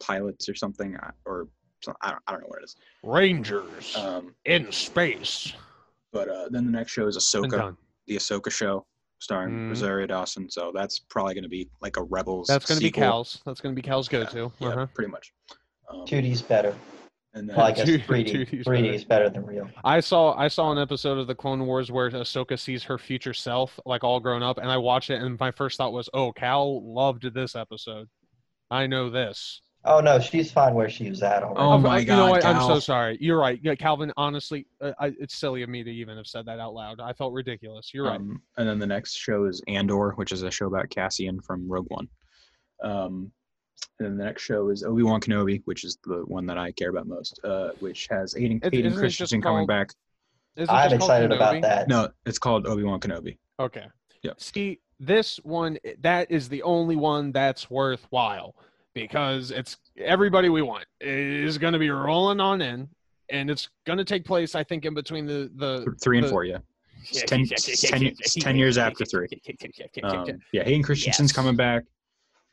pilots 0.00 0.48
or 0.48 0.54
something, 0.54 0.96
uh, 0.96 1.10
or 1.24 1.48
some, 1.82 1.94
I 2.02 2.10
don't, 2.10 2.22
I 2.26 2.32
don't 2.32 2.40
know 2.42 2.48
what 2.48 2.60
it 2.60 2.64
is. 2.64 2.76
Rangers 3.02 3.96
Um, 3.96 4.34
in 4.44 4.70
space. 4.72 5.52
but 6.12 6.28
uh, 6.28 6.48
then 6.50 6.64
the 6.66 6.72
next 6.72 6.92
show 6.92 7.06
is 7.06 7.16
And 7.34 7.50
Ahsoka, 7.52 7.76
the 8.06 8.16
Ahsoka 8.16 8.50
show, 8.50 8.86
starring 9.20 9.50
Mhm. 9.54 9.68
Rosario 9.70 10.06
Dawson. 10.06 10.48
So 10.50 10.70
that's 10.74 10.98
probably 11.00 11.34
going 11.34 11.42
to 11.42 11.48
be 11.48 11.68
like 11.80 11.96
a 11.96 12.02
Rebels. 12.02 12.46
That's 12.46 12.64
going 12.66 12.78
to 12.78 12.84
be. 12.84 12.90
Cal's. 12.90 13.40
That's 13.44 13.60
going 13.60 13.74
to 13.74 13.76
be 13.76 13.86
Cal's 13.86 14.08
go-to. 14.08 14.52
Yeah, 14.60 14.68
Uh-huh. 14.68 14.86
pretty 14.94 15.10
much. 15.10 15.32
Um, 15.90 16.04
2D's 16.06 16.42
better. 16.42 16.74
And 17.38 17.48
then 17.48 17.56
Well, 17.56 17.66
I 17.66 17.72
guess 17.72 17.88
3D. 17.88 18.64
3D 18.64 18.94
is 18.94 19.04
better 19.04 19.30
than 19.30 19.44
real. 19.46 19.68
I 19.84 20.00
saw 20.00 20.36
I 20.36 20.48
saw 20.48 20.70
an 20.72 20.78
episode 20.78 21.18
of 21.18 21.26
the 21.26 21.34
Clone 21.34 21.64
Wars 21.66 21.90
where 21.90 22.10
Ahsoka 22.10 22.58
sees 22.58 22.82
her 22.84 22.98
future 22.98 23.34
self, 23.34 23.78
like 23.86 24.04
all 24.04 24.20
grown 24.20 24.42
up, 24.42 24.58
and 24.58 24.70
I 24.70 24.76
watched 24.76 25.10
it, 25.10 25.22
and 25.22 25.38
my 25.38 25.50
first 25.50 25.78
thought 25.78 25.92
was, 25.92 26.08
"Oh, 26.12 26.32
Cal 26.32 26.82
loved 26.94 27.32
this 27.32 27.56
episode. 27.56 28.08
I 28.70 28.86
know 28.86 29.08
this." 29.10 29.62
Oh 29.84 30.00
no, 30.00 30.18
she's 30.18 30.50
fine 30.50 30.74
where 30.74 30.90
she 30.90 31.08
was 31.08 31.22
at 31.22 31.42
already. 31.44 31.60
Oh 31.60 31.78
my 31.78 31.96
I- 31.96 31.98
You 32.00 32.06
know 32.08 32.16
God, 32.26 32.30
what? 32.30 32.44
I'm 32.44 32.60
so 32.62 32.80
sorry. 32.80 33.16
You're 33.20 33.38
right. 33.38 33.60
Yeah, 33.62 33.76
Calvin. 33.76 34.12
Honestly, 34.16 34.66
uh, 34.80 34.92
I, 34.98 35.14
it's 35.20 35.36
silly 35.36 35.62
of 35.62 35.68
me 35.68 35.84
to 35.84 35.90
even 35.90 36.16
have 36.16 36.26
said 36.26 36.46
that 36.46 36.58
out 36.58 36.74
loud. 36.74 37.00
I 37.00 37.12
felt 37.12 37.32
ridiculous. 37.32 37.92
You're 37.94 38.06
right. 38.06 38.20
Um, 38.20 38.42
and 38.58 38.68
then 38.68 38.80
the 38.80 38.86
next 38.88 39.14
show 39.16 39.44
is 39.46 39.62
Andor, 39.68 40.10
which 40.16 40.32
is 40.32 40.42
a 40.42 40.50
show 40.50 40.66
about 40.66 40.90
Cassian 40.90 41.40
from 41.40 41.68
Rogue 41.68 41.86
One. 41.88 42.08
Um, 42.82 43.32
and 43.98 44.06
then 44.08 44.16
the 44.16 44.24
next 44.24 44.42
show 44.42 44.68
is 44.70 44.82
Obi 44.84 45.02
Wan 45.02 45.20
Kenobi, 45.20 45.62
which 45.64 45.84
is 45.84 45.98
the 46.04 46.22
one 46.26 46.46
that 46.46 46.58
I 46.58 46.72
care 46.72 46.90
about 46.90 47.06
most, 47.06 47.38
uh, 47.44 47.70
which 47.80 48.06
has 48.10 48.34
Aiden, 48.34 48.64
It- 48.64 48.72
Aiden 48.72 48.86
isn't 48.86 48.86
it 48.86 48.90
just 48.90 48.98
Christensen 48.98 49.42
coming 49.42 49.58
called- 49.60 49.68
back. 49.68 49.90
Is 50.56 50.68
it 50.68 50.72
I'm 50.72 50.90
just 50.90 51.00
called 51.00 51.10
excited 51.10 51.32
about 51.32 51.62
that. 51.62 51.88
No, 51.88 52.08
it's 52.26 52.38
called 52.38 52.66
Obi 52.66 52.82
Wan 52.82 52.98
Kenobi. 53.00 53.38
Okay. 53.60 53.86
Yep. 54.22 54.40
See, 54.40 54.80
this 55.00 55.36
one 55.44 55.78
that 56.00 56.30
is 56.30 56.48
the 56.48 56.62
only 56.62 56.96
one 56.96 57.30
that's 57.32 57.70
worthwhile 57.70 58.56
because 58.94 59.52
it's 59.52 59.76
everybody 59.96 60.48
we 60.48 60.62
want 60.62 60.84
is 61.00 61.58
going 61.58 61.72
to 61.74 61.78
be 61.78 61.90
rolling 61.90 62.40
on 62.40 62.60
in, 62.60 62.88
and 63.30 63.48
it's 63.50 63.68
going 63.86 63.98
to 63.98 64.04
take 64.04 64.24
place, 64.24 64.56
I 64.56 64.64
think, 64.64 64.84
in 64.84 64.94
between 64.94 65.26
the 65.26 65.50
the 65.54 65.94
Three 66.02 66.18
and 66.18 66.26
the- 66.26 66.30
four, 66.30 66.44
yeah. 66.44 66.58
It's 67.10 67.22
ten, 67.22 67.42
it's 67.42 67.80
ten, 67.80 68.02
it's 68.06 68.34
10 68.34 68.56
years 68.56 68.76
after 68.76 69.04
three. 69.04 69.28
Um, 70.02 70.26
yeah, 70.52 70.64
Hayden 70.64 70.82
Christensen's 70.82 71.30
Yes. 71.30 71.32
coming 71.36 71.54
back. 71.54 71.84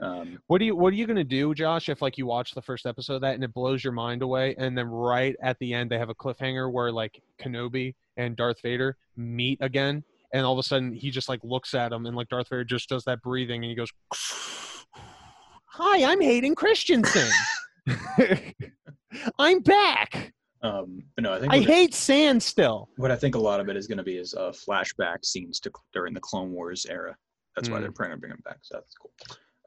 Um, 0.01 0.39
What 0.47 0.57
do 0.59 0.65
you 0.65 0.75
What 0.75 0.91
are 0.91 0.95
you 0.95 1.07
gonna 1.07 1.23
do, 1.23 1.53
Josh? 1.53 1.87
If 1.89 2.01
like 2.01 2.17
you 2.17 2.25
watch 2.25 2.51
the 2.53 2.61
first 2.61 2.85
episode 2.85 3.15
of 3.15 3.21
that 3.21 3.35
and 3.35 3.43
it 3.43 3.53
blows 3.53 3.83
your 3.83 3.93
mind 3.93 4.21
away, 4.21 4.53
and 4.57 4.77
then 4.77 4.87
right 4.87 5.35
at 5.41 5.57
the 5.59 5.73
end 5.73 5.89
they 5.89 5.97
have 5.97 6.09
a 6.09 6.15
cliffhanger 6.15 6.71
where 6.71 6.91
like 6.91 7.21
Kenobi 7.41 7.95
and 8.17 8.35
Darth 8.35 8.61
Vader 8.61 8.97
meet 9.15 9.57
again, 9.61 10.03
and 10.33 10.45
all 10.45 10.53
of 10.53 10.59
a 10.59 10.63
sudden 10.63 10.91
he 10.93 11.09
just 11.11 11.29
like 11.29 11.39
looks 11.43 11.73
at 11.73 11.93
him 11.93 12.05
and 12.05 12.15
like 12.15 12.27
Darth 12.29 12.49
Vader 12.49 12.65
just 12.65 12.89
does 12.89 13.05
that 13.05 13.21
breathing 13.21 13.63
and 13.63 13.69
he 13.69 13.75
goes, 13.75 13.91
"Hi, 15.67 16.03
I'm 16.11 16.19
Hayden 16.21 16.55
Christensen. 16.55 17.29
I'm 19.39 19.59
back. 19.61 20.33
um, 20.61 21.03
no, 21.19 21.33
I 21.33 21.39
think 21.39 21.53
I 21.53 21.59
what, 21.59 21.69
it- 21.69 21.71
hate 21.73 21.93
sand 21.93 22.41
still." 22.43 22.89
what 22.97 23.11
I 23.11 23.15
think 23.15 23.35
a 23.35 23.39
lot 23.39 23.59
of 23.59 23.69
it 23.69 23.77
is 23.77 23.87
going 23.87 23.97
to 23.97 24.03
be 24.03 24.17
is 24.17 24.33
uh, 24.33 24.51
flashback 24.51 25.23
scenes 25.23 25.59
to 25.61 25.71
during 25.93 26.13
the 26.13 26.19
Clone 26.19 26.51
Wars 26.51 26.85
era. 26.89 27.15
That's 27.55 27.69
why 27.69 27.77
Hmm. 27.77 27.83
they're 27.83 27.91
trying 27.91 28.11
to 28.11 28.17
bring 28.17 28.31
him 28.33 28.41
back. 28.43 28.57
So 28.63 28.75
that's 28.75 28.93
cool. 28.95 29.11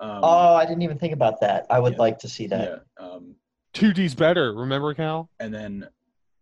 Um, 0.01 0.21
Oh, 0.23 0.55
I 0.55 0.65
didn't 0.65 0.83
even 0.83 0.99
think 0.99 1.13
about 1.13 1.41
that. 1.41 1.67
I 1.71 1.79
would 1.81 1.95
Yeah. 1.95 1.99
like 1.99 2.19
to 2.21 2.29
see 2.29 2.47
that. 2.49 2.85
yeah. 2.99 3.05
Um, 3.05 3.35
2D's 3.75 4.15
better. 4.15 4.53
Remember, 4.55 4.95
Cal? 4.95 5.29
and 5.41 5.53
then 5.53 5.89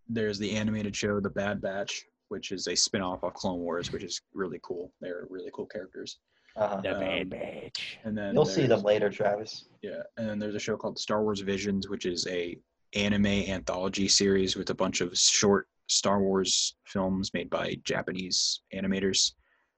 there's 0.08 0.38
the 0.38 0.52
animated 0.52 0.94
show 0.94 1.20
The 1.20 1.30
Bad 1.30 1.60
Batch, 1.60 2.04
which 2.28 2.52
is 2.52 2.66
a 2.68 2.76
spin-off 2.76 3.22
of 3.24 3.34
Clone 3.34 3.60
Wars, 3.60 3.92
which 3.92 4.02
is 4.04 4.20
really 4.34 4.60
cool. 4.62 4.92
They're 5.00 5.26
really 5.30 5.50
cool 5.52 5.66
characters. 5.66 6.18
Uh-huh. 6.56 6.76
The 6.76 6.92
Bad 6.92 7.30
Batch. 7.30 7.98
And 8.04 8.16
then 8.16 8.34
You'll 8.34 8.44
see 8.46 8.66
them 8.66 8.82
later, 8.82 9.10
Travis. 9.10 9.66
Yeah, 9.82 10.02
and 10.16 10.28
then 10.28 10.38
there's 10.38 10.54
a 10.54 10.58
show 10.60 10.76
called 10.76 10.98
Star 10.98 11.22
Wars 11.22 11.40
Visions, 11.40 11.88
which 11.88 12.06
is 12.06 12.26
a 12.28 12.56
anime 12.94 13.26
anthology 13.26 14.08
series 14.08 14.56
with 14.56 14.70
a 14.70 14.74
bunch 14.74 15.00
of 15.00 15.16
short 15.18 15.68
Star 15.88 16.20
Wars 16.20 16.76
films 16.84 17.34
made 17.34 17.50
by 17.50 17.74
Japanese 17.84 18.62
animators. 18.72 19.32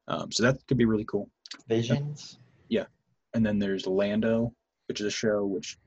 Um, 0.08 0.30
so 0.30 0.42
that 0.44 0.58
could 0.68 0.78
be 0.78 0.84
really 0.84 1.04
cool. 1.04 1.28
Visions. 1.68 2.38
And 3.38 3.46
then 3.46 3.60
there's 3.60 3.86
Lando, 3.86 4.52
which 4.88 4.98
is 4.98 5.06
a 5.06 5.12
show 5.12 5.46
which 5.46 5.78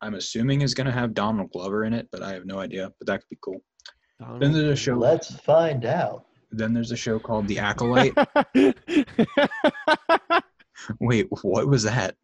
I'm 0.00 0.14
assuming 0.14 0.62
is 0.62 0.72
going 0.72 0.86
to 0.86 0.92
have 0.92 1.12
Donald 1.12 1.50
Glover 1.50 1.84
in 1.84 1.92
it, 1.92 2.08
but 2.10 2.22
I 2.22 2.32
have 2.32 2.46
no 2.46 2.60
idea. 2.60 2.90
But 2.98 3.08
that 3.08 3.18
could 3.18 3.28
be 3.28 3.36
cool. 3.44 3.62
Then 4.40 4.54
there's 4.54 4.70
a 4.70 4.74
show. 4.74 4.94
Let's 4.94 5.38
find 5.40 5.84
out. 5.84 6.24
Then 6.50 6.72
there's 6.72 6.90
a 6.90 6.96
show 6.96 7.18
called 7.18 7.46
The 7.46 7.58
Acolyte. 7.58 8.14
Wait, 10.98 11.26
what 11.42 11.68
was 11.68 11.82
that? 11.82 12.14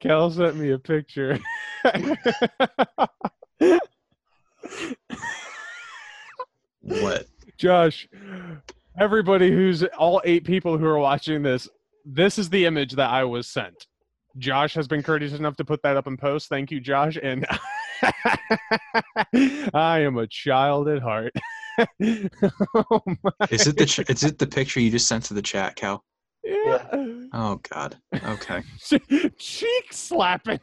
Cal 0.00 0.28
sent 0.32 0.56
me 0.56 0.72
a 0.72 0.78
picture. 0.80 1.38
What? 6.80 7.26
Josh, 7.58 8.08
everybody 8.98 9.50
who's 9.50 9.82
all 9.98 10.20
eight 10.24 10.44
people 10.44 10.78
who 10.78 10.86
are 10.86 10.98
watching 10.98 11.42
this, 11.42 11.68
this 12.04 12.38
is 12.38 12.50
the 12.50 12.66
image 12.66 12.92
that 12.92 13.10
I 13.10 13.24
was 13.24 13.48
sent. 13.48 13.86
Josh 14.38 14.74
has 14.74 14.88
been 14.88 15.02
courteous 15.02 15.32
enough 15.32 15.56
to 15.56 15.64
put 15.64 15.82
that 15.82 15.96
up 15.96 16.06
in 16.06 16.16
post. 16.16 16.48
Thank 16.48 16.70
you, 16.70 16.80
Josh. 16.80 17.16
And 17.22 17.46
I 19.74 20.00
am 20.00 20.18
a 20.18 20.26
child 20.26 20.88
at 20.88 21.02
heart. 21.02 21.32
oh 21.78 23.00
Is 23.50 23.66
it 23.66 23.76
the 23.76 23.86
ch- 23.86 24.00
is 24.08 24.24
it 24.24 24.38
the 24.38 24.46
picture 24.46 24.80
you 24.80 24.90
just 24.90 25.08
sent 25.08 25.24
to 25.24 25.34
the 25.34 25.42
chat, 25.42 25.76
Cal? 25.76 26.04
yeah. 26.44 26.86
Oh 27.32 27.60
God. 27.68 27.96
Okay. 28.24 28.62
Cheek 29.38 29.92
slapping. 29.92 30.60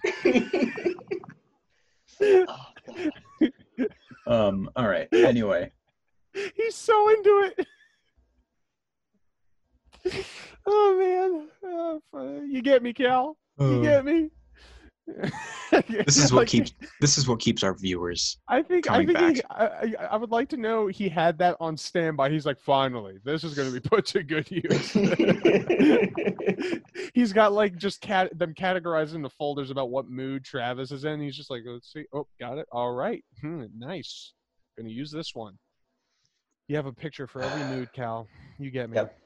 Oh, 2.24 2.46
God. 2.88 3.12
Um. 4.28 4.70
All 4.76 4.88
right. 4.88 5.08
Anyway. 5.14 5.72
He's 6.56 6.76
so 6.76 7.10
into 7.10 7.52
it. 7.58 7.68
Oh 10.66 11.48
man, 11.64 12.02
Oh, 12.14 12.42
you 12.44 12.62
get 12.62 12.84
me, 12.84 12.94
Cal. 12.94 13.38
You 13.60 13.80
Uh, 13.80 13.82
get 13.82 14.06
me. 14.06 14.30
this 15.98 16.18
is 16.18 16.26
what 16.32 16.42
Like, 16.42 16.48
keeps 16.48 16.74
this 17.00 17.18
is 17.18 17.28
what 17.28 17.40
keeps 17.40 17.64
our 17.64 17.74
viewers. 17.74 18.38
I 18.48 18.62
think. 18.62 18.90
I 18.90 19.04
coming 19.04 19.16
think. 19.16 19.38
He, 19.38 19.44
I, 19.50 19.66
I, 19.66 19.94
I 20.12 20.18
would 20.18 20.30
like 20.30 20.48
to 20.50 20.58
know 20.58 20.86
he 20.88 21.10
had 21.10 21.40
that 21.40 21.58
on 21.60 21.76
standby. 21.76 22.30
He's 22.30 22.46
like, 22.46 22.60
finally, 22.60 23.18
this 23.26 23.44
is 23.44 23.56
going 23.56 23.74
to 23.74 23.76
be 23.80 23.80
put 23.90 24.06
to 24.08 24.22
good 24.24 24.48
use. 24.52 24.92
He's 27.14 27.34
got 27.34 27.54
like 27.54 27.76
just 27.78 28.02
cat 28.02 28.38
them 28.38 28.54
categorized 28.54 29.16
into 29.16 29.30
folders 29.30 29.72
about 29.72 29.90
what 29.90 30.10
mood 30.10 30.44
Travis 30.44 30.92
is 30.92 31.06
in. 31.06 31.20
He's 31.20 31.36
just 31.36 31.50
like, 31.50 31.62
let's 31.66 31.92
see. 31.92 32.06
Oh, 32.14 32.28
got 32.40 32.58
it. 32.58 32.68
All 32.72 32.94
right. 32.94 33.24
Hmm, 33.42 33.66
nice. 33.78 34.34
Going 34.78 34.88
to 34.88 34.94
use 34.94 35.12
this 35.12 35.34
one. 35.34 35.58
You 36.68 36.76
have 36.78 36.86
a 36.86 36.94
picture 36.94 37.28
for 37.28 37.42
every 37.42 37.64
mood, 37.76 37.92
Cal. 37.94 38.28
You 38.60 38.72
get 38.72 38.90
me. 38.90 38.96
Yep. 38.96 39.18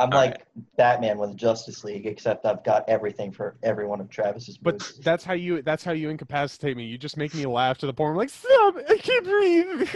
I'm 0.00 0.12
All 0.12 0.18
like 0.18 0.46
Batman 0.76 1.18
with 1.18 1.36
Justice 1.36 1.84
League, 1.84 2.06
except 2.06 2.46
I've 2.46 2.64
got 2.64 2.88
everything 2.88 3.32
for 3.32 3.56
every 3.62 3.86
one 3.86 4.00
of 4.00 4.08
Travis's 4.08 4.56
But 4.58 4.74
moods. 4.74 4.98
that's 5.04 5.24
how 5.24 5.34
you 5.34 5.62
that's 5.62 5.84
how 5.84 5.92
you 5.92 6.08
incapacitate 6.08 6.76
me. 6.76 6.84
You 6.84 6.96
just 6.98 7.16
make 7.16 7.34
me 7.34 7.44
laugh 7.46 7.78
to 7.78 7.86
the 7.86 7.92
point 7.92 8.06
where 8.06 8.12
I'm 8.12 8.16
like, 8.18 8.30
stop, 8.30 8.76
I 8.88 8.96
can't 8.96 9.24
breathe. 9.24 9.88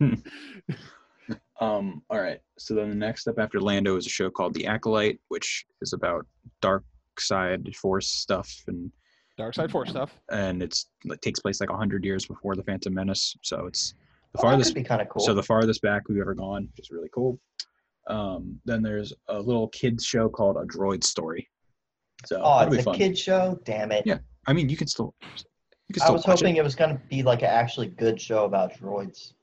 Yeah. 0.00 1.04
um. 1.60 2.02
All 2.10 2.20
right. 2.20 2.40
So 2.58 2.74
then 2.74 2.88
the 2.90 2.94
next 2.94 3.22
step 3.22 3.38
after 3.38 3.60
Lando 3.60 3.96
is 3.96 4.06
a 4.06 4.10
show 4.10 4.30
called 4.30 4.54
The 4.54 4.66
Acolyte, 4.66 5.18
which 5.28 5.66
is 5.82 5.92
about 5.92 6.26
dark 6.60 6.84
side 7.18 7.74
force 7.76 8.08
stuff 8.10 8.48
and 8.68 8.90
Dark 9.36 9.54
Side 9.54 9.70
Force 9.70 9.90
stuff. 9.90 10.12
and 10.30 10.62
it's 10.62 10.86
it 11.04 11.22
takes 11.22 11.38
place 11.40 11.60
like 11.60 11.70
hundred 11.70 12.04
years 12.04 12.26
before 12.26 12.54
the 12.56 12.62
Phantom 12.62 12.92
Menace. 12.94 13.36
So 13.42 13.66
it's 13.66 13.94
the 14.32 14.38
Oh, 14.40 14.42
farthest 14.42 14.70
could 14.74 14.82
be 14.82 14.84
kind 14.84 15.00
of 15.00 15.08
cool. 15.08 15.24
So 15.24 15.32
the 15.34 15.42
farthest 15.42 15.80
back 15.82 16.08
we've 16.08 16.20
ever 16.20 16.34
gone, 16.34 16.68
which 16.76 16.86
is 16.86 16.90
really 16.90 17.08
cool. 17.14 17.38
Um, 18.08 18.58
then 18.64 18.82
there's 18.82 19.12
a 19.28 19.38
little 19.38 19.68
kids 19.68 20.04
show 20.04 20.28
called 20.28 20.56
A 20.56 20.64
Droid 20.64 21.04
Story. 21.04 21.48
So 22.26 22.40
oh, 22.42 22.58
that'll 22.58 22.70
be 22.72 22.78
it's 22.78 22.86
a 22.86 22.90
fun. 22.90 22.94
kid 22.98 23.18
show. 23.18 23.60
Damn 23.64 23.92
it! 23.92 24.04
Yeah, 24.06 24.18
I 24.46 24.52
mean, 24.52 24.68
you 24.68 24.76
can 24.76 24.88
still, 24.88 25.14
you 25.22 25.94
can 25.94 26.02
I 26.02 26.10
was 26.10 26.26
watch 26.26 26.40
hoping 26.40 26.56
it. 26.56 26.60
it. 26.60 26.64
was 26.64 26.74
gonna 26.74 27.00
be 27.08 27.22
like 27.22 27.42
an 27.42 27.48
actually 27.50 27.88
good 27.88 28.20
show 28.20 28.44
about 28.44 28.72
droids, 28.74 29.34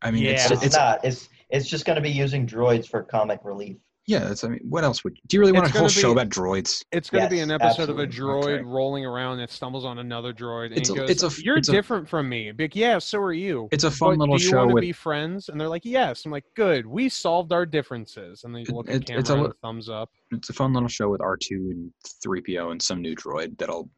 I 0.00 0.10
mean, 0.10 0.24
Yeah. 0.24 0.30
it's 0.32 0.50
it's, 0.50 0.62
it's 0.64 0.76
not. 0.76 1.04
It's 1.04 1.28
it's 1.50 1.68
just 1.68 1.84
gonna 1.84 2.00
be 2.00 2.10
using 2.10 2.46
droids 2.46 2.88
for 2.88 3.02
comic 3.02 3.40
relief. 3.44 3.76
Yeah, 4.06 4.18
that's. 4.20 4.42
I 4.42 4.48
mean, 4.48 4.60
what 4.68 4.82
else 4.82 5.04
would? 5.04 5.14
Do 5.28 5.36
you 5.36 5.40
really 5.40 5.52
want 5.52 5.66
It's 5.66 5.76
a 5.76 5.78
whole 5.78 5.88
gonna 5.88 6.00
show 6.00 6.10
about 6.10 6.28
droids? 6.28 6.84
It's 6.90 7.08
going 7.08 7.22
to 7.22 7.30
be 7.30 7.38
an 7.38 7.52
episode 7.52 7.88
of 7.88 8.00
a 8.00 8.06
droid 8.06 8.54
Okay. 8.54 8.62
rolling 8.64 9.06
around 9.06 9.38
that 9.38 9.50
stumbles 9.50 9.84
on 9.84 9.98
another 9.98 10.32
droid, 10.32 10.76
It's 10.76 10.88
he 10.88 10.94
a- 10.94 10.98
goes, 10.98 11.10
it's 11.10 11.22
a 11.22 11.26
f- 11.26 11.42
"You're 11.44 11.56
it's 11.58 11.68
a- 11.68 11.72
different 11.72 12.08
from 12.08 12.28
me." 12.28 12.50
Be 12.50 12.64
Like, 12.64 12.74
yeah, 12.74 12.98
so 12.98 13.20
are 13.20 13.32
you. 13.32 13.68
It's 13.70 13.84
a 13.84 13.90
fun 13.92 14.14
but 14.18 14.18
little 14.20 14.36
do 14.38 14.42
you 14.44 14.50
show 14.50 14.56
want 14.58 14.70
to 14.70 14.74
with. 14.74 14.82
be 14.82 14.92
friends? 14.92 15.48
And 15.48 15.60
they're 15.60 15.68
like, 15.68 15.84
yes. 15.84 16.24
I'm 16.26 16.32
like, 16.32 16.44
good. 16.56 16.84
We 16.84 17.08
solved 17.08 17.52
our 17.52 17.64
differences. 17.64 18.42
And 18.42 18.52
they 18.52 18.62
It- 18.62 18.70
look 18.70 18.88
at 18.88 18.96
it- 18.96 19.06
camera 19.06 19.20
it's 19.20 19.30
a 19.30 19.34
and 19.34 19.54
thumbs 19.62 19.88
up. 19.88 20.10
It's 20.32 20.48
a 20.50 20.52
fun 20.52 20.72
little 20.72 20.88
show 20.88 21.08
with 21.10 21.20
R 21.20 21.36
two 21.36 21.68
and 21.70 21.92
three 22.22 22.40
PO 22.40 22.70
and 22.70 22.80
some 22.80 23.00
new 23.00 23.14
droid 23.14 23.58
that'll 23.58 23.88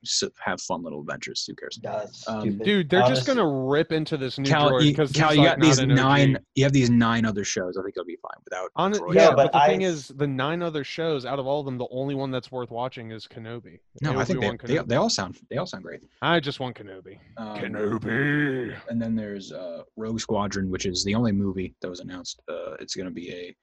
have 0.41 0.61
fun 0.61 0.83
little 0.83 1.01
adventures. 1.01 1.45
Who 1.47 1.55
cares? 1.55 1.79
That's 1.83 2.29
Um. 2.29 2.59
Dude, 2.59 2.91
they're 2.91 3.07
just 3.09 3.27
gonna 3.27 3.47
rip 3.47 3.93
into 3.93 4.17
this 4.17 4.39
new 4.39 4.49
Cal, 4.49 4.71
droid 4.71 4.85
you, 4.85 4.91
because 4.91 5.13
Cal, 5.13 5.35
you 5.35 5.41
like 5.41 5.51
got 5.51 5.61
these 5.61 5.79
an 5.79 5.93
OG. 5.93 5.97
nine. 5.97 6.39
You 6.55 6.65
have 6.65 6.73
these 6.73 6.91
nine 6.91 7.25
other 7.25 7.45
shows. 7.45 7.77
I 7.77 7.83
think 7.83 7.95
it'll 7.97 8.07
be 8.07 8.19
fine 8.23 8.43
without. 8.45 8.71
On, 8.77 8.93
droids. 8.93 9.15
yeah, 9.15 9.23
Yeah, 9.23 9.29
but, 9.31 9.53
but 9.53 9.61
the 9.61 9.67
thing 9.67 9.83
is, 9.83 10.09
the 10.09 10.27
nine 10.27 10.63
other 10.63 10.85
shows 10.85 11.25
out 11.25 11.39
of 11.39 11.47
all 11.47 11.61
of 11.61 11.67
them, 11.67 11.79
the 11.79 11.89
only 11.91 12.15
one 12.15 12.31
that's 12.31 12.51
worth 12.51 12.71
watching 12.71 13.11
is 13.11 13.27
Kenobi. 13.27 13.81
No, 14.01 14.19
I 14.19 14.25
think 14.25 14.41
they, 14.41 14.49
Obi-Wan 14.49 14.59
they, 14.65 14.79
they 14.79 14.97
all 14.97 15.11
sound 15.11 15.39
they 15.51 15.57
all 15.57 15.67
sound 15.67 15.85
great. 15.85 16.01
I 16.23 16.41
just 16.41 16.61
want 16.61 16.77
Kenobi. 16.77 17.19
Um, 17.37 17.59
Kenobi. 17.59 18.77
And 18.89 19.01
then 19.01 19.15
there's 19.15 19.53
uh, 19.53 19.83
Rogue 19.97 20.21
Squadron, 20.21 20.71
which 20.71 20.87
is 20.87 21.05
the 21.05 21.15
only 21.15 21.33
movie 21.33 21.75
that 21.81 21.89
was 21.89 22.01
announced. 22.01 22.41
Uh, 22.49 22.75
it's 22.81 22.95
going 22.95 23.07
to 23.09 23.15
be 23.15 23.31
a, 23.33 23.57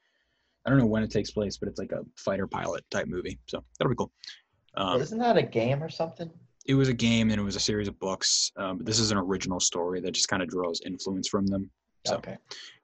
I 0.65 0.69
don't 0.69 0.79
know 0.79 0.85
when 0.85 1.03
it 1.03 1.11
takes 1.11 1.31
place, 1.31 1.57
but 1.57 1.67
it's 1.69 1.79
like 1.79 1.91
a 1.91 2.01
fighter 2.17 2.47
pilot 2.47 2.83
type 2.91 3.07
movie. 3.07 3.39
So 3.47 3.63
that'll 3.79 3.89
be 3.89 3.95
cool. 3.95 4.11
Um, 4.75 5.01
Isn't 5.01 5.19
that 5.19 5.37
a 5.37 5.41
game 5.43 5.83
or 5.83 5.89
something? 5.89 6.29
it 6.67 6.75
was 6.75 6.89
a 6.89 6.93
game 6.93 7.31
and 7.31 7.39
it 7.41 7.43
was 7.43 7.55
a 7.55 7.59
series 7.59 7.87
of 7.87 7.99
books. 7.99 8.51
Um, 8.55 8.77
but 8.77 8.85
this 8.85 8.99
is 8.99 9.11
an 9.11 9.17
original 9.17 9.59
story 9.59 9.99
that 10.01 10.11
just 10.11 10.27
kind 10.27 10.43
of 10.43 10.49
draws 10.49 10.79
influence 10.85 11.27
from 11.27 11.47
them. 11.47 11.71
So, 12.05 12.17
Okay. 12.17 12.37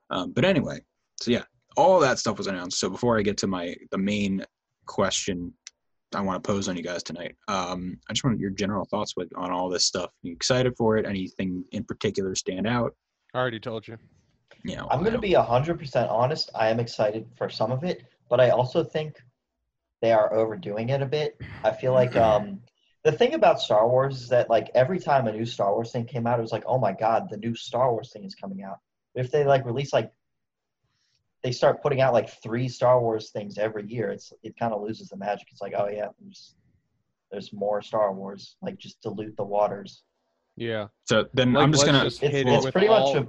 um, 0.10 0.32
but 0.32 0.44
anyway, 0.46 0.80
so 1.22 1.30
yeah, 1.30 1.44
all 1.76 2.00
that 2.00 2.18
stuff 2.18 2.40
was 2.40 2.48
announced. 2.48 2.80
So 2.80 2.90
before 2.90 3.20
I 3.20 3.22
get 3.22 3.38
to 3.38 3.48
my 3.48 3.76
the 3.92 3.98
main 4.00 4.44
question 4.88 5.54
I 6.16 6.22
want 6.22 6.44
to 6.44 6.48
pose 6.48 6.68
on 6.70 6.76
you 6.76 6.82
guys 6.82 7.04
tonight, 7.04 7.36
um, 7.48 8.00
I 8.10 8.14
just 8.14 8.24
want 8.24 8.40
your 8.40 8.50
general 8.50 8.86
thoughts 8.86 9.16
with 9.16 9.30
on 9.38 9.52
all 9.52 9.70
this 9.70 9.86
stuff. 9.86 10.10
you 10.24 10.34
excited 10.34 10.74
for 10.76 10.98
it? 10.98 11.06
Anything 11.06 11.64
in 11.72 11.84
particular 11.84 12.34
stand 12.34 12.66
out? 12.66 12.96
I 13.36 13.38
already 13.40 13.60
told 13.60 13.88
you. 13.88 13.98
You 14.64 14.76
know, 14.78 14.88
I'm 14.90 15.00
going 15.00 15.14
to 15.14 15.20
don't- 15.20 15.22
be 15.22 15.34
100% 15.34 16.10
honest. 16.12 16.50
I 16.56 16.70
am 16.70 16.80
excited 16.80 17.28
for 17.38 17.50
some 17.50 17.72
of 17.72 17.84
it, 17.84 18.04
but 18.30 18.40
I 18.40 18.50
also 18.50 18.84
think 18.84 19.22
they 20.02 20.12
are 20.12 20.34
overdoing 20.34 20.90
it 20.90 21.02
a 21.02 21.06
bit. 21.06 21.40
I 21.64 21.72
feel 21.72 21.94
like 21.94 22.16
um, 22.16 22.62
the 23.04 23.12
thing 23.12 23.34
about 23.34 23.60
Star 23.62 23.88
Wars 23.88 24.22
is 24.22 24.30
that 24.30 24.50
like 24.50 24.70
every 24.76 25.00
time 25.00 25.28
a 25.28 25.32
new 25.32 25.46
Star 25.46 25.74
Wars 25.74 25.92
thing 25.92 26.06
came 26.06 26.28
out, 26.28 26.38
it 26.40 26.42
was 26.42 26.52
like, 26.52 26.64
oh 26.68 26.78
my 26.78 26.92
god, 26.94 27.30
the 27.30 27.38
new 27.38 27.56
Star 27.56 27.92
Wars 27.92 28.12
thing 28.12 28.24
is 28.24 28.36
coming 28.36 28.64
out. 28.64 28.80
But 29.16 29.26
if 29.26 29.32
they 29.32 29.44
like 29.46 29.66
release 29.66 29.94
like 29.94 30.12
they 31.44 31.52
start 31.52 31.82
putting 31.82 32.02
out 32.02 32.14
like 32.14 32.30
three 32.42 32.68
Star 32.68 33.00
Wars 33.00 33.30
things 33.32 33.58
every 33.58 33.86
year, 33.88 34.10
it's 34.10 34.34
it 34.44 34.58
kind 34.58 34.74
of 34.74 34.82
loses 34.82 35.10
the 35.10 35.18
magic. 35.18 35.48
It's 35.52 35.62
like, 35.62 35.74
oh 35.78 35.88
yeah, 35.88 36.08
there's 36.20 36.56
there's 37.32 37.54
more 37.54 37.82
Star 37.82 38.12
Wars. 38.14 38.56
Like 38.62 38.78
just 38.78 39.02
dilute 39.02 39.36
the 39.38 39.44
waters. 39.44 40.04
Yeah. 40.56 40.88
So 41.06 41.28
then 41.34 41.54
Like, 41.54 41.64
I'm 41.64 41.72
just 41.72 41.86
gonna 41.86 42.04
just 42.04 42.22
It's, 42.22 42.36
it's 42.36 42.66
with 42.66 42.72
pretty 42.74 42.88
all- 42.88 43.14
much 43.14 43.24
a 43.24 43.28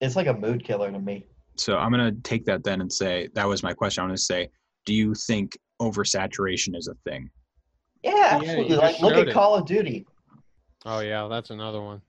it's 0.00 0.16
like 0.16 0.26
a 0.26 0.34
mood 0.34 0.64
killer 0.64 0.90
to 0.92 0.98
me. 0.98 1.26
so 1.56 1.76
I'm 1.76 1.90
gonna 1.90 2.12
take 2.22 2.44
that 2.46 2.62
then 2.64 2.80
and 2.80 2.92
say 2.92 3.28
that 3.34 3.46
was 3.46 3.62
my 3.62 3.72
question. 3.72 4.02
I'm 4.02 4.08
gonna 4.08 4.18
say, 4.18 4.48
do 4.86 4.94
you 4.94 5.14
think 5.14 5.56
oversaturation 5.80 6.76
is 6.76 6.88
a 6.88 6.94
thing? 7.08 7.30
Yeah, 8.02 8.12
Yeah, 8.14 8.28
absolutely. 8.36 8.68
you 8.68 8.76
like 8.76 9.00
look 9.00 9.14
at 9.14 9.28
it. 9.28 9.34
Call 9.34 9.54
of 9.56 9.66
Duty. 9.66 10.06
Oh 10.86 11.00
yeah, 11.00 11.26
that's 11.28 11.50
another 11.50 11.80
one. 11.80 12.00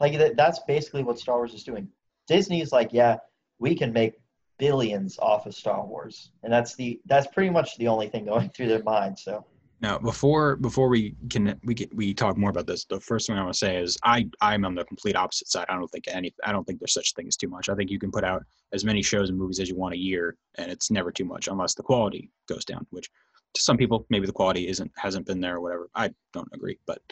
Like 0.00 0.18
that, 0.18 0.36
that's 0.36 0.60
basically 0.66 1.04
what 1.04 1.18
Star 1.18 1.36
Wars 1.36 1.54
is 1.54 1.62
doing. 1.62 1.88
Disney's 2.26 2.72
like, 2.72 2.92
yeah, 2.92 3.16
we 3.58 3.74
can 3.76 3.92
make 3.92 4.14
billions 4.58 5.18
off 5.20 5.46
of 5.46 5.54
Star 5.54 5.84
Wars, 5.86 6.30
and 6.42 6.52
that's 6.52 6.74
the 6.74 7.00
that's 7.06 7.28
pretty 7.28 7.50
much 7.50 7.76
the 7.78 7.86
only 7.88 8.08
thing 8.08 8.24
going 8.26 8.50
through 8.54 8.68
their 8.68 8.82
mind. 8.82 9.18
So 9.18 9.44
Now, 9.82 9.98
before 9.98 10.54
before 10.54 10.88
we 10.88 11.16
can 11.28 11.58
we 11.64 11.74
we 11.92 12.14
talk 12.14 12.38
more 12.38 12.50
about 12.50 12.68
this, 12.68 12.84
the 12.84 13.00
first 13.00 13.26
thing 13.26 13.36
I 13.36 13.42
want 13.42 13.52
to 13.52 13.58
say 13.58 13.76
is 13.76 13.98
I 14.04 14.28
I'm 14.40 14.64
on 14.64 14.76
the 14.76 14.84
complete 14.84 15.16
opposite 15.16 15.48
side. 15.48 15.66
I 15.68 15.74
don't 15.74 15.88
think 15.88 16.04
any 16.06 16.32
I 16.44 16.52
don't 16.52 16.64
think 16.64 16.78
there's 16.78 16.94
such 16.94 17.14
thing 17.14 17.26
as 17.26 17.36
too 17.36 17.48
much. 17.48 17.68
I 17.68 17.74
think 17.74 17.90
you 17.90 17.98
can 17.98 18.12
put 18.12 18.22
out 18.22 18.44
as 18.72 18.84
many 18.84 19.02
shows 19.02 19.28
and 19.28 19.36
movies 19.36 19.58
as 19.58 19.68
you 19.68 19.74
want 19.74 19.94
a 19.94 19.98
year, 19.98 20.36
and 20.54 20.70
it's 20.70 20.92
never 20.92 21.10
too 21.10 21.24
much 21.24 21.48
unless 21.48 21.74
the 21.74 21.82
quality 21.82 22.30
goes 22.48 22.64
down. 22.64 22.86
Which 22.90 23.10
to 23.54 23.60
some 23.60 23.76
people 23.76 24.06
maybe 24.08 24.26
the 24.26 24.32
quality 24.32 24.68
isn't 24.68 24.92
hasn't 24.96 25.26
been 25.26 25.40
there 25.40 25.56
or 25.56 25.60
whatever. 25.60 25.90
I 25.96 26.10
don't 26.32 26.48
agree, 26.54 26.78
but 26.86 27.02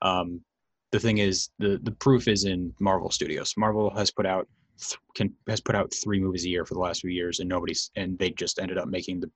um, 0.00 0.40
the 0.92 1.00
thing 1.00 1.18
is 1.18 1.50
the 1.58 1.80
the 1.82 1.92
proof 1.92 2.28
is 2.28 2.44
in 2.44 2.72
Marvel 2.78 3.10
Studios. 3.10 3.54
Marvel 3.56 3.90
has 3.90 4.12
put 4.12 4.26
out 4.26 4.46
can 5.16 5.34
has 5.48 5.60
put 5.60 5.74
out 5.74 5.92
three 5.92 6.20
movies 6.20 6.44
a 6.44 6.50
year 6.50 6.64
for 6.64 6.74
the 6.74 6.80
last 6.80 7.00
few 7.00 7.10
years, 7.10 7.40
and 7.40 7.48
nobody's 7.48 7.90
and 7.96 8.16
they 8.20 8.30
just 8.30 8.60
ended 8.60 8.78
up 8.78 8.86
making 8.86 9.18
the 9.18 9.30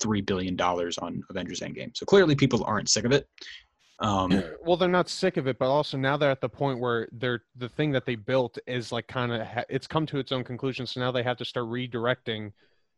three 0.00 0.20
billion 0.20 0.56
dollars 0.56 0.98
on 0.98 1.22
Avengers 1.30 1.60
Endgame. 1.60 1.96
So 1.96 2.06
clearly, 2.06 2.34
people 2.34 2.64
aren't 2.64 2.88
sick 2.88 3.04
of 3.04 3.12
it. 3.12 3.28
Um, 3.98 4.42
well, 4.64 4.76
they're 4.76 4.88
not 4.88 5.08
sick 5.08 5.36
of 5.36 5.46
it, 5.46 5.58
but 5.58 5.66
also 5.68 5.96
now 5.96 6.16
they're 6.16 6.30
at 6.30 6.40
the 6.40 6.48
point 6.48 6.80
where 6.80 7.08
they're 7.12 7.44
the 7.56 7.68
thing 7.68 7.92
that 7.92 8.04
they 8.04 8.16
built 8.16 8.58
is 8.66 8.90
like 8.90 9.06
kind 9.06 9.32
of 9.32 9.46
ha- 9.46 9.64
it's 9.68 9.86
come 9.86 10.06
to 10.06 10.18
its 10.18 10.32
own 10.32 10.42
conclusion. 10.42 10.86
So 10.86 11.00
now 11.00 11.12
they 11.12 11.22
have 11.22 11.36
to 11.36 11.44
start 11.44 11.66
redirecting, 11.66 12.50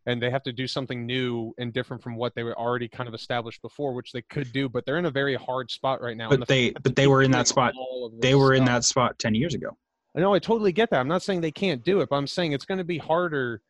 and 0.07 0.23
they 0.23 0.31
have 0.31 0.43
to 0.45 0.53
do 0.53 0.67
something 0.67 1.05
new 1.05 1.53
and 1.59 1.75
different 1.75 2.03
from 2.03 2.17
what 2.17 2.35
they 2.35 2.43
were 2.43 2.59
already 2.59 2.89
kind 2.89 3.07
of 3.07 3.15
established 3.15 3.61
before, 3.61 3.93
which 3.93 4.13
they 4.13 4.23
could 4.23 4.51
do. 4.53 4.67
But 4.69 4.87
they're 4.87 4.97
in 4.97 5.05
a 5.05 5.11
very 5.11 5.35
hard 5.35 5.71
spot 5.71 6.01
right 6.01 6.17
now. 6.17 6.31
but 6.31 6.41
the 6.41 6.47
they 6.47 6.71
but 6.83 6.97
they 6.97 7.07
were 7.07 7.23
in 7.23 7.31
that 7.33 7.49
spot. 7.49 7.75
all 7.77 8.07
of 8.07 8.13
this 8.13 8.21
They 8.23 8.35
were 8.35 8.55
in 8.55 8.65
that 8.65 8.85
spot 8.85 9.19
ten 9.19 9.35
years 9.35 9.55
ago. 9.55 9.77
I 10.17 10.21
know 10.21 10.33
I 10.33 10.39
totally 10.39 10.73
get 10.73 10.91
that. 10.91 11.01
I'm 11.01 11.09
not 11.09 11.23
saying 11.23 11.41
they 11.41 11.51
can't 11.51 11.85
do 11.85 12.01
it, 12.01 12.09
but 12.09 12.17
I'm 12.17 12.27
saying 12.27 12.53
it's 12.53 12.65
going 12.65 12.79
to 12.79 12.85
be 12.85 12.99
harder. 12.99 13.61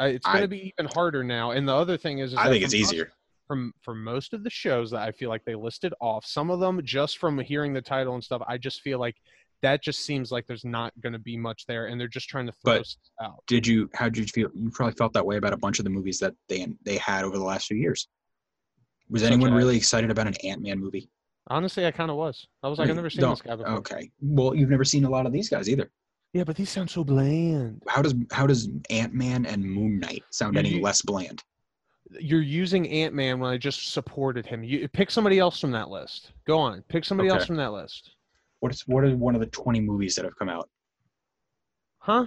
It's 0.00 0.26
going 0.26 0.40
to 0.42 0.48
be 0.48 0.72
even 0.78 0.90
harder 0.92 1.22
now. 1.22 1.50
And 1.52 1.68
the 1.68 1.74
other 1.74 1.96
thing 1.96 2.18
is, 2.18 2.32
is 2.32 2.38
I 2.38 2.48
think 2.48 2.64
it's 2.64 2.72
from 2.74 2.80
easier. 2.80 3.12
From 3.46 3.72
for 3.82 3.94
most 3.94 4.32
of 4.32 4.44
the 4.44 4.50
shows 4.50 4.90
that 4.92 5.02
I 5.02 5.10
feel 5.12 5.28
like 5.28 5.44
they 5.44 5.54
listed 5.56 5.92
off, 6.00 6.24
some 6.24 6.50
of 6.50 6.60
them 6.60 6.80
just 6.84 7.18
from 7.18 7.38
hearing 7.38 7.72
the 7.72 7.82
title 7.82 8.14
and 8.14 8.22
stuff, 8.22 8.42
I 8.46 8.56
just 8.58 8.80
feel 8.82 8.98
like 9.00 9.16
that 9.62 9.82
just 9.82 10.06
seems 10.06 10.30
like 10.32 10.46
there's 10.46 10.64
not 10.64 10.92
going 11.00 11.12
to 11.12 11.18
be 11.18 11.36
much 11.36 11.66
there, 11.66 11.86
and 11.86 12.00
they're 12.00 12.08
just 12.08 12.28
trying 12.28 12.46
to 12.46 12.52
throw 12.64 12.78
But- 12.78 12.94
out. 13.20 13.42
Did 13.46 13.66
you? 13.66 13.90
How 13.94 14.08
did 14.08 14.18
you 14.18 14.24
feel? 14.26 14.48
You 14.54 14.70
probably 14.70 14.94
felt 14.94 15.12
that 15.14 15.26
way 15.26 15.36
about 15.36 15.52
a 15.52 15.56
bunch 15.56 15.78
of 15.80 15.84
the 15.84 15.90
movies 15.90 16.18
that 16.20 16.34
they 16.48 16.66
they 16.84 16.96
had 16.98 17.24
over 17.24 17.36
the 17.36 17.44
last 17.44 17.66
few 17.66 17.76
years. 17.76 18.08
Was 19.10 19.22
Such 19.22 19.32
anyone 19.32 19.52
as? 19.52 19.56
really 19.56 19.76
excited 19.76 20.10
about 20.10 20.28
an 20.28 20.34
Ant 20.44 20.62
Man 20.62 20.78
movie? 20.78 21.10
Honestly, 21.48 21.84
I 21.84 21.90
kind 21.90 22.10
of 22.12 22.16
was. 22.16 22.46
I 22.62 22.68
was 22.68 22.78
like, 22.78 22.88
I've 22.88 22.94
never 22.94 23.10
seen 23.10 23.28
this 23.28 23.42
guy 23.42 23.56
before. 23.56 23.72
Okay. 23.78 24.10
Well, 24.20 24.54
you've 24.54 24.70
never 24.70 24.84
seen 24.84 25.04
a 25.04 25.10
lot 25.10 25.26
of 25.26 25.32
these 25.32 25.48
guys 25.48 25.68
either. 25.68 25.90
Yeah, 26.32 26.44
but 26.44 26.56
these 26.56 26.70
sound 26.70 26.90
so 26.90 27.02
bland. 27.02 27.82
How 27.88 28.02
does 28.02 28.14
how 28.30 28.46
does 28.46 28.68
Ant 28.88 29.12
Man 29.14 29.46
and 29.46 29.64
Moon 29.64 29.98
Knight 29.98 30.22
sound 30.30 30.56
any 30.56 30.76
You- 30.76 30.82
less 30.82 31.02
bland? 31.02 31.42
You're 32.18 32.40
using 32.42 32.88
Ant 32.88 33.14
Man 33.14 33.38
when 33.38 33.52
I 33.52 33.56
just 33.56 33.92
supported 33.92 34.44
him. 34.44 34.64
You 34.64 34.88
pick 34.88 35.10
somebody 35.12 35.38
else 35.38 35.60
from 35.60 35.70
that 35.72 35.90
list. 35.90 36.32
Go 36.44 36.58
on, 36.58 36.82
pick 36.88 37.04
somebody 37.04 37.28
else 37.28 37.46
from 37.46 37.54
that 37.56 37.72
list. 37.72 38.10
What 38.60 38.72
is 38.72 38.82
what 38.88 39.04
are 39.04 39.16
one 39.16 39.34
of 39.34 39.40
the 39.40 39.46
twenty 39.48 39.80
movies 39.80 40.14
that 40.16 40.24
have 40.24 40.36
come 40.36 40.48
out? 40.48 40.68
Huh? 41.98 42.26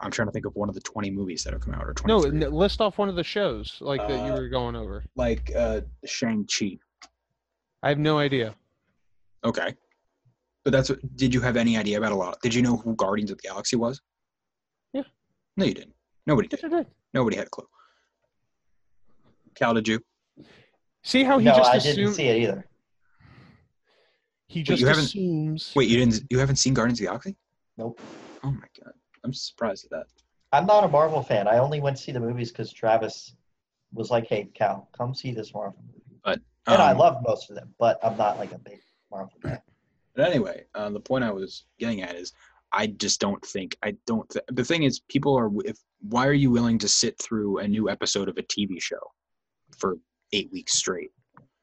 I'm 0.00 0.10
trying 0.10 0.28
to 0.28 0.32
think 0.32 0.46
of 0.46 0.54
one 0.56 0.68
of 0.70 0.74
the 0.74 0.80
twenty 0.80 1.10
movies 1.10 1.44
that 1.44 1.52
have 1.52 1.60
come 1.62 1.74
out 1.74 1.86
or 1.86 1.92
twenty. 1.94 2.30
No, 2.38 2.48
list 2.48 2.80
off 2.80 2.96
one 2.98 3.08
of 3.10 3.14
the 3.16 3.22
shows 3.24 3.76
like 3.80 4.00
that 4.08 4.26
you 4.26 4.32
Uh, 4.32 4.36
were 4.36 4.48
going 4.48 4.74
over. 4.74 5.04
like 5.16 5.52
uh, 5.54 5.82
Shang 6.06 6.46
Chi. 6.46 6.78
I 7.82 7.90
have 7.90 7.98
no 7.98 8.18
idea. 8.18 8.54
Okay. 9.44 9.74
But 10.64 10.72
that's 10.72 10.88
what, 10.88 11.16
did 11.16 11.34
you 11.34 11.40
have 11.42 11.56
any 11.56 11.76
idea 11.76 11.98
about 11.98 12.12
a 12.12 12.16
lot? 12.16 12.38
Did 12.42 12.54
you 12.54 12.62
know 12.62 12.76
who 12.78 12.96
Guardians 12.96 13.30
of 13.30 13.36
the 13.38 13.48
Galaxy 13.48 13.76
was? 13.76 14.00
Yeah. 14.92 15.02
No, 15.56 15.66
you 15.66 15.74
didn't. 15.74 15.94
Nobody 16.26 16.48
did. 16.48 16.60
Did. 16.60 16.86
Nobody 17.12 17.36
had 17.36 17.46
a 17.46 17.50
clue. 17.50 17.66
Cal, 19.54 19.74
did 19.74 19.86
you? 19.86 20.00
See 21.02 21.22
how 21.22 21.38
he 21.38 21.44
no, 21.44 21.54
just 21.56 21.70
I 21.70 21.76
assumed 21.76 21.96
didn't 21.96 22.14
see 22.14 22.28
it 22.28 22.42
either. 22.42 22.66
he 24.48 24.62
just 24.62 24.80
you 24.80 24.86
haven't- 24.86 25.04
assumes. 25.04 25.72
Wait, 25.76 25.88
you 25.88 25.98
didn't? 25.98 26.22
You 26.30 26.38
haven't 26.38 26.56
seen 26.56 26.72
Guardians 26.74 26.98
of 26.98 27.04
the 27.04 27.08
Galaxy? 27.08 27.36
Nope. 27.76 28.00
Oh 28.42 28.50
my 28.50 28.66
god, 28.82 28.94
I'm 29.22 29.34
surprised 29.34 29.84
at 29.84 29.90
that. 29.90 30.06
I'm 30.52 30.64
not 30.66 30.84
a 30.84 30.88
Marvel 30.88 31.22
fan. 31.22 31.46
I 31.46 31.58
only 31.58 31.80
went 31.80 31.96
to 31.98 32.02
see 32.02 32.12
the 32.12 32.20
movies 32.20 32.50
because 32.50 32.72
Travis 32.72 33.34
was 33.92 34.10
like, 34.10 34.26
"Hey, 34.26 34.48
Cal, 34.54 34.88
come 34.96 35.14
see 35.14 35.32
this 35.32 35.52
Marvel 35.52 35.82
movie." 35.86 36.40
and 36.66 36.80
I 36.80 36.92
Um, 36.92 36.98
love 36.98 37.22
most 37.26 37.50
of 37.50 37.56
them, 37.56 37.74
but 37.78 37.98
I'm 38.02 38.16
not 38.16 38.38
like 38.38 38.52
a 38.52 38.58
big 38.58 38.80
Marvel 39.10 39.34
fan. 39.42 39.60
But 40.14 40.30
anyway, 40.30 40.64
uh, 40.74 40.90
the 40.90 41.00
point 41.00 41.24
I 41.24 41.30
was 41.30 41.64
getting 41.78 42.02
at 42.02 42.14
is, 42.14 42.32
I 42.72 42.88
just 42.88 43.20
don't 43.20 43.44
think 43.44 43.76
I 43.82 43.94
don't. 44.06 44.28
Th- 44.28 44.44
the 44.48 44.64
thing 44.64 44.82
is, 44.82 45.00
people 45.08 45.36
are. 45.38 45.50
If 45.64 45.78
why 46.08 46.26
are 46.26 46.32
you 46.32 46.50
willing 46.50 46.78
to 46.78 46.88
sit 46.88 47.18
through 47.20 47.58
a 47.58 47.68
new 47.68 47.88
episode 47.88 48.28
of 48.28 48.36
a 48.36 48.42
TV 48.42 48.80
show 48.80 48.98
for 49.78 49.96
eight 50.32 50.50
weeks 50.52 50.74
straight? 50.74 51.10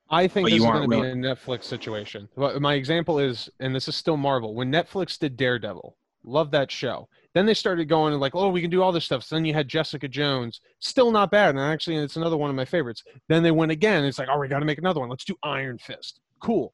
I 0.09 0.27
think 0.27 0.45
But 0.45 0.51
this 0.51 0.59
is 0.59 0.65
going 0.65 0.89
to 0.89 1.01
be 1.01 1.07
a 1.07 1.15
Netflix 1.15 1.63
situation. 1.63 2.27
But 2.35 2.61
my 2.61 2.73
example 2.73 3.19
is, 3.19 3.49
and 3.61 3.73
this 3.73 3.87
is 3.87 3.95
still 3.95 4.17
Marvel. 4.17 4.55
When 4.55 4.69
Netflix 4.69 5.17
did 5.17 5.37
Daredevil, 5.37 5.95
love 6.23 6.51
that 6.51 6.69
show. 6.69 7.07
Then 7.33 7.45
they 7.45 7.53
started 7.53 7.87
going 7.87 8.13
like, 8.19 8.35
oh, 8.35 8.49
we 8.49 8.61
can 8.61 8.69
do 8.69 8.81
all 8.81 8.91
this 8.91 9.05
stuff. 9.05 9.23
So 9.23 9.35
then 9.35 9.45
you 9.45 9.53
had 9.53 9.69
Jessica 9.69 10.09
Jones, 10.09 10.59
still 10.79 11.11
not 11.11 11.31
bad, 11.31 11.51
and 11.51 11.59
actually 11.59 11.95
it's 11.95 12.17
another 12.17 12.35
one 12.35 12.49
of 12.49 12.57
my 12.57 12.65
favorites. 12.65 13.03
Then 13.29 13.41
they 13.41 13.51
went 13.51 13.71
again. 13.71 14.03
It's 14.03 14.19
like, 14.19 14.27
oh, 14.29 14.37
we 14.37 14.49
got 14.49 14.59
to 14.59 14.65
make 14.65 14.79
another 14.79 14.99
one. 14.99 15.09
Let's 15.09 15.23
do 15.23 15.35
Iron 15.43 15.77
Fist. 15.77 16.19
Cool. 16.41 16.73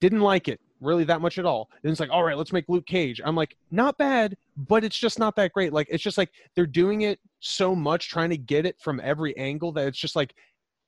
Didn't 0.00 0.20
like 0.20 0.46
it. 0.46 0.60
Really 0.80 1.04
that 1.04 1.20
much 1.20 1.38
at 1.38 1.46
all. 1.46 1.70
And 1.82 1.90
it's 1.90 2.00
like, 2.00 2.10
all 2.10 2.22
right, 2.22 2.36
let's 2.36 2.52
make 2.52 2.68
Luke 2.68 2.86
Cage. 2.86 3.20
I'm 3.24 3.36
like, 3.36 3.56
not 3.70 3.98
bad, 3.98 4.36
but 4.56 4.84
it's 4.84 4.98
just 4.98 5.18
not 5.18 5.36
that 5.36 5.52
great. 5.52 5.72
Like, 5.72 5.88
it's 5.90 6.02
just 6.02 6.18
like 6.18 6.30
they're 6.54 6.66
doing 6.66 7.02
it 7.02 7.20
so 7.40 7.74
much, 7.74 8.08
trying 8.08 8.30
to 8.30 8.38
get 8.38 8.66
it 8.66 8.76
from 8.80 9.00
every 9.02 9.36
angle 9.36 9.72
that 9.72 9.86
it's 9.86 9.98
just 9.98 10.16
like, 10.16 10.34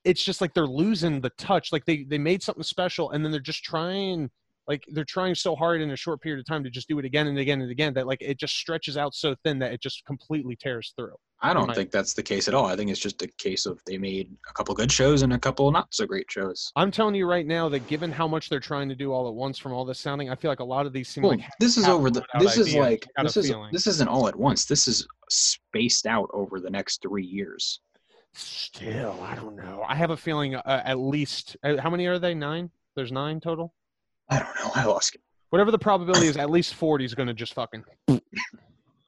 it's 0.05 0.23
just 0.23 0.41
like 0.41 0.55
they're 0.55 0.67
losing 0.67 1.21
the 1.21 1.31
touch. 1.31 1.73
Like 1.73 1.85
they 1.85 2.05
they 2.05 2.19
made 2.19 2.43
something 2.43 2.63
special, 2.63 3.11
and 3.11 3.25
then 3.25 3.33
they're 3.33 3.41
just 3.41 3.65
trying 3.65 4.31
like 4.69 4.85
they're 4.93 5.05
trying 5.05 5.35
so 5.35 5.57
hard 5.57 5.81
in 5.81 5.91
a 5.91 5.97
short 5.97 6.21
period 6.21 6.39
of 6.39 6.47
time 6.47 6.63
to 6.63 6.71
just 6.71 6.89
do 6.89 6.99
it 6.99 7.05
again 7.05 7.27
and 7.27 7.39
again 7.39 7.61
and 7.63 7.71
again 7.71 7.95
that 7.95 8.07
like 8.07 8.21
it 8.21 8.39
just 8.39 8.55
stretches 8.55 8.97
out 8.97 9.15
so 9.15 9.35
thin 9.43 9.59
that 9.59 9.73
it 9.73 9.81
just 9.81 10.05
completely 10.05 10.55
tears 10.55 10.93
through. 10.97 11.17
I 11.41 11.53
don't 11.55 11.73
think 11.73 11.93
that's 11.93 12.15
the 12.15 12.23
case 12.23 12.49
at 12.49 12.55
all. 12.55 12.67
I 12.67 12.75
think 12.75 12.91
it's 12.91 12.99
just 12.99 13.23
a 13.23 13.29
case 13.39 13.65
of 13.65 13.81
they 13.87 13.97
made 13.97 14.35
a 14.51 14.53
couple 14.55 14.75
good 14.75 14.91
shows 14.91 15.23
and 15.23 15.33
a 15.33 15.39
couple 15.39 15.71
not 15.71 15.87
so 15.95 16.05
great 16.05 16.29
shows. 16.31 16.73
I'm 16.75 16.91
telling 16.91 17.15
you 17.15 17.27
right 17.27 17.47
now 17.47 17.69
that 17.69 17.87
given 17.87 18.11
how 18.11 18.27
much 18.27 18.49
they're 18.49 18.59
trying 18.59 18.89
to 18.89 18.97
do 18.97 19.13
all 19.13 19.29
at 19.29 19.35
once 19.35 19.57
from 19.59 19.73
all 19.73 19.85
this 19.85 20.01
sounding, 20.01 20.31
I 20.31 20.35
feel 20.35 20.51
like 20.51 20.59
a 20.61 20.65
lot 20.65 20.85
of 20.85 20.93
these 20.93 21.09
seem 21.09 21.23
Well, 21.23 21.33
like 21.33 21.45
this 21.61 21.77
is 21.77 21.87
over 21.87 22.11
the. 22.11 22.25
This 22.41 22.57
is 22.57 22.69
ideas. 22.69 22.75
like 22.77 23.07
I 23.17 23.23
got 23.23 23.27
a 23.27 23.29
this 23.29 23.37
is 23.37 23.49
feeling. 23.51 23.71
this 23.73 23.87
isn't 23.87 24.09
all 24.09 24.27
at 24.27 24.35
once. 24.37 24.65
This 24.65 24.89
is 24.89 25.07
spaced 25.31 26.07
out 26.07 26.29
over 26.33 26.59
the 26.59 26.71
next 26.71 27.03
three 27.03 27.25
years. 27.27 27.81
still, 28.33 29.19
I 29.23 29.35
don't 29.37 29.55
know. 29.57 29.85
I 29.87 29.95
have 29.95 30.11
a 30.11 30.17
feeling 30.17 30.57
uh, 30.57 30.83
at 30.85 30.99
least 30.99 31.57
uh, 31.63 31.77
how 31.81 31.91
many 31.91 32.07
are 32.07 32.19
they? 32.19 32.35
Nine. 32.35 32.71
There's 32.97 33.13
nine 33.13 33.39
total. 33.41 33.75
I 34.29 34.41
don't 34.41 34.55
know. 34.57 34.71
I 34.75 34.85
lost. 34.85 35.15
it. 35.15 35.21
Whatever 35.51 35.71
the 35.71 35.79
probability 35.79 36.27
is, 36.27 36.37
at 36.37 36.51
least 36.51 36.75
40 36.75 37.05
is 37.05 37.15
going 37.15 37.29
to 37.29 37.33
just 37.35 37.55
fucking. 37.55 37.85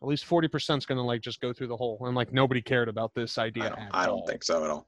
At 0.02 0.08
least 0.08 0.24
40% 0.26 0.78
is 0.78 0.86
going 0.86 0.96
to 0.96 1.02
like 1.02 1.20
just 1.20 1.40
go 1.40 1.52
through 1.52 1.66
the 1.66 1.76
hole, 1.76 1.98
and 2.06 2.14
like 2.14 2.32
nobody 2.32 2.62
cared 2.62 2.88
about 2.88 3.14
this 3.14 3.36
idea. 3.36 3.64
I 3.64 3.68
don't, 3.68 3.78
at 3.78 3.88
I 3.92 4.06
don't 4.06 4.20
all. 4.20 4.26
think 4.26 4.42
so 4.42 4.64
at 4.64 4.70
all. 4.70 4.86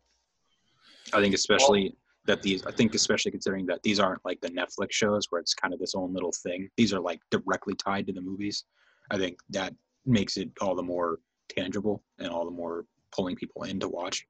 I 1.12 1.20
think 1.20 1.34
especially 1.34 1.94
that 2.24 2.40
these. 2.40 2.64
I 2.64 2.72
think 2.72 2.94
especially 2.94 3.30
considering 3.30 3.66
that 3.66 3.82
these 3.82 4.00
aren't 4.00 4.24
like 4.24 4.40
the 4.40 4.48
Netflix 4.48 4.92
shows 4.92 5.26
where 5.30 5.40
it's 5.40 5.52
kind 5.54 5.74
of 5.74 5.80
this 5.80 5.94
own 5.94 6.14
little 6.14 6.32
thing. 6.42 6.68
These 6.76 6.94
are 6.94 7.00
like 7.00 7.20
directly 7.30 7.74
tied 7.74 8.06
to 8.06 8.12
the 8.12 8.22
movies. 8.22 8.64
I 9.10 9.18
think 9.18 9.38
that 9.50 9.74
makes 10.06 10.36
it 10.38 10.50
all 10.60 10.74
the 10.74 10.82
more 10.82 11.18
tangible 11.48 12.02
and 12.18 12.28
all 12.28 12.44
the 12.44 12.50
more 12.50 12.86
pulling 13.14 13.36
people 13.36 13.64
in 13.64 13.78
to 13.80 13.88
watch. 13.88 14.26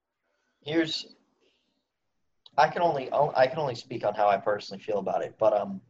Here's, 0.65 1.07
I 2.59 2.69
can 2.69 2.83
only 2.83 3.09
I 3.13 3.47
can 3.47 3.59
only 3.59 3.75
speak 3.77 4.05
on 4.05 4.15
how 4.15 4.29
I 4.29 4.37
personally 4.37 4.83
feel 4.83 4.99
about 4.99 5.23
it, 5.23 5.37
but 5.39 5.53
um, 5.53 5.81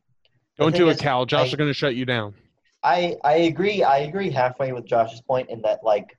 Don't 0.58 0.74
do 0.74 0.88
it, 0.88 0.92
is, 0.92 1.00
Cal. 1.00 1.24
Josh 1.24 1.40
I- 1.40 1.46
is 1.46 1.54
going 1.54 1.70
to 1.70 1.74
shut 1.74 1.94
you 1.94 2.04
down. 2.04 2.34
I 2.82 3.16
I 3.24 3.34
agree. 3.34 3.82
I 3.82 3.98
agree 3.98 4.30
halfway 4.30 4.72
with 4.72 4.86
Josh's 4.86 5.20
point 5.20 5.50
in 5.50 5.62
that 5.62 5.84
like, 5.84 6.16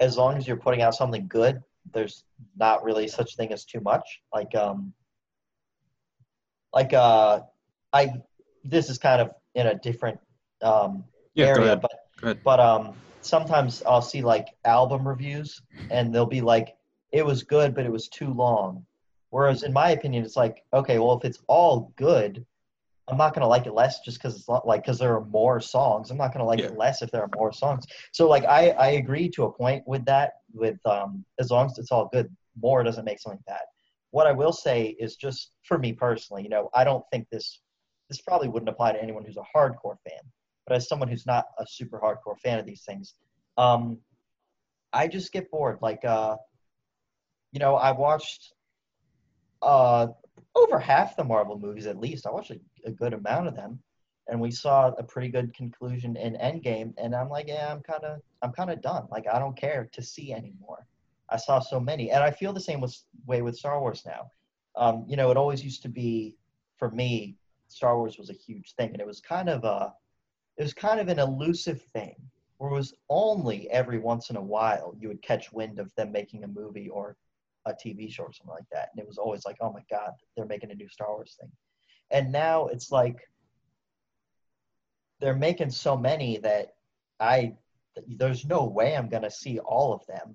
as 0.00 0.16
long 0.16 0.36
as 0.36 0.46
you're 0.46 0.56
putting 0.56 0.82
out 0.82 0.94
something 0.94 1.26
good, 1.28 1.62
there's 1.92 2.24
not 2.56 2.82
really 2.84 3.08
such 3.08 3.36
thing 3.36 3.52
as 3.52 3.64
too 3.64 3.80
much. 3.80 4.20
Like 4.34 4.54
um, 4.54 4.92
like 6.72 6.92
uh, 6.92 7.40
I 7.92 8.14
this 8.64 8.88
is 8.90 8.98
kind 8.98 9.20
of 9.20 9.30
in 9.54 9.66
a 9.68 9.74
different 9.78 10.18
um 10.62 11.04
Yeah, 11.34 11.46
area, 11.46 11.76
but 11.76 11.92
but 12.44 12.60
um 12.60 12.94
sometimes 13.20 13.82
I'll 13.86 14.02
see 14.02 14.22
like 14.22 14.48
album 14.64 15.06
reviews 15.06 15.62
and 15.90 16.14
they'll 16.14 16.26
be 16.26 16.40
like 16.40 16.74
it 17.12 17.24
was 17.24 17.42
good 17.42 17.74
but 17.74 17.84
it 17.86 17.92
was 17.92 18.08
too 18.08 18.32
long. 18.32 18.84
Whereas 19.30 19.62
in 19.62 19.72
my 19.72 19.90
opinion 19.90 20.24
it's 20.24 20.36
like 20.36 20.62
okay, 20.72 20.98
well 20.98 21.18
if 21.18 21.24
it's 21.24 21.40
all 21.48 21.92
good, 21.96 22.44
I'm 23.08 23.16
not 23.18 23.34
going 23.34 23.42
to 23.42 23.48
like 23.48 23.66
it 23.66 23.74
less 23.74 24.00
just 24.00 24.20
cuz 24.22 24.36
it's 24.36 24.48
not 24.48 24.66
like 24.66 24.84
cuz 24.84 24.98
there 24.98 25.14
are 25.16 25.24
more 25.24 25.60
songs. 25.60 26.10
I'm 26.10 26.16
not 26.16 26.28
going 26.32 26.38
to 26.44 26.46
like 26.46 26.60
Yeah. 26.60 26.66
it 26.66 26.78
less 26.78 27.02
if 27.02 27.10
there 27.10 27.22
are 27.22 27.30
more 27.34 27.52
songs. 27.52 27.86
So 28.12 28.28
like 28.28 28.44
I 28.44 28.70
I 28.70 28.88
agree 28.90 29.28
to 29.30 29.44
a 29.44 29.52
point 29.52 29.86
with 29.86 30.04
that 30.06 30.34
with 30.54 30.78
um 30.86 31.24
as 31.38 31.50
long 31.50 31.66
as 31.66 31.78
it's 31.78 31.92
all 31.92 32.08
good, 32.12 32.34
more 32.60 32.82
doesn't 32.82 33.04
make 33.04 33.20
something 33.20 33.42
bad. 33.46 33.64
What 34.10 34.26
I 34.26 34.32
will 34.32 34.52
say 34.52 34.96
is 34.98 35.16
just 35.16 35.52
for 35.62 35.78
me 35.78 35.92
personally, 35.92 36.42
you 36.42 36.48
know, 36.48 36.70
I 36.74 36.84
don't 36.84 37.04
think 37.10 37.28
this 37.30 37.60
this 38.08 38.20
probably 38.20 38.48
wouldn't 38.48 38.68
apply 38.68 38.92
to 38.92 39.02
anyone 39.02 39.24
who's 39.24 39.38
a 39.38 39.46
hardcore 39.56 39.96
fan 40.08 40.20
but 40.66 40.76
as 40.76 40.88
someone 40.88 41.08
who's 41.08 41.26
not 41.26 41.46
a 41.58 41.66
super 41.66 41.98
hardcore 41.98 42.38
fan 42.38 42.58
of 42.58 42.66
these 42.66 42.84
things, 42.84 43.14
um, 43.58 43.98
I 44.92 45.08
just 45.08 45.32
get 45.32 45.50
bored. 45.50 45.78
Like, 45.82 46.04
uh, 46.04 46.36
you 47.52 47.58
know, 47.58 47.74
I 47.74 47.92
watched 47.92 48.54
uh, 49.60 50.08
over 50.54 50.78
half 50.78 51.16
the 51.16 51.24
Marvel 51.24 51.58
movies 51.58 51.86
at 51.86 51.98
least. 51.98 52.26
I 52.26 52.30
watched 52.30 52.50
a, 52.50 52.60
a 52.84 52.90
good 52.90 53.14
amount 53.14 53.48
of 53.48 53.56
them, 53.56 53.78
and 54.28 54.40
we 54.40 54.50
saw 54.50 54.88
a 54.88 55.02
pretty 55.02 55.28
good 55.28 55.54
conclusion 55.54 56.16
in 56.16 56.34
Endgame. 56.34 56.92
And 56.98 57.14
I'm 57.14 57.28
like, 57.28 57.48
yeah, 57.48 57.72
I'm 57.72 57.82
kind 57.82 58.04
of, 58.04 58.20
I'm 58.42 58.52
kind 58.52 58.70
of 58.70 58.82
done. 58.82 59.06
Like, 59.10 59.26
I 59.32 59.38
don't 59.38 59.56
care 59.56 59.88
to 59.92 60.02
see 60.02 60.32
anymore. 60.32 60.86
I 61.28 61.36
saw 61.36 61.60
so 61.60 61.80
many, 61.80 62.10
and 62.10 62.22
I 62.22 62.30
feel 62.30 62.52
the 62.52 62.60
same 62.60 62.80
with, 62.80 62.96
way 63.26 63.42
with 63.42 63.56
Star 63.56 63.80
Wars 63.80 64.02
now. 64.04 64.30
Um, 64.76 65.04
you 65.08 65.16
know, 65.16 65.30
it 65.30 65.36
always 65.36 65.64
used 65.64 65.82
to 65.82 65.88
be 65.88 66.36
for 66.76 66.90
me. 66.90 67.36
Star 67.68 67.96
Wars 67.96 68.18
was 68.18 68.28
a 68.28 68.34
huge 68.34 68.74
thing, 68.74 68.90
and 68.90 69.00
it 69.00 69.06
was 69.06 69.20
kind 69.20 69.48
of 69.48 69.64
a 69.64 69.94
it 70.58 70.62
was 70.62 70.74
kind 70.74 71.00
of 71.00 71.08
an 71.08 71.18
elusive 71.18 71.82
thing 71.94 72.14
where 72.58 72.70
it 72.70 72.74
was 72.74 72.94
only 73.08 73.70
every 73.70 73.98
once 73.98 74.30
in 74.30 74.36
a 74.36 74.42
while 74.42 74.94
you 74.98 75.08
would 75.08 75.22
catch 75.22 75.52
wind 75.52 75.78
of 75.78 75.94
them 75.94 76.12
making 76.12 76.44
a 76.44 76.48
movie 76.48 76.88
or 76.88 77.16
a 77.66 77.72
TV 77.72 78.10
show 78.10 78.24
or 78.24 78.32
something 78.32 78.54
like 78.54 78.68
that. 78.72 78.88
And 78.92 79.02
it 79.02 79.06
was 79.06 79.18
always 79.18 79.44
like, 79.44 79.56
oh 79.60 79.72
my 79.72 79.82
God, 79.90 80.10
they're 80.36 80.46
making 80.46 80.70
a 80.70 80.74
new 80.74 80.88
Star 80.88 81.08
Wars 81.08 81.36
thing. 81.40 81.50
And 82.10 82.32
now 82.32 82.66
it's 82.66 82.90
like 82.90 83.16
they're 85.20 85.36
making 85.36 85.70
so 85.70 85.96
many 85.96 86.38
that 86.38 86.74
I, 87.20 87.54
there's 88.06 88.44
no 88.44 88.64
way 88.64 88.96
I'm 88.96 89.08
going 89.08 89.22
to 89.22 89.30
see 89.30 89.58
all 89.60 89.92
of 89.92 90.04
them. 90.06 90.34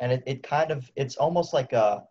And 0.00 0.12
it, 0.12 0.22
it 0.26 0.42
kind 0.42 0.70
of, 0.70 0.90
it's 0.96 1.16
almost 1.16 1.54
like 1.54 1.72
a, 1.72 2.02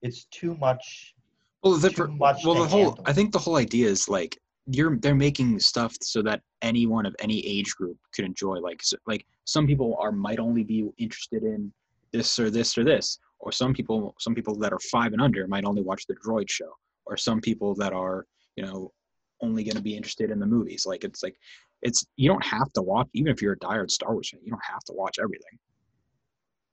it's 0.00 0.24
too 0.26 0.56
much. 0.56 1.14
Well, 1.62 1.74
the, 1.74 1.90
too 1.90 2.08
much 2.08 2.44
well, 2.44 2.54
the 2.54 2.66
whole 2.66 2.86
handle. 2.86 3.04
I 3.06 3.12
think 3.12 3.32
the 3.32 3.38
whole 3.38 3.56
idea 3.56 3.88
is 3.88 4.08
like 4.08 4.38
you're 4.66 4.96
they're 4.96 5.14
making 5.14 5.58
stuff 5.60 5.96
so 6.00 6.22
that 6.22 6.40
anyone 6.60 7.06
of 7.06 7.14
any 7.18 7.44
age 7.46 7.74
group 7.74 7.96
could 8.14 8.24
enjoy. 8.24 8.58
Like 8.58 8.82
so, 8.82 8.96
like 9.06 9.26
some 9.44 9.66
people 9.66 9.96
are 10.00 10.12
might 10.12 10.38
only 10.38 10.62
be 10.62 10.88
interested 10.98 11.42
in 11.42 11.72
this 12.12 12.38
or 12.38 12.50
this 12.50 12.76
or 12.76 12.84
this, 12.84 13.18
or 13.40 13.52
some 13.52 13.72
people 13.72 14.14
some 14.18 14.34
people 14.34 14.56
that 14.58 14.72
are 14.72 14.80
five 14.90 15.12
and 15.12 15.22
under 15.22 15.46
might 15.46 15.64
only 15.64 15.82
watch 15.82 16.06
the 16.06 16.16
Droid 16.16 16.50
show, 16.50 16.70
or 17.06 17.16
some 17.16 17.40
people 17.40 17.74
that 17.76 17.92
are 17.92 18.26
you 18.56 18.64
know 18.64 18.92
only 19.40 19.64
going 19.64 19.76
to 19.76 19.82
be 19.82 19.96
interested 19.96 20.30
in 20.30 20.38
the 20.38 20.46
movies. 20.46 20.86
Like 20.86 21.04
it's 21.04 21.22
like 21.22 21.36
it's 21.82 22.06
you 22.16 22.28
don't 22.28 22.44
have 22.44 22.72
to 22.74 22.82
watch 22.82 23.08
even 23.14 23.32
if 23.32 23.42
you're 23.42 23.54
a 23.54 23.58
diehard 23.58 23.90
Star 23.90 24.12
Wars 24.12 24.30
fan, 24.30 24.40
you 24.44 24.50
don't 24.50 24.64
have 24.64 24.84
to 24.84 24.92
watch 24.92 25.18
everything. 25.20 25.58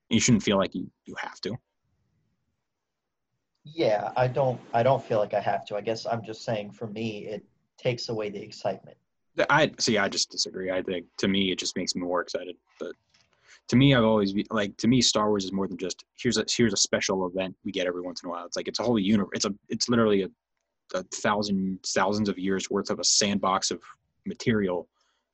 You 0.10 0.19
shouldn't 0.19 0.43
feel 0.43 0.58
like 0.58 0.75
you 0.75 0.89
you 1.06 1.15
have 1.21 1.39
to. 1.41 1.56
Yeah, 3.75 4.12
I 4.15 4.28
don't, 4.28 4.60
I 4.73 4.84
don't 4.84 5.04
feel 5.04 5.19
like 5.19 5.34
I 5.34 5.41
have 5.41 5.65
to. 5.65 5.75
I 5.75 5.82
guess 5.82 6.06
I'm 6.06 6.23
just 6.23 6.43
saying 6.43 6.71
for 6.71 6.88
me, 6.88 7.25
it 7.25 7.43
takes 7.78 8.10
away 8.10 8.30
the 8.30 8.41
excitement. 8.41 8.97
I 9.49 9.71
see. 9.80 9.97
I 9.97 10.10
just 10.10 10.32
disagree. 10.32 10.71
I 10.71 10.82
think 10.82 11.06
to 11.17 11.28
me, 11.28 11.52
it 11.52 11.60
just 11.60 11.78
makes 11.78 11.95
me 11.95 12.02
more 12.02 12.21
excited. 12.21 12.56
But 12.80 12.93
to 13.69 13.75
me, 13.75 13.93
I've 13.93 14.03
always 14.03 14.34
like 14.49 14.75
to 14.77 14.88
me, 14.88 14.99
Star 15.01 15.29
Wars 15.29 15.45
is 15.45 15.53
more 15.53 15.67
than 15.67 15.77
just 15.77 16.03
here's 16.17 16.38
a 16.38 16.45
here's 16.49 16.73
a 16.73 16.77
special 16.77 17.27
event 17.27 17.55
we 17.63 17.71
get 17.71 17.88
every 17.88 18.01
once 18.01 18.21
in 18.23 18.29
a 18.29 18.32
while. 18.32 18.45
It's 18.45 18.58
like 18.58 18.67
it's 18.67 18.79
a 18.79 18.84
whole 18.84 18.99
universe. 18.99 19.29
It's 19.34 19.45
a 19.45 19.53
it's 19.69 19.88
literally 19.88 20.23
a, 20.23 20.29
a 20.95 21.03
thousand 21.15 21.79
thousands 21.86 22.29
of 22.29 22.39
years 22.39 22.69
worth 22.69 22.89
of 22.89 22.99
a 22.99 23.03
sandbox 23.03 23.69
of 23.69 23.79
material 24.25 24.89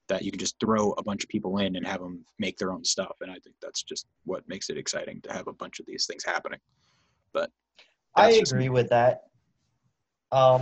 that 0.10 0.22
you 0.22 0.32
can 0.32 0.40
just 0.40 0.60
throw 0.60 0.92
a 0.92 1.04
bunch 1.04 1.24
of 1.24 1.30
people 1.30 1.58
in 1.60 1.78
and 1.78 1.88
have 1.88 2.02
them 2.02 2.24
make 2.38 2.58
their 2.58 2.72
own 2.72 2.84
stuff. 2.84 3.16
And 3.22 3.32
I 3.32 3.40
think 3.40 3.56
that's 3.62 3.82
just 3.82 4.06
what 4.26 4.48
makes 4.48 4.70
it 4.70 4.78
exciting 4.78 5.22
to 5.22 5.34
have 5.34 5.48
a 5.48 5.54
bunch 5.54 5.80
of 5.80 5.86
these 5.88 6.06
things 6.06 6.24
happening. 6.24 6.60
But 7.34 7.50
I 8.16 8.32
agree 8.32 8.70
with 8.70 8.90
that. 8.90 9.24
Um, 10.32 10.62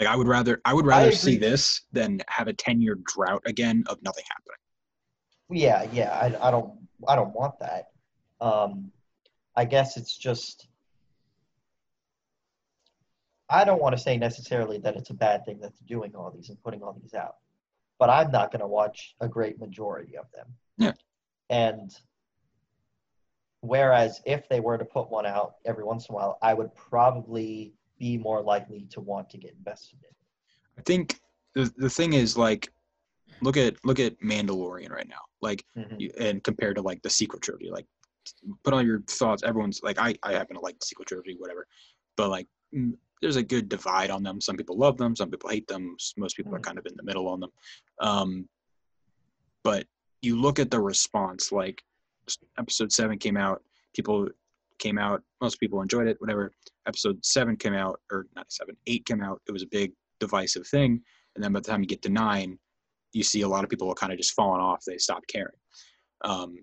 Like 0.00 0.08
I 0.08 0.16
would 0.16 0.26
rather 0.26 0.60
I 0.64 0.74
would 0.74 0.84
rather 0.86 1.12
see 1.12 1.38
this 1.38 1.82
than 1.92 2.20
have 2.26 2.48
a 2.48 2.52
ten 2.52 2.82
year 2.82 2.98
drought 3.06 3.42
again 3.46 3.84
of 3.86 4.02
nothing 4.02 4.24
happening. 4.28 4.58
Yeah, 5.50 5.86
yeah, 5.92 6.10
I, 6.10 6.48
I 6.48 6.50
don't, 6.50 6.72
I 7.06 7.14
don't 7.14 7.34
want 7.34 7.58
that. 7.60 7.90
Um, 8.40 8.90
I 9.56 9.64
guess 9.64 9.96
it's 9.96 10.16
just, 10.16 10.68
I 13.48 13.64
don't 13.64 13.80
want 13.80 13.96
to 13.96 14.02
say 14.02 14.16
necessarily 14.16 14.78
that 14.78 14.96
it's 14.96 15.10
a 15.10 15.14
bad 15.14 15.44
thing 15.44 15.60
that 15.60 15.72
they're 15.74 15.98
doing 15.98 16.14
all 16.14 16.30
these 16.30 16.48
and 16.48 16.62
putting 16.62 16.82
all 16.82 16.98
these 17.00 17.14
out, 17.14 17.36
but 17.98 18.10
I'm 18.10 18.30
not 18.30 18.50
going 18.50 18.60
to 18.60 18.66
watch 18.66 19.14
a 19.20 19.28
great 19.28 19.58
majority 19.60 20.16
of 20.16 20.26
them. 20.34 20.46
Yeah. 20.78 20.92
And 21.50 21.94
whereas 23.60 24.20
if 24.24 24.48
they 24.48 24.60
were 24.60 24.78
to 24.78 24.84
put 24.84 25.10
one 25.10 25.26
out 25.26 25.56
every 25.64 25.84
once 25.84 26.08
in 26.08 26.14
a 26.14 26.16
while, 26.16 26.38
I 26.42 26.54
would 26.54 26.74
probably 26.74 27.74
be 27.98 28.18
more 28.18 28.42
likely 28.42 28.86
to 28.90 29.00
want 29.00 29.30
to 29.30 29.38
get 29.38 29.54
invested 29.56 29.98
in. 30.02 30.14
I 30.78 30.82
think 30.82 31.20
the 31.54 31.72
the 31.76 31.88
thing 31.88 32.14
is 32.14 32.36
like 32.36 32.72
look 33.40 33.56
at 33.56 33.76
look 33.84 34.00
at 34.00 34.18
Mandalorian 34.20 34.90
right 34.90 35.08
now. 35.08 35.20
Like 35.44 35.64
Mhm. 35.76 36.00
you, 36.00 36.10
and 36.18 36.42
compared 36.42 36.76
to 36.76 36.82
like 36.82 37.00
the 37.02 37.10
sequel 37.10 37.38
trilogy, 37.38 37.70
like 37.70 37.86
put 38.64 38.72
all 38.74 38.82
your 38.82 39.00
thoughts. 39.02 39.42
Everyone's 39.44 39.80
like 39.82 39.98
I 39.98 40.14
I 40.22 40.32
happen 40.32 40.56
to 40.56 40.62
like 40.62 40.78
the 40.80 40.86
sequel 40.86 41.04
trilogy, 41.04 41.36
whatever. 41.38 41.66
But 42.16 42.30
like 42.30 42.48
mm, 42.74 42.96
there's 43.20 43.36
a 43.36 43.42
good 43.54 43.68
divide 43.68 44.10
on 44.10 44.22
them. 44.22 44.40
Some 44.40 44.56
people 44.56 44.76
love 44.76 44.96
them, 44.96 45.14
some 45.14 45.30
people 45.30 45.50
hate 45.50 45.66
them. 45.68 45.96
Most 46.16 46.36
people 46.36 46.54
are 46.54 46.58
Mhm. 46.60 46.68
kind 46.68 46.78
of 46.78 46.86
in 46.86 46.96
the 46.96 47.02
middle 47.02 47.28
on 47.28 47.40
them. 47.40 47.52
Um, 48.00 48.48
but 49.62 49.86
you 50.22 50.40
look 50.40 50.58
at 50.58 50.70
the 50.70 50.80
response. 50.80 51.52
Like 51.52 51.82
episode 52.58 52.92
seven 52.92 53.18
came 53.18 53.36
out, 53.36 53.62
people 53.94 54.28
came 54.78 54.98
out. 54.98 55.22
Most 55.40 55.60
people 55.60 55.80
enjoyed 55.82 56.08
it, 56.08 56.20
whatever. 56.20 56.52
episode 56.86 57.24
seven 57.24 57.56
came 57.56 57.72
out, 57.72 57.98
or 58.12 58.26
not 58.36 58.52
seven, 58.52 58.76
eight 58.86 59.06
came 59.06 59.22
out, 59.22 59.40
it 59.48 59.52
was 59.52 59.62
a 59.62 59.66
big 59.78 59.90
divisive 60.20 60.66
thing. 60.66 61.02
And 61.34 61.42
then 61.42 61.50
by 61.52 61.60
the 61.60 61.66
time 61.70 61.80
you 61.80 61.86
get 61.86 62.02
to 62.02 62.10
nine, 62.10 62.58
you 63.14 63.22
see 63.22 63.40
a 63.42 63.48
lot 63.48 63.64
of 63.64 63.70
people 63.70 63.88
are 63.88 63.94
kind 63.94 64.12
of 64.12 64.18
just 64.18 64.34
falling 64.34 64.60
off. 64.60 64.84
They 64.84 64.98
stop 64.98 65.26
caring. 65.26 65.56
Um, 66.22 66.56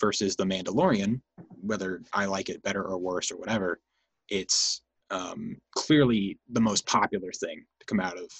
versus 0.00 0.34
the 0.34 0.44
Mandalorian, 0.44 1.20
whether 1.60 2.02
I 2.12 2.24
like 2.24 2.48
it 2.48 2.62
better 2.62 2.82
or 2.82 2.98
worse 2.98 3.30
or 3.30 3.36
whatever, 3.36 3.80
it's 4.28 4.82
um, 5.10 5.56
clearly 5.76 6.38
the 6.50 6.60
most 6.60 6.86
popular 6.86 7.30
thing 7.32 7.64
to 7.78 7.86
come 7.86 8.00
out 8.00 8.18
of 8.18 8.30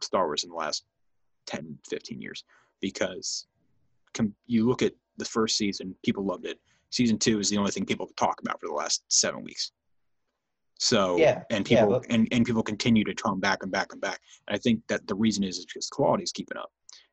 Star 0.00 0.24
Wars 0.26 0.44
in 0.44 0.50
the 0.50 0.56
last 0.56 0.84
10, 1.46 1.78
15 1.90 2.20
years 2.22 2.44
because 2.80 3.46
com- 4.14 4.34
you 4.46 4.66
look 4.66 4.80
at 4.82 4.94
the 5.18 5.24
first 5.24 5.58
season, 5.58 5.94
people 6.02 6.24
loved 6.24 6.46
it. 6.46 6.58
Season 6.88 7.18
two 7.18 7.38
is 7.38 7.50
the 7.50 7.58
only 7.58 7.70
thing 7.70 7.84
people 7.84 8.08
talk 8.16 8.40
about 8.40 8.58
for 8.60 8.68
the 8.68 8.72
last 8.74 9.02
seven 9.08 9.44
weeks. 9.44 9.72
So 10.78 11.18
Yeah, 11.18 11.42
and 11.50 11.68
yeah, 11.70 11.82
people 11.82 12.00
but- 12.00 12.06
and, 12.10 12.26
and 12.32 12.46
people 12.46 12.62
continue 12.62 13.04
to 13.04 13.14
come 13.14 13.40
back 13.40 13.62
and 13.62 13.70
back 13.70 13.92
and 13.92 14.00
back. 14.00 14.20
And 14.48 14.54
I 14.54 14.58
think 14.58 14.80
that 14.88 15.06
the 15.06 15.14
reason 15.14 15.44
is 15.44 15.58
it's 15.58 15.66
because 15.66 15.88
quality 15.88 16.22
is 16.22 16.32
keeping 16.32 16.56
up. 16.56 16.70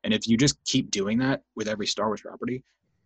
And 0.08 0.14
if 0.14 0.26
you 0.26 0.38
just 0.38 0.64
keep 0.64 0.90
doing 0.90 1.18
that 1.18 1.42
with 1.58 1.68
every 1.68 1.86
Star 1.86 2.06
Wars 2.08 2.22
property, 2.22 2.64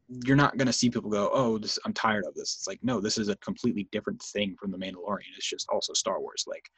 you're 0.08 0.36
not 0.36 0.56
going 0.58 0.68
to 0.68 0.74
see 0.74 0.88
people 0.88 1.10
go, 1.10 1.32
"Oh, 1.34 1.58
this, 1.58 1.80
I'm 1.84 1.94
tired 1.94 2.26
of 2.28 2.36
this." 2.36 2.54
It's 2.54 2.68
like, 2.68 2.78
no, 2.84 3.02
this 3.02 3.18
is 3.18 3.28
a 3.28 3.36
completely 3.38 3.88
different 3.92 4.22
thing 4.22 4.56
from 4.60 4.70
the 4.70 4.78
Mandalorian. 4.78 5.34
It's 5.36 5.50
just 5.50 5.68
also 5.70 5.94
Star 5.94 6.22
Wars. 6.22 6.46
Like, 6.46 6.70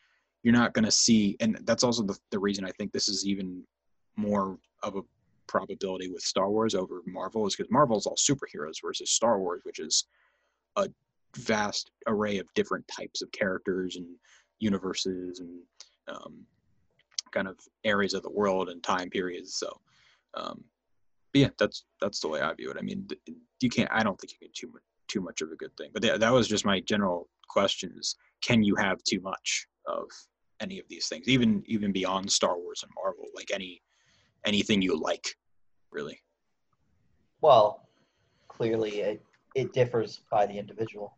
you're 0.41 0.53
not 0.53 0.73
going 0.73 0.85
to 0.85 0.91
see, 0.91 1.35
and 1.41 1.59
that's 1.65 1.83
also 1.83 2.03
the, 2.03 2.17
the 2.31 2.39
reason 2.39 2.63
I 2.63 2.71
think 2.71 2.93
this 2.93 3.09
is 3.09 3.27
even 3.27 3.65
more 4.15 4.57
of 4.81 4.95
a 4.95 5.01
probability 5.45 6.09
with 6.09 6.21
Star 6.21 6.49
Wars 6.49 6.73
over 6.73 7.01
Marvel 7.05 7.45
is 7.45 7.57
because 7.57 7.69
Marvel 7.69 7.97
is 7.97 8.05
all 8.05 8.15
superheroes 8.15 8.77
versus 8.81 9.11
Star 9.11 9.41
Wars, 9.41 9.59
which 9.65 9.79
is 9.79 10.05
a 10.77 10.87
vast 11.35 11.91
array 12.07 12.37
of 12.37 12.47
different 12.53 12.87
types 12.87 13.21
of 13.21 13.29
characters 13.33 13.97
and 13.97 14.07
universes 14.59 15.41
and 15.41 15.59
um, 16.07 16.45
kind 17.31 17.49
of 17.49 17.59
areas 17.83 18.13
of 18.13 18.23
the 18.23 18.31
world 18.31 18.69
and 18.69 18.81
time 18.83 19.09
periods. 19.09 19.55
So, 19.55 19.81
um, 20.35 20.63
but 21.33 21.41
yeah, 21.41 21.49
that's 21.57 21.85
that's 21.99 22.19
the 22.19 22.27
way 22.27 22.41
I 22.41 22.53
view 22.53 22.71
it. 22.71 22.77
I 22.77 22.81
mean, 22.81 23.07
you 23.61 23.69
can't. 23.69 23.89
I 23.91 24.03
don't 24.03 24.19
think 24.19 24.33
you 24.33 24.39
can 24.39 24.49
too 24.53 24.67
much 24.71 24.83
too 25.07 25.21
much 25.21 25.41
of 25.41 25.51
a 25.51 25.55
good 25.55 25.75
thing. 25.77 25.89
But 25.93 26.03
yeah, 26.03 26.17
that 26.17 26.31
was 26.31 26.47
just 26.47 26.65
my 26.65 26.79
general 26.81 27.29
question: 27.47 27.93
is 27.97 28.15
can 28.41 28.63
you 28.63 28.75
have 28.75 29.03
too 29.03 29.19
much 29.21 29.67
of 29.87 30.05
any 30.59 30.79
of 30.79 30.85
these 30.89 31.07
things, 31.07 31.27
even 31.27 31.63
even 31.65 31.91
beyond 31.91 32.31
Star 32.31 32.57
Wars 32.57 32.83
and 32.83 32.91
Marvel, 32.95 33.25
like 33.35 33.51
any 33.53 33.81
anything 34.45 34.81
you 34.81 34.99
like, 34.99 35.27
really? 35.91 36.19
Well, 37.41 37.87
clearly 38.47 39.01
it, 39.01 39.21
it 39.55 39.73
differs 39.73 40.21
by 40.31 40.45
the 40.45 40.57
individual. 40.57 41.17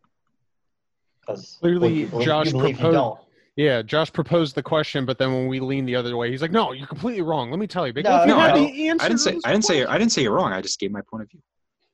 Because 1.22 1.58
Clearly, 1.60 1.94
you 1.94 2.08
believe, 2.08 2.26
Josh 2.26 2.48
you, 2.48 2.52
believe 2.54 2.70
you 2.70 2.76
proposed- 2.76 2.94
don't. 2.96 3.20
Yeah, 3.56 3.82
Josh 3.82 4.12
proposed 4.12 4.56
the 4.56 4.64
question, 4.64 5.06
but 5.06 5.18
then 5.18 5.34
when 5.34 5.48
we 5.48 5.62
lean 5.62 5.86
the 5.86 5.96
other 5.96 6.18
way, 6.18 6.30
he's 6.30 6.42
like, 6.42 6.52
"No, 6.52 6.74
you're 6.74 6.88
completely 6.88 7.22
wrong. 7.22 7.52
Let 7.52 7.60
me 7.60 7.68
tell 7.68 7.88
you, 7.88 7.94
Big. 7.94 8.04
No, 8.04 8.12
well, 8.12 8.22
if 8.22 8.28
you 8.28 8.34
no, 8.34 8.40
had 8.40 8.52
I 8.52 8.60
the 8.60 8.90
answer 8.90 9.06
I 9.06 9.08
didn't 9.08 9.22
say 9.22 9.40
I 9.46 9.52
didn't 9.52 9.66
say 9.66 9.86
I 9.86 9.98
didn't 9.98 10.12
say 10.12 10.24
you're 10.24 10.34
wrong. 10.34 10.52
I 10.52 10.62
just 10.62 10.80
gave 10.80 10.92
my 10.92 11.02
point 11.10 11.24
of 11.24 11.30
view. 11.30 11.42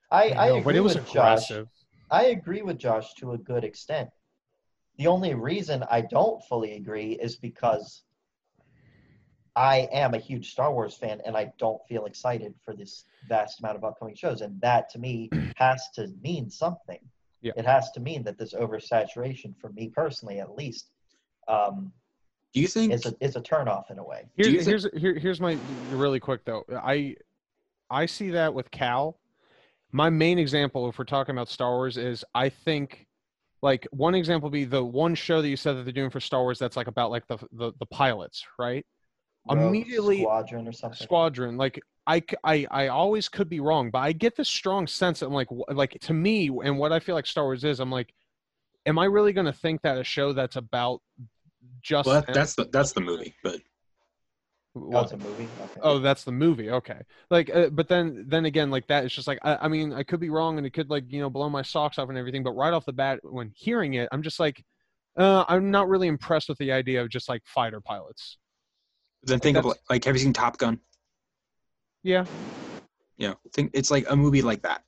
I, 0.09 0.31
I 0.31 0.47
know, 0.47 0.55
agree 0.55 0.63
but 0.63 0.75
it 0.75 0.79
was 0.81 0.95
with 0.95 1.11
Josh. 1.11 1.51
I 2.09 2.25
agree 2.25 2.61
with 2.61 2.77
Josh 2.77 3.13
to 3.19 3.33
a 3.33 3.37
good 3.37 3.63
extent. 3.63 4.09
The 4.97 5.07
only 5.07 5.33
reason 5.33 5.85
I 5.89 6.01
don't 6.01 6.43
fully 6.43 6.73
agree 6.73 7.13
is 7.13 7.37
because 7.37 8.03
I 9.55 9.87
am 9.93 10.13
a 10.13 10.17
huge 10.17 10.51
Star 10.51 10.73
Wars 10.73 10.95
fan 10.95 11.21
and 11.25 11.37
I 11.37 11.51
don't 11.57 11.81
feel 11.87 12.05
excited 12.05 12.53
for 12.63 12.75
this 12.75 13.05
vast 13.29 13.59
amount 13.59 13.77
of 13.77 13.83
upcoming 13.83 14.15
shows. 14.15 14.41
And 14.41 14.59
that 14.61 14.89
to 14.91 14.99
me 14.99 15.29
has 15.55 15.89
to 15.95 16.07
mean 16.21 16.49
something. 16.49 16.99
Yeah. 17.41 17.53
It 17.55 17.65
has 17.65 17.91
to 17.91 17.99
mean 17.99 18.23
that 18.23 18.37
this 18.37 18.53
oversaturation, 18.53 19.55
for 19.59 19.69
me 19.69 19.89
personally 19.89 20.39
at 20.39 20.55
least, 20.55 20.89
um, 21.47 21.91
Do 22.53 22.61
you 22.61 22.67
think? 22.67 22.93
is 22.93 23.05
a 23.05 23.15
is 23.19 23.35
a 23.35 23.41
turnoff 23.41 23.89
in 23.91 23.99
a 23.99 24.03
way. 24.03 24.23
Do 24.37 24.43
Here's 24.49 24.65
think- 24.65 24.67
here's 24.67 25.01
here, 25.01 25.13
here's 25.19 25.41
my 25.41 25.57
really 25.91 26.19
quick 26.19 26.45
though. 26.45 26.63
I 26.71 27.15
I 27.89 28.05
see 28.05 28.29
that 28.31 28.53
with 28.53 28.69
Cal. 28.71 29.17
My 29.91 30.09
main 30.09 30.39
example, 30.39 30.87
if 30.87 30.97
we're 30.97 31.05
talking 31.05 31.35
about 31.35 31.49
Star 31.49 31.71
Wars, 31.71 31.97
is 31.97 32.23
I 32.33 32.49
think 32.49 33.07
like 33.61 33.85
one 33.91 34.15
example 34.15 34.47
would 34.49 34.53
be 34.53 34.65
the 34.65 34.83
one 34.83 35.13
show 35.15 35.41
that 35.41 35.47
you 35.49 35.57
said 35.57 35.73
that 35.75 35.83
they're 35.83 35.91
doing 35.93 36.09
for 36.09 36.19
Star 36.21 36.41
Wars 36.41 36.57
that's 36.59 36.77
like 36.77 36.87
about 36.87 37.11
like 37.11 37.27
the 37.27 37.37
the, 37.51 37.73
the 37.79 37.85
pilots, 37.87 38.45
right? 38.57 38.85
Rogue 39.49 39.59
Immediately- 39.59 40.21
Squadron 40.21 40.67
or 40.67 40.71
something. 40.71 40.97
Squadron. 41.03 41.57
Like 41.57 41.81
I, 42.07 42.23
I 42.43 42.65
I 42.71 42.87
always 42.87 43.27
could 43.29 43.49
be 43.49 43.59
wrong, 43.59 43.91
but 43.91 43.99
I 43.99 44.11
get 44.13 44.35
this 44.35 44.49
strong 44.49 44.87
sense 44.87 45.19
that 45.19 45.27
I'm 45.27 45.33
like, 45.33 45.49
wh- 45.49 45.75
like 45.75 45.97
to 46.01 46.13
me, 46.13 46.47
and 46.63 46.77
what 46.79 46.91
I 46.91 46.99
feel 46.99 47.15
like 47.15 47.25
Star 47.27 47.43
Wars 47.43 47.63
is, 47.63 47.79
I'm 47.79 47.91
like, 47.91 48.13
am 48.85 48.99
I 48.99 49.05
really 49.05 49.33
going 49.33 49.45
to 49.45 49.53
think 49.53 49.81
that 49.81 49.97
a 49.97 50.03
show 50.03 50.33
that's 50.33 50.55
about 50.55 51.01
just 51.81 52.07
well, 52.07 52.21
that, 52.21 52.33
that's 52.33 52.55
the 52.55 52.65
that's 52.71 52.93
the 52.93 53.01
movie, 53.01 53.35
but 53.43 53.61
Oh, 54.73 54.79
what? 54.79 55.03
it's 55.03 55.11
a 55.11 55.17
movie. 55.17 55.47
Okay. 55.59 55.79
Oh, 55.81 55.99
that's 55.99 56.23
the 56.23 56.31
movie. 56.31 56.69
Okay. 56.69 57.01
Like, 57.29 57.53
uh, 57.53 57.69
but 57.69 57.89
then, 57.89 58.23
then 58.27 58.45
again, 58.45 58.71
like 58.71 58.87
that, 58.87 59.03
it's 59.03 59.13
just 59.13 59.27
like, 59.27 59.39
I, 59.43 59.57
I 59.63 59.67
mean, 59.67 59.91
I 59.91 60.03
could 60.03 60.21
be 60.21 60.29
wrong, 60.29 60.57
and 60.57 60.65
it 60.65 60.69
could 60.71 60.89
like, 60.89 61.11
you 61.11 61.19
know, 61.19 61.29
blow 61.29 61.49
my 61.49 61.61
socks 61.61 61.99
off 61.99 62.07
and 62.07 62.17
everything. 62.17 62.41
But 62.41 62.51
right 62.51 62.71
off 62.71 62.85
the 62.85 62.93
bat, 62.93 63.19
when 63.23 63.51
hearing 63.53 63.95
it, 63.95 64.07
I'm 64.13 64.21
just 64.21 64.39
like, 64.39 64.63
uh, 65.17 65.43
I'm 65.49 65.71
not 65.71 65.89
really 65.89 66.07
impressed 66.07 66.47
with 66.47 66.57
the 66.57 66.71
idea 66.71 67.01
of 67.01 67.09
just 67.09 67.27
like 67.27 67.41
fighter 67.45 67.81
pilots. 67.81 68.37
then 69.23 69.39
think 69.39 69.57
of 69.57 69.65
like, 69.65 69.77
like 69.89 70.05
have 70.05 70.15
you 70.15 70.19
seen 70.19 70.31
Top 70.31 70.57
Gun? 70.57 70.79
Yeah. 72.03 72.25
Yeah, 73.17 73.33
think 73.53 73.71
it's 73.73 73.91
like 73.91 74.09
a 74.09 74.15
movie 74.15 74.41
like 74.41 74.61
that. 74.63 74.83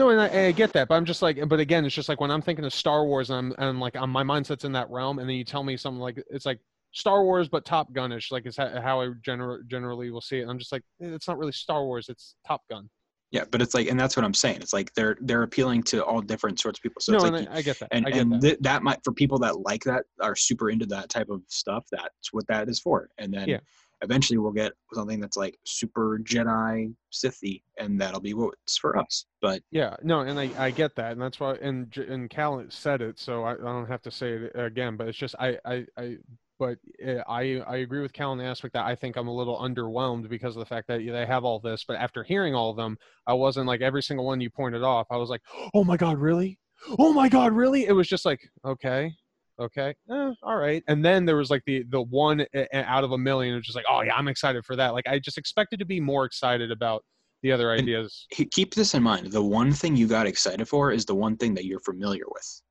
No, 0.00 0.08
and 0.08 0.18
I, 0.18 0.46
I 0.46 0.52
get 0.52 0.72
that, 0.72 0.88
but 0.88 0.94
I'm 0.94 1.04
just 1.04 1.20
like, 1.20 1.46
but 1.46 1.60
again, 1.60 1.84
it's 1.84 1.94
just 1.94 2.08
like 2.08 2.22
when 2.22 2.30
I'm 2.30 2.40
thinking 2.40 2.64
of 2.64 2.72
Star 2.72 3.04
Wars, 3.04 3.28
and 3.28 3.52
I'm, 3.58 3.68
and 3.68 3.80
like, 3.80 3.96
um, 3.96 4.08
my 4.08 4.22
mindset's 4.22 4.64
in 4.64 4.72
that 4.72 4.88
realm, 4.88 5.18
and 5.18 5.28
then 5.28 5.36
you 5.36 5.44
tell 5.44 5.62
me 5.62 5.76
something 5.76 6.00
like, 6.00 6.24
it's 6.30 6.46
like 6.46 6.58
Star 6.92 7.22
Wars, 7.22 7.50
but 7.50 7.66
Top 7.66 7.92
Gunish, 7.92 8.32
like 8.32 8.46
is 8.46 8.56
how, 8.56 8.80
how 8.80 9.02
I 9.02 9.08
gener- 9.26 9.66
generally 9.66 10.10
will 10.10 10.22
see 10.22 10.38
it. 10.38 10.42
And 10.42 10.50
I'm 10.50 10.58
just 10.58 10.72
like, 10.72 10.80
eh, 11.02 11.08
it's 11.08 11.28
not 11.28 11.36
really 11.36 11.52
Star 11.52 11.84
Wars, 11.84 12.08
it's 12.08 12.34
Top 12.46 12.62
Gun. 12.70 12.88
Yeah, 13.30 13.44
but 13.50 13.60
it's 13.60 13.74
like, 13.74 13.88
and 13.88 14.00
that's 14.00 14.16
what 14.16 14.24
I'm 14.24 14.32
saying. 14.32 14.56
It's 14.62 14.72
like 14.72 14.90
they're 14.94 15.18
they're 15.20 15.42
appealing 15.42 15.82
to 15.84 16.02
all 16.02 16.20
different 16.22 16.58
sorts 16.58 16.78
of 16.78 16.82
people. 16.82 17.00
So 17.00 17.12
no, 17.12 17.18
it's 17.18 17.30
like, 17.30 17.48
I, 17.50 17.58
I 17.58 17.62
get 17.62 17.78
that. 17.78 17.88
and 17.92 18.06
I 18.06 18.10
get 18.10 18.20
and 18.22 18.32
that. 18.32 18.40
th- 18.40 18.58
that 18.62 18.82
might 18.82 18.98
for 19.04 19.12
people 19.12 19.38
that 19.40 19.60
like 19.60 19.84
that 19.84 20.04
are 20.20 20.34
super 20.34 20.70
into 20.70 20.86
that 20.86 21.10
type 21.10 21.28
of 21.28 21.42
stuff. 21.46 21.84
That's 21.92 22.32
what 22.32 22.46
that 22.48 22.68
is 22.70 22.80
for. 22.80 23.10
And 23.18 23.32
then 23.32 23.48
Yeah. 23.48 23.58
Eventually 24.02 24.38
we'll 24.38 24.52
get 24.52 24.72
something 24.92 25.20
that's 25.20 25.36
like 25.36 25.58
super 25.64 26.18
Jedi 26.22 26.94
Sithy, 27.12 27.62
and 27.78 28.00
that'll 28.00 28.20
be 28.20 28.34
what's 28.34 28.76
for 28.78 28.98
us. 28.98 29.26
But 29.40 29.62
Yeah, 29.70 29.96
no, 30.02 30.20
and 30.20 30.38
I, 30.38 30.52
I 30.58 30.70
get 30.70 30.94
that, 30.96 31.12
and 31.12 31.20
that's 31.20 31.40
why, 31.40 31.54
and 31.54 31.94
and 31.96 32.30
Cal 32.30 32.64
said 32.68 33.02
it, 33.02 33.18
so 33.18 33.44
I, 33.44 33.52
I 33.52 33.56
don't 33.56 33.86
have 33.86 34.02
to 34.02 34.10
say 34.10 34.32
it 34.32 34.52
again. 34.54 34.96
But 34.96 35.08
it's 35.08 35.18
just 35.18 35.34
I 35.38 35.58
I, 35.64 35.86
I 35.96 36.16
but 36.58 36.78
uh, 37.06 37.22
I 37.28 37.62
I 37.66 37.76
agree 37.78 38.02
with 38.02 38.12
Cal 38.12 38.32
in 38.32 38.38
the 38.38 38.44
aspect 38.44 38.74
that 38.74 38.86
I 38.86 38.94
think 38.94 39.16
I'm 39.16 39.28
a 39.28 39.34
little 39.34 39.58
underwhelmed 39.58 40.28
because 40.28 40.56
of 40.56 40.60
the 40.60 40.66
fact 40.66 40.88
that 40.88 40.98
they 40.98 41.26
have 41.26 41.44
all 41.44 41.58
this. 41.58 41.84
But 41.84 41.96
after 41.96 42.22
hearing 42.22 42.54
all 42.54 42.70
of 42.70 42.76
them, 42.76 42.96
I 43.26 43.34
wasn't 43.34 43.66
like 43.66 43.80
every 43.80 44.02
single 44.02 44.26
one 44.26 44.40
you 44.40 44.50
pointed 44.50 44.82
off. 44.82 45.06
I 45.10 45.16
was 45.16 45.30
like, 45.30 45.42
oh 45.74 45.84
my 45.84 45.96
god, 45.96 46.18
really? 46.18 46.58
Oh 46.98 47.12
my 47.12 47.28
god, 47.28 47.52
really? 47.52 47.86
It 47.86 47.92
was 47.92 48.08
just 48.08 48.24
like 48.24 48.40
okay. 48.64 49.12
Okay, 49.60 49.94
eh, 50.10 50.30
all 50.42 50.56
right, 50.56 50.82
and 50.88 51.04
then 51.04 51.26
there 51.26 51.36
was 51.36 51.50
like 51.50 51.62
the 51.66 51.84
the 51.90 52.00
one 52.02 52.46
out 52.72 53.04
of 53.04 53.12
a 53.12 53.18
million. 53.18 53.54
Was 53.56 53.64
just 53.64 53.76
like, 53.76 53.84
oh 53.90 54.00
yeah, 54.00 54.14
I'm 54.14 54.26
excited 54.28 54.64
for 54.64 54.74
that. 54.76 54.94
Like 54.94 55.06
I 55.06 55.18
just 55.18 55.36
expected 55.36 55.78
to 55.80 55.84
be 55.84 56.00
more 56.00 56.24
excited 56.24 56.70
about 56.70 57.04
the 57.42 57.52
other 57.52 57.70
ideas. 57.72 58.26
he- 58.30 58.46
keep 58.46 58.74
this 58.74 58.94
in 58.94 59.02
mind: 59.02 59.30
the 59.32 59.42
one 59.42 59.72
thing 59.72 59.96
you 59.96 60.06
got 60.06 60.26
excited 60.26 60.66
for 60.66 60.92
is 60.92 61.04
the 61.04 61.14
one 61.14 61.36
thing 61.36 61.52
that 61.54 61.66
you're 61.66 61.80
familiar 61.80 62.24
with. 62.28 62.62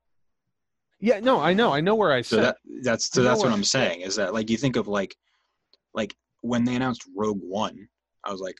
Yeah, 0.98 1.20
no, 1.20 1.40
I 1.40 1.54
know, 1.54 1.72
I 1.72 1.80
know 1.80 1.94
where 1.94 2.12
I 2.12 2.22
So 2.22 2.36
said. 2.36 2.44
that 2.44 2.56
that's 2.82 3.10
so 3.10 3.22
that's 3.22 3.42
what 3.42 3.52
I'm 3.52 3.64
saying 3.64 4.00
is 4.02 4.16
that 4.16 4.34
like 4.34 4.50
you 4.50 4.56
think 4.56 4.76
of 4.76 4.88
like 4.88 5.14
like 5.94 6.14
when 6.42 6.64
they 6.64 6.74
announced 6.74 7.04
Rogue 7.16 7.40
One, 7.40 7.88
I 8.24 8.32
was 8.32 8.40
like, 8.40 8.56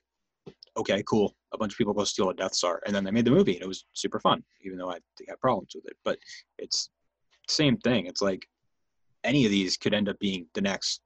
okay, 0.76 1.02
cool. 1.08 1.34
A 1.52 1.58
bunch 1.58 1.72
of 1.72 1.78
people 1.78 1.92
go 1.94 2.04
steal 2.04 2.30
a 2.30 2.34
Death 2.34 2.54
Star, 2.54 2.80
and 2.86 2.94
then 2.94 3.02
they 3.02 3.10
made 3.10 3.24
the 3.24 3.30
movie, 3.32 3.54
and 3.54 3.62
it 3.62 3.68
was 3.68 3.84
super 3.92 4.20
fun. 4.20 4.42
Even 4.64 4.78
though 4.78 4.90
I 4.90 4.98
have 5.28 5.40
problems 5.40 5.72
with 5.74 5.84
it, 5.86 5.96
but 6.04 6.16
it's 6.58 6.90
same 7.50 7.76
thing. 7.78 8.06
It's 8.06 8.22
like 8.22 8.46
any 9.24 9.44
of 9.44 9.50
these 9.50 9.76
could 9.76 9.94
end 9.94 10.08
up 10.08 10.18
being 10.18 10.46
the 10.54 10.60
next 10.60 11.00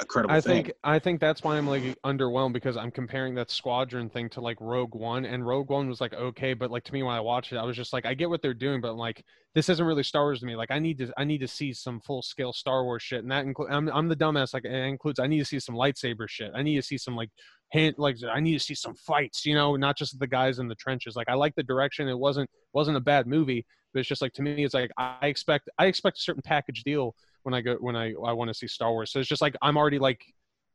incredible 0.00 0.34
I 0.34 0.40
thing. 0.40 0.64
think 0.64 0.76
I 0.82 0.98
think 0.98 1.20
that's 1.20 1.42
why 1.42 1.56
I'm 1.56 1.66
like 1.66 1.82
underwhelmed 2.04 2.52
because 2.52 2.76
I'm 2.76 2.90
comparing 2.90 3.34
that 3.36 3.50
squadron 3.50 4.10
thing 4.10 4.28
to 4.30 4.40
like 4.40 4.56
Rogue 4.60 4.94
One, 4.94 5.24
and 5.24 5.46
Rogue 5.46 5.70
One 5.70 5.88
was 5.88 6.00
like 6.00 6.14
okay, 6.14 6.54
but 6.54 6.70
like 6.70 6.84
to 6.84 6.92
me 6.92 7.02
when 7.02 7.14
I 7.14 7.20
watched 7.20 7.52
it, 7.52 7.56
I 7.56 7.64
was 7.64 7.76
just 7.76 7.92
like, 7.92 8.06
I 8.06 8.14
get 8.14 8.28
what 8.28 8.42
they're 8.42 8.54
doing, 8.54 8.80
but 8.80 8.92
I'm 8.92 8.96
like 8.96 9.24
this 9.54 9.68
isn't 9.68 9.86
really 9.86 10.02
Star 10.02 10.24
Wars 10.24 10.40
to 10.40 10.46
me. 10.46 10.56
Like 10.56 10.70
I 10.70 10.78
need 10.78 10.98
to 10.98 11.12
I 11.16 11.24
need 11.24 11.38
to 11.38 11.48
see 11.48 11.72
some 11.72 12.00
full 12.00 12.22
scale 12.22 12.52
Star 12.52 12.84
Wars 12.84 13.02
shit, 13.02 13.22
and 13.22 13.30
that 13.30 13.44
includes 13.44 13.72
I'm 13.72 13.88
I'm 13.90 14.08
the 14.08 14.16
dumbass. 14.16 14.52
Like 14.52 14.64
it 14.64 14.72
includes 14.72 15.20
I 15.20 15.26
need 15.26 15.38
to 15.38 15.44
see 15.44 15.60
some 15.60 15.74
lightsaber 15.74 16.28
shit. 16.28 16.50
I 16.54 16.62
need 16.62 16.76
to 16.76 16.82
see 16.82 16.98
some 16.98 17.14
like 17.14 17.30
hand 17.70 17.94
like 17.98 18.16
I 18.30 18.40
need 18.40 18.54
to 18.54 18.64
see 18.64 18.74
some 18.74 18.94
fights. 18.94 19.46
You 19.46 19.54
know, 19.54 19.76
not 19.76 19.96
just 19.96 20.18
the 20.18 20.26
guys 20.26 20.58
in 20.58 20.68
the 20.68 20.74
trenches. 20.74 21.14
Like 21.14 21.28
I 21.28 21.34
like 21.34 21.54
the 21.54 21.62
direction. 21.62 22.08
It 22.08 22.18
wasn't 22.18 22.50
wasn't 22.72 22.96
a 22.96 23.00
bad 23.00 23.26
movie, 23.26 23.64
but 23.94 24.00
it's 24.00 24.08
just 24.08 24.20
like 24.20 24.34
to 24.34 24.42
me, 24.42 24.64
it's 24.64 24.74
like 24.74 24.90
I 24.98 25.28
expect 25.28 25.70
I 25.78 25.86
expect 25.86 26.18
a 26.18 26.20
certain 26.20 26.42
package 26.42 26.82
deal 26.84 27.14
when 27.44 27.54
I 27.54 27.62
go 27.62 27.76
when 27.76 27.96
I 27.96 28.12
I 28.26 28.32
want 28.32 28.48
to 28.48 28.54
see 28.54 28.66
Star 28.66 28.90
Wars. 28.90 29.10
So 29.12 29.20
it's 29.20 29.28
just 29.28 29.40
like 29.40 29.56
I'm 29.62 29.78
already 29.78 29.98
like 29.98 30.22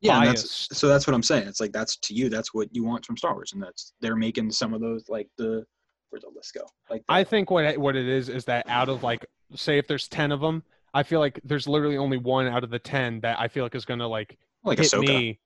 yeah, 0.02 0.24
that's, 0.24 0.70
so 0.72 0.88
that's 0.88 1.06
what 1.06 1.14
I'm 1.14 1.24
saying. 1.24 1.48
It's 1.48 1.60
like 1.60 1.74
that's 1.74 1.98
to 1.98 2.14
you, 2.14 2.30
that's 2.30 2.54
what 2.54 2.74
you 2.74 2.86
want 2.86 3.06
from 3.06 3.18
Star 3.18 3.34
Wars, 3.34 3.52
and 3.54 3.62
that's 3.62 3.94
they're 4.00 4.16
making 4.16 4.50
some 4.52 4.74
of 4.74 4.82
those 4.82 5.10
like 5.10 5.28
the 5.38 5.66
where 6.10 6.20
the 6.22 6.30
list 6.34 6.54
go? 6.54 6.62
Like 6.90 7.04
I 7.10 7.24
think 7.24 7.52
what 7.52 7.78
what 7.78 7.96
it 7.96 8.08
is 8.08 8.30
is 8.30 8.46
that 8.46 8.68
out 8.70 8.90
of 8.90 9.04
like 9.04 9.26
say 9.56 9.78
if 9.78 9.88
there's 9.88 10.08
10 10.08 10.32
of 10.32 10.40
them, 10.40 10.64
I 10.94 11.04
feel 11.04 11.20
like 11.20 11.40
there's 11.44 11.68
literally 11.68 11.98
only 11.98 12.18
one 12.18 12.48
out 12.48 12.64
of 12.64 12.70
the 12.70 12.80
ten 12.80 13.20
that 13.22 13.40
I 13.40 13.48
feel 13.48 13.64
like 13.64 13.76
is 13.76 13.86
gonna 13.86 14.08
like 14.08 14.38
Like 14.64 14.80
hit 14.80 14.88
Ahsoka. 14.88 15.02
me. 15.02 15.40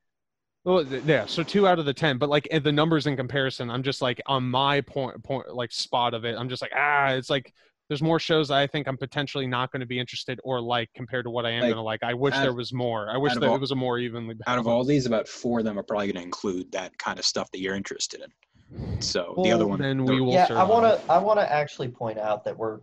Well, 0.66 0.84
yeah, 0.86 1.26
so 1.26 1.44
two 1.44 1.68
out 1.68 1.78
of 1.80 1.86
the 1.86 1.94
ten, 1.94 2.18
but 2.18 2.30
like 2.30 2.48
eh, 2.52 2.60
the 2.60 2.72
numbers 2.72 3.06
in 3.06 3.18
comparison, 3.18 3.70
I'm 3.70 3.84
just 3.84 4.02
like 4.02 4.22
on 4.28 4.50
my 4.50 4.80
point, 4.82 5.22
point 5.24 5.54
like 5.54 5.72
spot 5.74 6.14
of 6.14 6.24
it. 6.24 6.38
I'm 6.38 6.48
just 6.48 6.62
like 6.62 6.72
ah, 6.76 7.10
it's 7.10 7.30
like 7.30 7.54
there's 7.90 8.02
more 8.02 8.18
shows 8.18 8.48
that 8.48 8.58
I 8.60 8.66
think 8.66 8.88
I'm 8.88 8.96
potentially 8.98 9.46
not 9.46 9.72
going 9.74 9.82
to 9.82 9.86
be 9.86 10.00
interested 10.00 10.40
or 10.46 10.62
like 10.62 10.90
compared 10.96 11.26
to 11.26 11.30
what 11.30 11.46
I 11.46 11.50
am 11.52 11.62
Like, 11.64 11.68
going 11.68 11.76
to 11.76 11.82
like. 11.82 12.02
I 12.02 12.14
wish 12.14 12.34
out- 12.34 12.44
there 12.44 12.54
was 12.54 12.72
more. 12.72 13.10
I 13.10 13.18
wish 13.18 13.32
out 13.32 13.38
of 13.38 13.42
that 13.42 13.50
all- 13.50 13.56
it 13.56 13.60
was 13.62 13.72
a 13.72 13.76
more 13.76 14.00
evenly. 14.00 14.36
Out 14.48 14.58
of 14.58 14.66
all 14.68 14.86
these, 14.86 15.06
about 15.06 15.28
four 15.28 15.60
of 15.60 15.66
them 15.66 15.78
are 15.78 15.84
probably 15.84 16.08
going 16.08 16.16
to 16.16 16.22
include 16.24 16.72
that 16.72 16.98
kind 16.98 17.20
of 17.20 17.26
stuff 17.26 17.52
that 17.52 17.60
you're 17.60 17.76
interested 17.76 18.22
in. 18.22 19.02
So 19.02 19.34
the 19.44 19.52
other 19.52 19.68
one, 19.68 19.82
then 19.82 20.06
we 20.06 20.22
will. 20.22 20.32
yeah, 20.32 20.48
I 20.50 20.64
want 20.64 20.86
to. 20.86 21.12
I 21.12 21.18
want 21.18 21.40
to 21.40 21.52
actually 21.52 21.90
point 21.90 22.18
out 22.18 22.46
that 22.46 22.58
we're. 22.58 22.80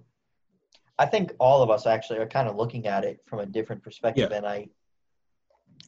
I 0.99 1.07
think 1.07 1.33
all 1.41 1.63
of 1.63 1.71
us 1.71 1.87
actually 1.87 2.19
are 2.19 2.27
kind 2.27 2.47
of 2.47 2.57
looking 2.57 2.87
at 2.87 3.05
it 3.05 3.21
from 3.27 3.39
a 3.39 3.47
different 3.47 3.83
perspective, 3.83 4.31
and 4.33 4.47
I. 4.47 4.69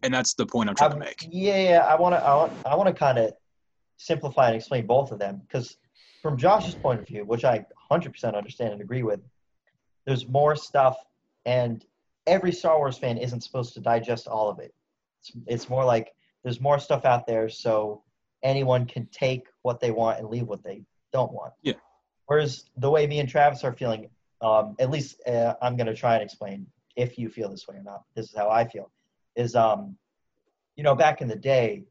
and 0.02 0.12
that's 0.12 0.34
the 0.34 0.46
point 0.46 0.68
I'm 0.68 0.74
trying 0.76 0.90
to 0.90 0.96
I'm- 0.96 1.04
make. 1.04 1.28
Yeah, 1.30 1.58
yeah. 1.58 1.78
I 1.86 1.94
want 1.96 2.14
to. 2.14 2.22
I 2.22 2.34
want. 2.34 2.52
I 2.66 2.74
want 2.76 2.88
to 2.88 2.94
kind 2.94 3.18
of 3.18 3.32
simplify 3.96 4.48
and 4.48 4.56
explain 4.56 4.86
both 4.86 5.12
of 5.12 5.18
them 5.18 5.40
because, 5.46 5.76
from 6.22 6.36
Josh's 6.36 6.74
point 6.74 7.00
of 7.00 7.06
view, 7.06 7.24
which 7.24 7.44
I 7.44 7.64
100% 7.90 8.34
understand 8.34 8.72
and 8.72 8.82
agree 8.82 9.02
with, 9.02 9.20
there's 10.06 10.26
more 10.26 10.56
stuff, 10.56 10.96
and 11.44 11.84
every 12.26 12.52
Star 12.52 12.78
Wars 12.78 12.98
fan 12.98 13.18
isn't 13.18 13.42
supposed 13.42 13.74
to 13.74 13.80
digest 13.80 14.26
all 14.26 14.48
of 14.48 14.58
it. 14.58 14.74
It's, 15.20 15.32
it's 15.46 15.68
more 15.68 15.84
like 15.84 16.12
there's 16.42 16.60
more 16.60 16.78
stuff 16.78 17.04
out 17.04 17.26
there, 17.26 17.48
so 17.48 18.02
anyone 18.42 18.86
can 18.86 19.06
take 19.12 19.46
what 19.62 19.80
they 19.80 19.90
want 19.90 20.18
and 20.18 20.28
leave 20.28 20.46
what 20.46 20.64
they 20.64 20.82
don't 21.12 21.32
want. 21.32 21.52
Yeah. 21.62 21.74
Whereas 22.26 22.64
the 22.76 22.90
way 22.90 23.06
me 23.06 23.20
and 23.20 23.28
Travis 23.28 23.62
are 23.62 23.72
feeling, 23.72 24.08
um, 24.40 24.74
at 24.80 24.90
least 24.90 25.20
uh, 25.26 25.54
I'm 25.62 25.76
going 25.76 25.86
to 25.86 25.94
try 25.94 26.14
and 26.14 26.22
explain 26.22 26.66
if 26.96 27.18
you 27.18 27.28
feel 27.28 27.48
this 27.48 27.68
way 27.68 27.76
or 27.76 27.82
not. 27.82 28.02
This 28.16 28.26
is 28.30 28.36
how 28.36 28.48
I 28.48 28.66
feel. 28.66 28.90
Is 29.36 29.54
um, 29.54 29.96
you 30.76 30.82
know, 30.82 30.94
back 30.94 31.20
in 31.20 31.28
the 31.28 31.36
day, 31.36 31.84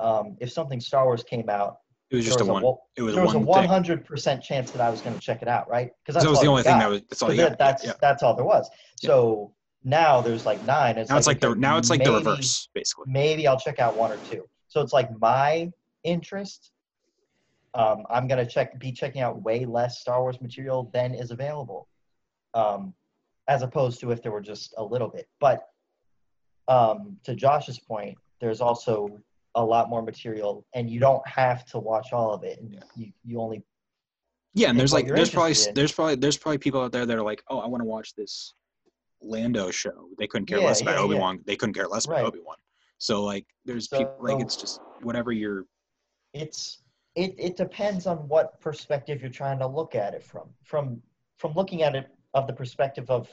um, 0.00 0.36
if 0.40 0.50
something 0.52 0.80
Star 0.80 1.04
Wars 1.04 1.22
came 1.22 1.48
out, 1.48 1.78
It 2.10 2.16
was 2.16 2.24
just 2.24 2.40
a 2.40 2.44
one. 2.44 2.64
a, 2.64 2.72
It 2.96 3.02
was 3.02 3.14
there 3.14 3.24
was 3.24 3.34
a 3.34 3.38
one. 3.38 3.60
100 3.60 4.04
percent 4.04 4.42
chance 4.42 4.70
that 4.72 4.80
I 4.80 4.90
was 4.90 5.00
going 5.00 5.14
to 5.14 5.20
check 5.20 5.42
it 5.42 5.48
out, 5.48 5.68
right? 5.68 5.90
Because 6.04 6.22
That 6.22 6.28
was 6.28 6.40
the 6.40 6.46
only 6.46 6.62
thing 6.62 6.78
that 6.78 6.88
was. 6.88 7.02
That's 7.02 7.22
all 7.22 7.34
got. 7.34 7.58
that's 7.58 7.84
yeah. 7.84 7.92
that's 8.00 8.22
all 8.22 8.34
there 8.34 8.44
was. 8.44 8.68
Yeah. 9.02 9.08
So 9.08 9.54
now 9.84 10.20
there's 10.20 10.46
like 10.46 10.64
nine. 10.64 10.98
It's 10.98 11.10
Now 11.10 11.18
it's 11.18 11.26
like 11.26 11.40
the 11.40 11.54
now 11.54 11.76
it's 11.76 11.90
like 11.90 12.02
the 12.02 12.12
reverse, 12.12 12.68
basically. 12.74 13.04
Maybe 13.06 13.46
I'll 13.46 13.60
check 13.60 13.78
out 13.78 13.96
one 13.96 14.10
or 14.10 14.18
two. 14.30 14.48
So 14.68 14.80
it's 14.80 14.92
like 14.92 15.10
my 15.20 15.70
interest. 16.02 16.72
Um, 17.74 18.04
I'm 18.08 18.26
gonna 18.28 18.46
check 18.46 18.78
be 18.78 18.92
checking 18.92 19.20
out 19.20 19.42
way 19.42 19.64
less 19.64 20.00
Star 20.00 20.20
Wars 20.22 20.40
material 20.40 20.90
than 20.94 21.14
is 21.14 21.30
available, 21.30 21.88
um, 22.54 22.94
as 23.48 23.62
opposed 23.62 24.00
to 24.00 24.10
if 24.10 24.22
there 24.22 24.32
were 24.32 24.40
just 24.40 24.74
a 24.78 24.84
little 24.84 25.08
bit. 25.08 25.28
But 25.40 25.66
um, 26.68 27.16
to 27.24 27.34
Josh's 27.34 27.78
point, 27.78 28.16
there's 28.40 28.60
also 28.60 29.08
a 29.54 29.64
lot 29.64 29.88
more 29.88 30.02
material, 30.02 30.64
and 30.74 30.90
you 30.90 30.98
don't 31.00 31.26
have 31.28 31.64
to 31.66 31.78
watch 31.78 32.12
all 32.12 32.32
of 32.32 32.42
it. 32.44 32.60
And 32.60 32.72
Yeah. 32.74 32.80
you 32.96 33.12
you 33.24 33.40
only 33.40 33.62
Yeah, 34.54 34.70
and 34.70 34.78
there's 34.78 34.92
like 34.92 35.06
there's 35.06 35.30
probably 35.30 35.52
in. 35.68 35.74
there's 35.74 35.92
probably 35.92 36.16
there's 36.16 36.36
probably 36.36 36.58
people 36.58 36.80
out 36.82 36.92
there 36.92 37.06
that 37.06 37.16
are 37.16 37.22
like, 37.22 37.42
oh, 37.48 37.58
I 37.58 37.66
want 37.66 37.80
to 37.82 37.86
watch 37.86 38.14
this 38.14 38.54
Lando 39.20 39.70
show. 39.70 40.08
They 40.18 40.26
couldn't 40.26 40.46
care 40.46 40.58
Yeah, 40.58 40.66
less 40.66 40.80
about 40.80 40.92
yeah, 40.92 40.98
yeah. 40.98 41.04
Obi 41.04 41.14
Wan. 41.16 41.40
They 41.46 41.56
couldn't 41.56 41.74
care 41.74 41.86
less 41.88 42.04
about 42.06 42.16
Right. 42.16 42.24
Obi 42.26 42.40
Wan. 42.40 42.56
So 42.98 43.22
like, 43.24 43.46
there's 43.64 43.88
people 43.88 44.16
like 44.20 44.38
So- 44.38 44.40
it's 44.40 44.56
just 44.56 44.80
whatever 45.02 45.32
you're. 45.32 45.66
it's 46.32 46.80
it, 47.14 47.32
it 47.38 47.56
depends 47.56 48.06
on 48.08 48.16
what 48.28 48.60
perspective 48.60 49.20
you're 49.22 49.30
trying 49.30 49.58
to 49.60 49.66
look 49.68 49.94
at 49.94 50.14
it 50.14 50.22
from 50.24 50.48
from 50.64 51.00
from 51.36 51.52
looking 51.54 51.82
at 51.82 51.94
it 51.94 52.08
of 52.34 52.46
the 52.48 52.52
perspective 52.52 53.08
of 53.10 53.28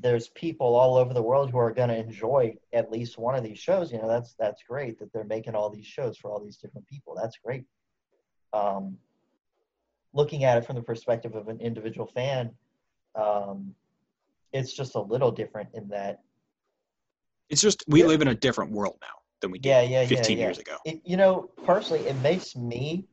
there's 0.00 0.28
people 0.28 0.74
all 0.74 0.96
over 0.96 1.14
the 1.14 1.22
world 1.22 1.50
who 1.50 1.58
are 1.58 1.72
going 1.72 1.88
to 1.88 1.96
enjoy 1.96 2.52
at 2.72 2.90
least 2.90 3.18
one 3.18 3.34
of 3.36 3.44
these 3.44 3.58
shows 3.58 3.92
you 3.92 3.98
know 3.98 4.08
that's 4.08 4.34
that's 4.38 4.62
great 4.68 4.98
that 4.98 5.12
they're 5.12 5.24
making 5.24 5.54
all 5.54 5.70
these 5.70 5.86
shows 5.86 6.16
for 6.16 6.30
all 6.30 6.40
these 6.40 6.56
different 6.56 6.86
people 6.88 7.14
that's 7.14 7.38
great 7.44 7.64
um, 8.52 8.96
looking 10.12 10.42
at 10.44 10.58
it 10.58 10.64
from 10.66 10.74
the 10.76 10.82
perspective 10.82 11.34
of 11.36 11.48
an 11.48 11.60
individual 11.60 12.06
fan 12.06 12.50
um, 13.14 13.72
it's 14.52 14.72
just 14.74 14.96
a 14.96 15.00
little 15.00 15.30
different 15.30 15.68
in 15.74 15.86
that 15.88 16.20
It's 17.48 17.60
just 17.60 17.84
we 17.86 18.00
Yeah. 18.00 18.06
live 18.06 18.22
in 18.22 18.28
a 18.28 18.34
different 18.34 18.72
world 18.72 18.96
now 19.00 19.14
than 19.40 19.50
we 19.52 19.58
did 19.58 19.68
yeah 19.68 19.82
yeah 19.82 20.02
yeah 20.02 20.08
15 20.08 20.38
yeah 20.38 20.44
years 20.44 20.58
ago. 20.58 20.76
it, 20.84 21.00
you 21.04 21.16
know, 21.16 21.50
personally, 21.64 22.06
it 22.06 22.16
makes 22.16 22.56
me 22.56 23.04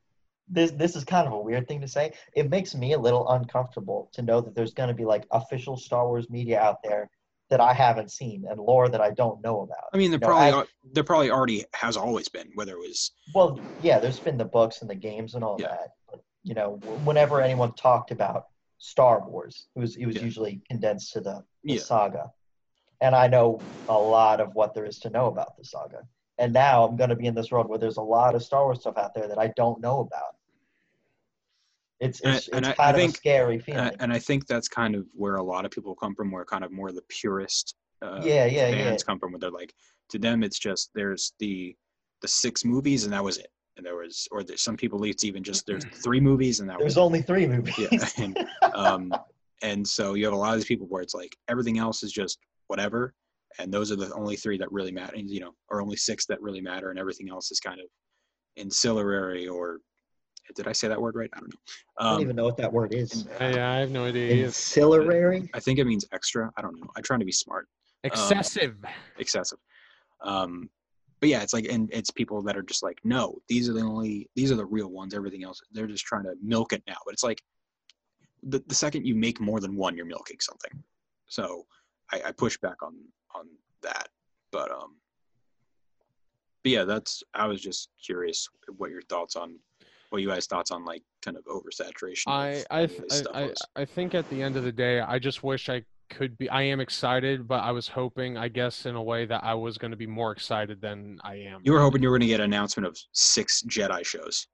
this 0.50 0.72
this 0.72 0.96
is 0.96 1.04
kind 1.04 1.28
of 1.28 1.34
a 1.34 1.40
weird 1.40 1.68
thing 1.68 1.82
to 1.82 1.88
say. 1.88 2.14
It 2.34 2.50
makes 2.50 2.74
me 2.76 2.94
a 2.94 3.00
little 3.00 3.28
uncomfortable 3.30 4.10
to 4.14 4.22
know 4.22 4.42
that 4.42 4.56
there's 4.56 4.74
going 4.74 4.90
to 4.90 4.96
be 4.96 5.06
like 5.06 5.26
official 5.32 5.78
Star 5.78 6.08
Wars 6.08 6.30
media 6.30 6.60
out 6.60 6.82
there 6.84 7.10
that 7.50 7.60
I 7.62 7.74
haven't 7.74 8.12
seen 8.12 8.46
and 8.50 8.60
lore 8.60 8.90
that 8.90 9.02
I 9.02 9.12
don't 9.12 9.42
know 9.42 9.62
about. 9.62 9.86
I 9.94 9.98
mean, 9.98 10.12
there 10.12 10.20
No, 10.20 10.28
probably 10.28 10.52
I- 10.62 10.66
there 10.94 11.04
probably 11.04 11.32
already 11.32 11.66
has 11.74 11.96
always 11.98 12.28
been, 12.30 12.50
whether 12.56 12.74
it 12.74 12.80
was 12.80 13.12
Well, 13.34 13.58
yeah, 13.82 14.00
there's 14.00 14.20
been 14.20 14.38
the 14.38 14.46
books 14.46 14.82
and 14.82 14.90
the 14.90 14.96
games 14.96 15.36
and 15.36 15.44
all 15.44 15.58
Yeah. 15.60 15.68
that. 15.70 15.90
But, 16.10 16.22
you 16.44 16.54
know, 16.54 16.80
whenever 17.06 17.42
anyone 17.42 17.74
talked 17.76 18.12
about 18.12 18.48
Star 18.80 19.28
Wars, 19.28 19.68
it 19.76 19.80
was 19.80 19.96
it 19.98 20.06
was 20.06 20.16
Yeah. 20.16 20.24
usually 20.24 20.62
condensed 20.70 21.14
to 21.14 21.22
the, 21.22 21.44
the 21.64 21.74
Yeah. 21.76 21.80
saga. 21.82 22.32
And 23.02 23.16
I 23.16 23.28
know 23.28 23.60
a 23.90 23.98
lot 24.00 24.40
of 24.42 24.54
what 24.56 24.74
there 24.74 24.86
is 24.86 25.00
to 25.00 25.10
know 25.10 25.28
about 25.28 25.56
the 25.58 25.64
saga. 25.66 26.08
And 26.40 26.54
now 26.54 26.86
I'm 26.86 26.96
going 26.98 27.10
to 27.10 27.16
be 27.16 27.26
in 27.26 27.34
this 27.36 27.50
world 27.52 27.68
where 27.68 27.80
there's 27.80 27.98
a 27.98 28.02
lot 28.02 28.36
of 28.36 28.44
Star 28.44 28.64
Wars 28.66 28.82
stuff 28.82 28.98
out 28.98 29.14
there 29.16 29.28
that 29.28 29.40
I 29.40 29.48
don't 29.56 29.80
know 29.82 30.00
about. 30.02 30.36
It's 32.00 32.22
And 32.22 32.32
I- 32.34 32.38
it's, 32.38 32.48
and 32.50 32.66
it's 32.66 32.68
I- 32.68 32.72
I 32.72 32.86
kind 32.92 32.96
of 32.96 33.02
think- 33.02 33.14
a 33.14 33.18
scary 33.18 33.54
and 33.56 33.64
feeling. 33.64 33.80
I, 33.82 33.92
and 34.00 34.14
I 34.14 34.20
think 34.20 34.46
that's 34.48 34.68
kind 34.68 34.96
of 34.96 35.06
where 35.14 35.36
a 35.38 35.44
lot 35.44 35.66
of 35.66 35.72
people 35.72 35.96
come 35.96 36.14
from, 36.16 36.32
where 36.32 36.46
kind 36.46 36.64
of 36.64 36.72
more 36.72 36.92
the 36.92 37.02
purist 37.10 37.76
uh, 38.04 38.22
yeah, 38.24 38.46
yeah, 38.46 38.68
yeah. 38.70 38.96
come 39.06 39.18
from, 39.20 39.32
where 39.32 39.40
they're 39.40 39.50
like, 39.50 39.74
to 40.10 40.20
them, 40.20 40.44
it's 40.44 40.60
just 40.60 40.92
there's 40.94 41.34
the 41.40 41.76
the 42.22 42.28
six 42.28 42.64
movies 42.66 43.04
and 43.04 43.14
that 43.14 43.24
was 43.24 43.38
it, 43.38 43.48
and 43.76 43.86
there 43.86 43.96
was, 43.96 44.28
or 44.32 44.44
there's 44.44 44.62
some 44.62 44.76
people 44.78 45.04
it's 45.04 45.24
even 45.24 45.44
just 45.44 45.66
there's 45.68 45.84
three 46.04 46.20
movies 46.20 46.60
and 46.60 46.70
that 46.70 46.78
was 46.78 46.84
There's 46.94 46.98
it. 46.98 47.02
only 47.02 47.22
three 47.24 47.46
movies. 47.48 47.76
yeah, 47.78 48.08
and 48.18 48.38
um, 48.74 49.14
and 49.64 49.88
so 49.88 50.14
you 50.14 50.26
have 50.26 50.34
a 50.34 50.38
lot 50.38 50.54
of 50.54 50.60
these 50.60 50.68
people 50.68 50.86
where 50.88 51.02
it's 51.02 51.14
like 51.16 51.36
everything 51.48 51.78
else 51.80 52.04
is 52.04 52.12
just 52.12 52.38
whatever, 52.68 53.14
and 53.60 53.74
those 53.74 53.92
are 53.92 53.96
the 53.96 54.14
only 54.14 54.36
three 54.36 54.58
that 54.60 54.72
really 54.72 54.92
matter, 54.92 55.16
you 55.18 55.40
know, 55.40 55.54
or 55.70 55.82
only 55.82 55.96
six 55.96 56.26
that 56.28 56.40
really 56.42 56.62
matter, 56.62 56.92
and 56.92 57.00
everything 57.00 57.30
else 57.30 57.50
is 57.52 57.60
kind 57.60 57.80
of 57.80 57.88
ancillary 58.58 59.48
or 59.48 59.80
did 60.56 60.68
I 60.68 60.72
say 60.72 60.88
that 60.88 61.02
word 61.02 61.16
right? 61.16 61.30
I 61.34 61.40
don't 61.40 61.50
know. 61.50 61.60
I 62.00 62.04
don't 62.04 62.16
Um, 62.16 62.22
even 62.22 62.36
know 62.36 62.46
what 62.46 62.58
that 62.58 62.72
word 62.72 62.94
is. 62.94 63.28
Yeah, 63.40 63.72
I 63.72 63.78
have 63.80 63.92
no 63.92 64.06
idea. 64.06 64.34
either. 64.34 64.46
Ancillary? 64.46 65.50
I 65.54 65.60
think 65.60 65.80
it 65.80 65.86
means 65.86 66.06
extra. 66.12 66.52
I 66.58 66.62
don't 66.62 66.80
know. 66.80 66.88
I'm 66.96 67.04
trying 67.04 67.20
to 67.20 67.26
be 67.26 67.32
smart, 67.32 67.68
Excessive. 68.04 68.76
excessive. 69.18 69.60
Um, 70.22 70.70
but 71.20 71.30
yeah, 71.30 71.42
it's 71.42 71.54
like, 71.54 71.66
and 71.66 71.90
it's 71.92 72.12
people 72.12 72.42
that 72.44 72.56
are 72.56 72.62
just 72.62 72.84
like, 72.84 73.00
no, 73.04 73.40
these 73.50 73.68
are 73.70 73.74
the 73.74 73.82
only, 73.82 74.30
these 74.36 74.52
are 74.52 74.56
the 74.56 74.66
real 74.66 74.90
ones. 74.90 75.14
Everything 75.14 75.44
else, 75.44 75.60
they're 75.72 75.88
just 75.88 76.06
trying 76.06 76.24
to 76.24 76.36
milk 76.44 76.74
it 76.74 76.84
now. 76.88 76.98
But 77.06 77.14
it's 77.14 77.24
like, 77.24 77.42
the, 78.44 78.64
the 78.68 78.76
second 78.76 79.06
you 79.06 79.16
make 79.16 79.40
more 79.42 79.60
than 79.60 79.76
one, 79.76 79.96
you're 79.98 80.06
milking 80.06 80.38
something. 80.40 80.72
So 81.28 81.66
I, 82.14 82.22
I 82.28 82.32
push 82.32 82.58
back 82.60 82.82
on 82.84 82.94
on 83.36 83.48
that. 83.82 84.08
But 84.52 84.72
um, 84.72 84.96
but 86.64 86.72
yeah, 86.72 86.84
that's. 86.84 87.24
I 87.34 87.48
was 87.48 87.62
just 87.62 87.90
curious 88.06 88.48
what 88.78 88.92
your 88.92 89.02
thoughts 89.02 89.36
on, 89.36 89.58
what 90.10 90.22
you 90.22 90.30
guys 90.30 90.46
thoughts 90.46 90.72
on 90.72 90.86
like 90.86 91.04
kind 91.24 91.38
of 91.38 91.44
oversaturation. 91.46 92.24
I 92.28 92.64
I, 92.70 92.80
any 92.80 92.88
th- 92.88 93.00
of 93.00 93.10
this 93.10 93.18
stuff 93.20 93.36
I, 93.36 93.44
I. 93.44 93.54
I 93.76 93.86
think 93.86 94.16
at 94.16 94.30
the 94.30 94.42
end 94.42 94.56
of 94.56 94.64
the 94.64 94.72
day, 94.72 95.02
I 95.02 95.20
just 95.20 95.44
wish 95.44 95.70
I 95.70 95.84
could 96.10 96.38
be. 96.38 96.50
I 96.50 96.62
am 96.64 96.80
excited, 96.80 97.48
but 97.48 97.62
I 97.64 97.72
was 97.72 97.88
hoping, 97.88 98.38
I 98.38 98.48
guess, 98.48 98.86
in 98.86 98.96
a 98.96 99.04
way 99.04 99.26
that 99.26 99.44
I 99.44 99.54
was 99.54 99.78
going 99.78 99.92
to 99.92 99.98
be 99.98 100.08
more 100.08 100.32
excited 100.32 100.82
than 100.82 101.20
I 101.24 101.36
am. 101.36 101.62
You 101.64 101.74
were 101.74 101.82
hoping 101.82 102.02
you 102.02 102.10
were 102.10 102.18
going 102.18 102.28
to 102.28 102.28
get 102.28 102.40
an 102.40 102.46
announcement 102.46 102.88
of 102.88 102.98
six 103.12 103.64
Jedi 103.64 104.06
shows. 104.06 104.48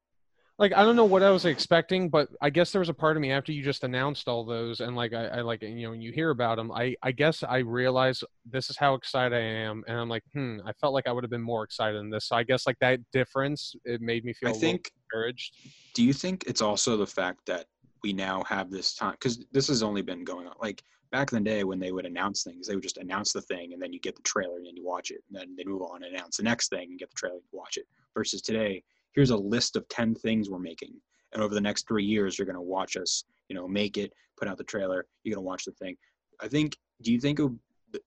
Like 0.59 0.73
I 0.73 0.83
don't 0.83 0.95
know 0.95 1.05
what 1.05 1.23
I 1.23 1.31
was 1.31 1.45
expecting, 1.45 2.09
but 2.09 2.29
I 2.41 2.49
guess 2.49 2.71
there 2.71 2.79
was 2.79 2.89
a 2.89 2.93
part 2.93 3.17
of 3.17 3.21
me 3.21 3.31
after 3.31 3.51
you 3.51 3.63
just 3.63 3.83
announced 3.83 4.27
all 4.27 4.45
those, 4.45 4.81
and 4.81 4.95
like 4.95 5.13
I, 5.13 5.25
I 5.25 5.41
like 5.41 5.63
you 5.63 5.83
know 5.83 5.91
when 5.91 6.01
you 6.01 6.11
hear 6.11 6.29
about 6.29 6.57
them, 6.57 6.71
I 6.71 6.95
I 7.01 7.11
guess 7.11 7.43
I 7.43 7.57
realized 7.57 8.23
this 8.45 8.69
is 8.69 8.77
how 8.77 8.93
excited 8.93 9.35
I 9.35 9.41
am, 9.41 9.83
and 9.87 9.97
I'm 9.97 10.09
like, 10.09 10.23
hmm, 10.33 10.59
I 10.65 10.71
felt 10.73 10.93
like 10.93 11.07
I 11.07 11.11
would 11.11 11.23
have 11.23 11.31
been 11.31 11.41
more 11.41 11.63
excited 11.63 11.97
than 11.97 12.09
this. 12.09 12.27
So 12.27 12.35
I 12.35 12.43
guess 12.43 12.67
like 12.67 12.77
that 12.81 12.99
difference, 13.11 13.75
it 13.83 14.01
made 14.01 14.25
me 14.25 14.33
feel 14.33 14.49
I 14.49 14.53
think. 14.53 14.91
encouraged. 15.11 15.55
Do 15.95 16.03
you 16.03 16.13
think 16.13 16.43
it's 16.45 16.61
also 16.61 16.97
the 16.97 17.07
fact 17.07 17.39
that 17.47 17.65
we 18.03 18.13
now 18.13 18.43
have 18.43 18.69
this 18.69 18.93
time 18.95 19.13
because 19.13 19.43
this 19.51 19.67
has 19.69 19.81
only 19.81 20.01
been 20.01 20.23
going 20.23 20.45
on 20.45 20.53
like 20.61 20.83
back 21.11 21.31
in 21.31 21.43
the 21.43 21.49
day 21.49 21.63
when 21.63 21.79
they 21.79 21.91
would 21.91 22.05
announce 22.05 22.43
things, 22.43 22.67
they 22.67 22.75
would 22.75 22.83
just 22.83 22.97
announce 22.97 23.31
the 23.31 23.41
thing 23.41 23.73
and 23.73 23.81
then 23.81 23.93
you 23.93 23.99
get 23.99 24.15
the 24.15 24.21
trailer 24.23 24.57
and 24.57 24.65
then 24.65 24.75
you 24.75 24.85
watch 24.85 25.09
it, 25.09 25.23
and 25.29 25.39
then 25.39 25.55
they 25.55 25.63
move 25.63 25.81
on 25.81 26.03
and 26.03 26.13
announce 26.13 26.37
the 26.37 26.43
next 26.43 26.69
thing 26.69 26.89
and 26.89 26.99
get 26.99 27.09
the 27.09 27.15
trailer 27.15 27.35
and 27.35 27.43
watch 27.51 27.77
it. 27.77 27.85
Versus 28.15 28.41
today, 28.41 28.83
here's 29.15 29.29
a 29.29 29.37
list 29.37 29.75
of 29.75 29.87
ten 29.89 30.15
things 30.15 30.49
we're 30.49 30.59
making, 30.59 30.93
and 31.33 31.41
over 31.41 31.53
the 31.53 31.61
next 31.61 31.87
three 31.87 32.05
years, 32.05 32.37
you're 32.37 32.45
gonna 32.45 32.61
watch 32.61 32.97
us, 32.97 33.23
you 33.49 33.55
know, 33.55 33.67
make 33.67 33.97
it, 33.97 34.11
put 34.37 34.47
out 34.47 34.57
the 34.57 34.63
trailer, 34.63 35.05
you're 35.23 35.35
gonna 35.35 35.45
watch 35.45 35.65
the 35.65 35.71
thing. 35.73 35.95
I 36.41 36.47
think. 36.47 36.77
Do 37.01 37.11
you 37.11 37.19
think 37.19 37.39
it- 37.39 37.51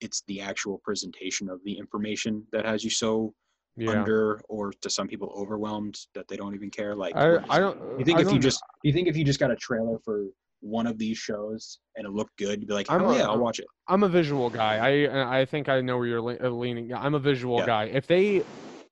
it's 0.00 0.22
the 0.26 0.40
actual 0.40 0.78
presentation 0.78 1.48
of 1.50 1.62
the 1.64 1.72
information 1.76 2.44
that 2.50 2.64
has 2.64 2.82
you 2.82 2.90
so 2.90 3.34
Yeah. 3.76 3.90
under 3.90 4.40
or 4.48 4.72
to 4.80 4.88
some 4.90 5.06
people 5.06 5.32
overwhelmed 5.36 5.96
that 6.14 6.26
they 6.28 6.36
don't 6.36 6.54
even 6.54 6.70
care 6.70 6.94
like 6.96 7.14
I, 7.14 7.36
I 7.50 7.58
don't. 7.60 7.78
you 7.98 8.04
think 8.04 8.18
I 8.18 8.22
if 8.22 8.32
you 8.32 8.38
just 8.38 8.60
you 8.82 8.92
think 8.92 9.06
if 9.06 9.16
you 9.16 9.24
just 9.24 9.38
got 9.38 9.50
a 9.50 9.56
trailer 9.56 9.98
for 9.98 10.26
one 10.60 10.86
of 10.86 10.96
these 10.98 11.18
shows 11.18 11.78
and 11.94 12.06
it 12.06 12.10
looked 12.10 12.36
good, 12.38 12.60
you'd 12.60 12.68
be 12.68 12.74
like, 12.74 12.90
I'm 12.90 13.02
oh 13.02 13.10
a- 13.10 13.16
yeah, 13.18 13.26
I'll 13.28 13.38
watch 13.38 13.58
it. 13.60 13.66
I'm 13.86 14.02
a 14.02 14.08
visual 14.08 14.48
guy. 14.50 14.78
I 14.78 15.40
I 15.40 15.44
think 15.44 15.68
I 15.68 15.80
know 15.82 15.98
where 15.98 16.06
you're 16.06 16.44
uh, 16.44 16.48
leaning. 16.48 16.92
I'm 16.94 17.14
a 17.14 17.18
visual 17.20 17.58
Yeah. 17.58 17.66
guy. 17.66 17.84
If 17.84 18.06
they 18.06 18.42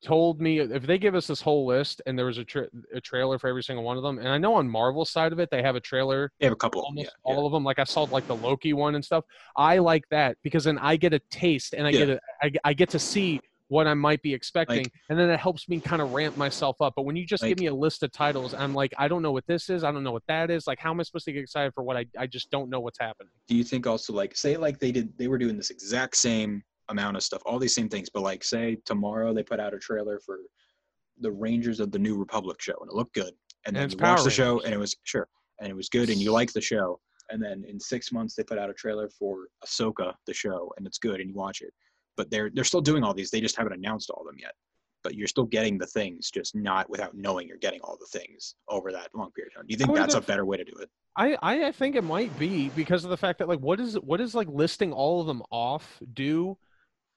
told 0.05 0.41
me 0.41 0.61
if 0.61 0.87
they 0.87 0.99
give 0.99 1.15
us 1.15 1.27
this 1.27 1.41
whole 1.41 1.67
list 1.67 2.03
and 2.07 2.17
there 2.19 2.27
was 2.27 2.39
a, 2.39 2.45
tra- 2.45 2.69
a 2.95 3.01
trailer 3.01 3.39
for 3.39 3.49
every 3.49 3.63
single 3.63 3.85
one 3.85 3.97
of 3.97 4.03
them, 4.03 4.19
and 4.19 4.29
I 4.29 4.39
know 4.39 4.55
on 4.55 4.69
marvel's 4.69 5.11
side 5.11 5.33
of 5.33 5.39
it 5.41 5.51
they 5.51 5.63
have 5.63 5.75
a 5.77 5.81
trailer 5.81 6.31
They 6.39 6.47
have 6.47 6.53
a 6.53 6.57
couple. 6.57 6.83
almost 6.83 7.07
yeah, 7.07 7.11
yeah. 7.33 7.35
all 7.37 7.47
of 7.47 7.53
them. 7.53 7.65
Like 7.65 7.79
I 7.79 7.85
saw 7.85 8.03
like 8.05 8.27
the 8.29 8.37
Loki 8.37 8.73
one 8.75 8.95
and 8.95 9.05
stuff. 9.05 9.25
I 9.57 9.79
like 9.79 10.05
that 10.11 10.37
because 10.43 10.65
then 10.65 10.79
I 10.79 10.97
get 10.97 11.13
a 11.15 11.19
taste 11.31 11.75
and 11.75 11.87
I 11.87 11.91
Yeah. 11.91 11.99
get 12.05 12.09
a 12.11 12.21
I, 12.43 12.53
I 12.65 12.73
get 12.75 12.91
to 12.91 12.99
see 12.99 13.41
what 13.69 13.87
I 13.87 13.95
might 13.95 14.21
be 14.21 14.33
expecting, 14.35 14.87
and 15.09 15.19
then 15.19 15.31
it 15.31 15.41
helps 15.41 15.71
me 15.71 15.81
kind 15.81 16.03
of 16.03 16.13
ramp 16.13 16.37
myself 16.37 16.77
up. 16.83 16.93
But 16.95 17.07
when 17.07 17.17
you 17.17 17.27
just 17.27 17.43
give 17.43 17.59
me 17.59 17.67
a 17.67 17.75
list 17.75 18.03
of 18.03 18.13
titles, 18.13 18.53
I'm 18.53 18.75
like, 18.75 18.93
I 18.99 19.09
don't 19.09 19.23
know 19.23 19.33
what 19.33 19.47
this 19.47 19.71
is. 19.71 19.85
I 19.85 19.91
don't 19.91 20.05
know 20.05 20.13
what 20.13 20.23
that 20.29 20.51
is. 20.51 20.67
Like, 20.67 20.79
how 20.79 20.91
am 20.91 21.01
I 21.01 21.03
supposed 21.03 21.25
to 21.25 21.33
get 21.33 21.41
excited 21.43 21.73
for 21.75 21.83
what 21.83 21.97
I 21.97 22.05
I 22.19 22.27
just 22.27 22.51
don't 22.51 22.69
know 22.69 22.81
what's 22.81 22.99
happening? 22.99 23.31
do 23.49 23.57
you 23.57 23.65
think 23.65 23.87
also 23.87 24.13
like 24.13 24.37
say 24.37 24.57
like 24.59 24.79
they 24.79 24.93
did 24.93 25.17
they 25.19 25.29
were 25.29 25.39
doing 25.39 25.57
this 25.57 25.71
exact 25.71 26.15
same 26.17 26.63
amount 26.91 27.17
of 27.17 27.23
stuff 27.23 27.43
all 27.47 27.59
these 27.59 27.75
same 27.75 27.89
things 27.89 28.11
but 28.13 28.23
like 28.23 28.45
say 28.45 28.77
tomorrow 28.85 29.33
they 29.33 29.43
put 29.43 29.61
out 29.61 29.75
a 29.75 29.79
trailer 29.79 30.21
for 30.21 30.39
the 31.21 31.31
rangers 31.31 31.81
of 31.81 31.91
the 31.93 31.99
new 31.99 32.17
republic 32.17 32.61
show 32.61 32.75
and 32.81 32.91
it 32.91 32.95
looked 32.95 33.15
good 33.15 33.33
and 33.67 33.75
And 33.75 33.77
then 33.77 33.85
it's 33.85 33.95
you 33.95 33.99
watch 34.01 34.17
Power 34.17 34.25
the 34.25 34.31
show 34.31 34.61
and 34.61 34.75
it 34.75 34.79
was 34.79 34.95
sure 35.05 35.29
and 35.61 35.71
it 35.71 35.77
was 35.77 35.89
good 35.89 36.11
and 36.11 36.19
you 36.19 36.33
like 36.33 36.53
the 36.53 36.61
show 36.61 37.01
and 37.31 37.43
then 37.43 37.65
in 37.69 37.81
six 37.81 38.13
months 38.13 38.35
they 38.35 38.43
put 38.43 38.59
out 38.59 38.71
a 38.71 38.75
trailer 38.75 39.09
for 39.09 39.49
ahsoka 39.65 40.15
the 40.27 40.35
show 40.35 40.73
and 40.77 40.87
it's 40.87 40.99
good 40.99 41.21
and 41.21 41.31
you 41.31 41.35
watch 41.35 41.63
it. 41.63 41.73
But 42.17 42.31
they're 42.31 42.51
they're 42.53 42.65
still 42.65 42.81
doing 42.81 43.03
all 43.03 43.15
these 43.15 43.31
they 43.31 43.41
just 43.41 43.57
haven't 43.57 43.73
announced 43.73 44.11
all 44.11 44.23
of 44.23 44.27
them 44.27 44.39
yet. 44.39 44.53
But 45.03 45.15
you're 45.15 45.29
still 45.29 45.45
getting 45.45 45.77
the 45.77 45.87
things 45.87 46.31
just 46.31 46.55
not 46.55 46.89
without 46.89 47.15
knowing 47.15 47.47
you're 47.47 47.59
getting 47.59 47.81
all 47.83 47.99
the 47.99 48.19
things 48.19 48.55
over 48.69 48.91
that 48.93 49.09
long 49.15 49.31
period 49.33 49.53
of 49.53 49.57
time. 49.57 49.67
Do 49.67 49.73
you 49.73 49.79
think 49.79 49.95
that's 49.95 50.15
a 50.15 50.21
better 50.21 50.47
way 50.47 50.57
to 50.57 50.65
do 50.65 50.73
it? 50.81 50.89
I, 51.17 51.37
I 51.43 51.67
I 51.69 51.73
think 51.73 51.95
it 51.95 52.05
might 52.05 52.37
be 52.39 52.71
because 52.71 53.05
of 53.05 53.11
the 53.11 53.17
fact 53.17 53.39
that 53.41 53.49
like 53.49 53.61
what 53.61 53.81
is 53.81 53.95
what 53.97 54.21
is 54.21 54.35
like 54.35 54.49
listing 54.49 54.93
all 54.93 55.21
of 55.21 55.27
them 55.27 55.43
off 55.51 56.01
do 56.13 56.57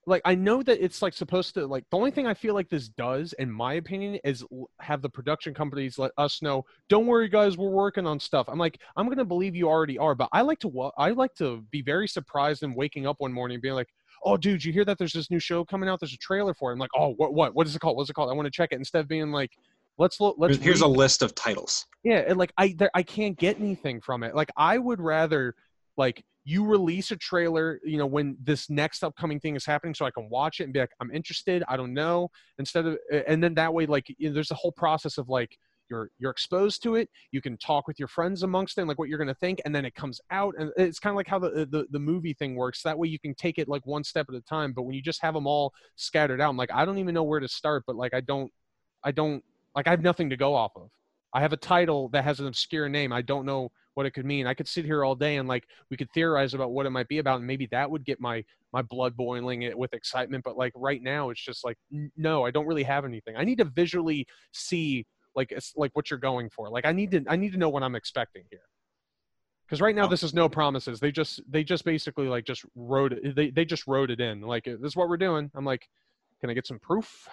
like 0.07 0.21
I 0.23 0.35
know 0.35 0.63
that 0.63 0.83
it's 0.83 1.01
like 1.01 1.13
supposed 1.13 1.53
to 1.55 1.67
like 1.67 1.83
the 1.91 1.97
only 1.97 2.11
thing 2.11 2.25
I 2.25 2.33
feel 2.33 2.53
like 2.53 2.69
this 2.69 2.87
does 2.87 3.33
in 3.33 3.51
my 3.51 3.73
opinion 3.73 4.19
is 4.23 4.43
have 4.79 5.01
the 5.01 5.09
production 5.09 5.53
companies 5.53 5.99
let 5.99 6.11
us 6.17 6.41
know 6.41 6.65
don't 6.87 7.05
worry 7.05 7.27
guys 7.27 7.57
we're 7.57 7.69
working 7.69 8.07
on 8.07 8.19
stuff. 8.19 8.47
I'm 8.47 8.57
like 8.57 8.79
I'm 8.95 9.09
gonna 9.09 9.25
believe 9.25 9.55
you 9.55 9.67
already 9.67 9.97
are 9.97 10.15
but 10.15 10.29
I 10.31 10.41
like 10.41 10.59
to 10.59 10.91
I 10.97 11.11
like 11.11 11.35
to 11.35 11.63
be 11.71 11.81
very 11.81 12.07
surprised 12.07 12.63
and 12.63 12.75
waking 12.75 13.05
up 13.05 13.17
one 13.19 13.33
morning 13.33 13.55
and 13.55 13.61
being 13.61 13.75
like 13.75 13.89
oh 14.23 14.37
dude 14.37 14.63
you 14.63 14.71
hear 14.71 14.85
that 14.85 14.97
there's 14.97 15.13
this 15.13 15.29
new 15.29 15.39
show 15.39 15.65
coming 15.65 15.89
out? 15.89 15.99
There's 15.99 16.13
a 16.13 16.17
trailer 16.17 16.53
for 16.53 16.71
it. 16.71 16.73
I'm 16.73 16.79
like 16.79 16.89
oh 16.95 17.09
what 17.17 17.33
what 17.33 17.53
what 17.53 17.67
is 17.67 17.75
it 17.75 17.79
called? 17.79 17.97
What's 17.97 18.09
it 18.09 18.13
called? 18.13 18.29
I 18.29 18.33
want 18.33 18.45
to 18.45 18.51
check 18.51 18.69
it 18.71 18.75
instead 18.77 19.01
of 19.01 19.09
being 19.09 19.31
like 19.31 19.51
let's 19.97 20.21
look 20.21 20.35
let's 20.37 20.55
here's, 20.55 20.65
here's 20.65 20.81
a 20.81 20.87
list 20.87 21.21
of 21.21 21.35
titles. 21.35 21.85
Yeah, 22.03 22.23
and 22.27 22.37
like 22.37 22.53
I 22.57 22.73
there, 22.77 22.91
I 22.93 23.03
can't 23.03 23.37
get 23.37 23.59
anything 23.59 23.99
from 23.99 24.23
it. 24.23 24.35
Like 24.35 24.51
I 24.55 24.77
would 24.77 25.01
rather 25.01 25.53
like 25.97 26.23
you 26.47 26.63
release 26.63 27.11
a 27.11 27.17
trailer, 27.17 27.77
you 27.83 27.97
know, 27.97 28.05
when 28.05 28.37
this 28.41 28.69
next 28.69 29.03
upcoming 29.03 29.37
thing 29.37 29.57
is 29.57 29.65
happening, 29.65 29.93
so 29.93 30.05
I 30.05 30.11
can 30.11 30.29
watch 30.29 30.61
it 30.61 30.63
and 30.63 30.71
be 30.71 30.79
like, 30.79 30.91
I'm 31.01 31.11
interested. 31.11 31.61
I 31.67 31.75
don't 31.75 31.93
know. 31.93 32.31
Instead 32.57 32.85
of, 32.85 32.97
and 33.27 33.43
then 33.43 33.53
that 33.55 33.73
way, 33.73 33.85
like, 33.85 34.05
you 34.17 34.29
know, 34.29 34.33
there's 34.33 34.51
a 34.51 34.55
whole 34.55 34.71
process 34.71 35.17
of 35.17 35.27
like 35.27 35.57
you're 35.89 36.09
you're 36.17 36.31
exposed 36.31 36.81
to 36.83 36.95
it. 36.95 37.09
You 37.31 37.41
can 37.41 37.57
talk 37.57 37.85
with 37.85 37.99
your 37.99 38.07
friends 38.07 38.43
amongst 38.43 38.77
it, 38.77 38.85
like 38.85 38.97
what 38.97 39.09
you're 39.09 39.17
gonna 39.17 39.33
think, 39.33 39.59
and 39.65 39.75
then 39.75 39.83
it 39.83 39.93
comes 39.93 40.21
out, 40.31 40.55
and 40.57 40.71
it's 40.77 40.99
kind 40.99 41.11
of 41.11 41.17
like 41.17 41.27
how 41.27 41.37
the, 41.37 41.67
the 41.69 41.85
the 41.91 41.99
movie 41.99 42.33
thing 42.33 42.55
works. 42.55 42.81
That 42.81 42.97
way, 42.97 43.09
you 43.09 43.19
can 43.19 43.35
take 43.35 43.57
it 43.57 43.67
like 43.67 43.85
one 43.85 44.05
step 44.05 44.27
at 44.29 44.35
a 44.35 44.41
time. 44.41 44.71
But 44.71 44.83
when 44.83 44.95
you 44.95 45.01
just 45.01 45.21
have 45.21 45.33
them 45.33 45.47
all 45.47 45.73
scattered 45.97 46.39
out, 46.39 46.49
I'm 46.49 46.55
like, 46.55 46.71
I 46.73 46.85
don't 46.85 46.97
even 46.97 47.13
know 47.13 47.23
where 47.23 47.41
to 47.41 47.47
start. 47.49 47.83
But 47.85 47.97
like, 47.97 48.13
I 48.13 48.21
don't, 48.21 48.49
I 49.03 49.11
don't 49.11 49.43
like 49.75 49.85
I 49.87 49.89
have 49.89 50.01
nothing 50.01 50.29
to 50.29 50.37
go 50.37 50.55
off 50.55 50.71
of. 50.77 50.91
I 51.33 51.41
have 51.41 51.51
a 51.51 51.57
title 51.57 52.07
that 52.09 52.23
has 52.23 52.39
an 52.39 52.47
obscure 52.47 52.87
name. 52.87 53.11
I 53.11 53.21
don't 53.21 53.45
know 53.45 53.69
what 53.97 54.05
it 54.05 54.11
could 54.11 54.27
mean. 54.27 54.45
I 54.45 54.53
could 54.53 54.67
sit 54.67 54.85
here 54.85 55.03
all 55.03 55.15
day 55.15 55.37
and 55.37 55.49
like 55.49 55.67
we 55.89 55.97
could 55.97 56.11
theorize 56.13 56.53
about 56.53 56.71
what 56.71 56.85
it 56.85 56.91
might 56.91 57.07
be 57.07 57.17
about, 57.17 57.39
and 57.39 57.47
maybe 57.47 57.65
that 57.71 57.89
would 57.89 58.05
get 58.05 58.21
my 58.21 58.45
my 58.71 58.83
blood 58.83 59.17
boiling 59.17 59.63
it 59.63 59.75
with 59.75 59.93
excitement. 59.95 60.43
But 60.43 60.55
like 60.55 60.71
right 60.75 61.01
now, 61.01 61.31
it's 61.31 61.43
just 61.43 61.65
like 61.65 61.79
no, 62.15 62.45
I 62.45 62.51
don't 62.51 62.67
really 62.67 62.83
have 62.83 63.05
anything. 63.05 63.35
I 63.35 63.43
need 63.43 63.57
to 63.57 63.65
visually 63.65 64.27
see 64.53 65.07
like 65.35 65.51
it's 65.51 65.73
like 65.75 65.89
what 65.93 66.11
you're 66.11 66.19
going 66.19 66.51
for. 66.51 66.69
Like 66.69 66.85
I 66.85 66.91
need 66.91 67.09
to 67.09 67.23
I 67.27 67.35
need 67.35 67.53
to 67.53 67.57
know 67.57 67.69
what 67.69 67.81
I'm 67.81 67.95
expecting 67.95 68.43
here. 68.51 68.61
Because 69.65 69.81
right 69.81 69.95
now 69.95 70.05
this 70.05 70.21
is 70.21 70.31
no 70.31 70.47
promises. 70.47 70.99
They 70.99 71.11
just 71.11 71.41
they 71.49 71.63
just 71.63 71.83
basically 71.83 72.27
like 72.27 72.45
just 72.45 72.65
wrote 72.75 73.13
it. 73.13 73.35
They 73.35 73.49
they 73.49 73.65
just 73.65 73.87
wrote 73.87 74.11
it 74.11 74.21
in. 74.21 74.41
Like 74.41 74.65
this 74.65 74.77
is 74.83 74.95
what 74.95 75.09
we're 75.09 75.17
doing. 75.17 75.49
I'm 75.55 75.65
like, 75.65 75.89
can 76.39 76.51
I 76.51 76.53
get 76.53 76.67
some 76.67 76.77
proof? 76.79 77.27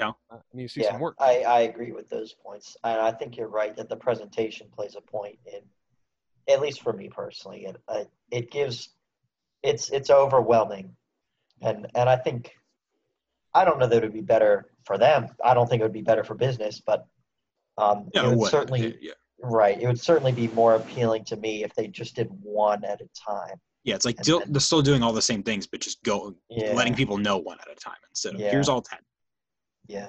Cal? 0.00 0.18
Uh, 0.30 0.36
I 0.36 0.56
need 0.56 0.62
to 0.64 0.68
see 0.68 0.82
yeah, 0.82 0.92
some 0.92 1.00
work. 1.00 1.14
I, 1.20 1.40
I 1.42 1.60
agree 1.60 1.92
with 1.92 2.08
those 2.08 2.32
points. 2.32 2.76
And 2.84 3.00
I 3.00 3.12
think 3.12 3.36
you're 3.36 3.48
right 3.48 3.76
that 3.76 3.88
the 3.88 3.96
presentation 3.96 4.66
plays 4.74 4.96
a 4.96 5.00
point 5.00 5.38
in, 5.46 5.60
at 6.52 6.60
least 6.60 6.82
for 6.82 6.92
me 6.92 7.08
personally, 7.08 7.66
it, 7.66 7.76
uh, 7.88 8.04
it 8.30 8.50
gives, 8.50 8.90
it's, 9.62 9.90
it's 9.90 10.10
overwhelming. 10.10 10.96
And, 11.62 11.86
and 11.94 12.08
I 12.08 12.16
think, 12.16 12.52
I 13.54 13.64
don't 13.64 13.78
know 13.78 13.86
that 13.86 13.96
it 13.98 14.02
would 14.02 14.12
be 14.12 14.20
better 14.22 14.70
for 14.84 14.96
them. 14.96 15.28
I 15.44 15.54
don't 15.54 15.68
think 15.68 15.80
it 15.80 15.84
would 15.84 15.92
be 15.92 16.02
better 16.02 16.24
for 16.24 16.34
business, 16.34 16.80
but 16.84 17.06
um, 17.78 18.08
Yeah, 18.14 18.24
it 18.24 18.28
would 18.30 18.38
what- 18.38 18.50
certainly, 18.50 18.96
yeah, 19.00 19.12
right. 19.42 19.80
It 19.80 19.86
would 19.86 20.00
certainly 20.00 20.32
be 20.32 20.48
more 20.48 20.76
appealing 20.76 21.24
to 21.26 21.36
me 21.36 21.62
if 21.64 21.74
they 21.74 21.86
just 21.88 22.14
did 22.16 22.28
one 22.42 22.84
at 22.84 23.00
a 23.00 23.08
time. 23.14 23.60
yeah. 23.84 23.94
It's 23.94 24.04
like 24.04 24.22
still, 24.22 24.40
then- 24.40 24.52
they're 24.52 24.60
still 24.60 24.82
doing 24.82 25.02
all 25.02 25.12
the 25.12 25.22
same 25.22 25.42
things, 25.42 25.66
but 25.66 25.80
just 25.80 26.02
go 26.04 26.34
Yeah. 26.48 26.72
letting 26.72 26.94
people 26.94 27.18
know 27.18 27.36
one 27.38 27.58
at 27.60 27.70
a 27.70 27.74
time 27.74 27.96
instead 28.10 28.34
of 28.34 28.40
Yeah. 28.40 28.50
here's 28.50 28.68
all 28.68 28.80
ten. 28.82 28.98
Yeah. 29.90 30.08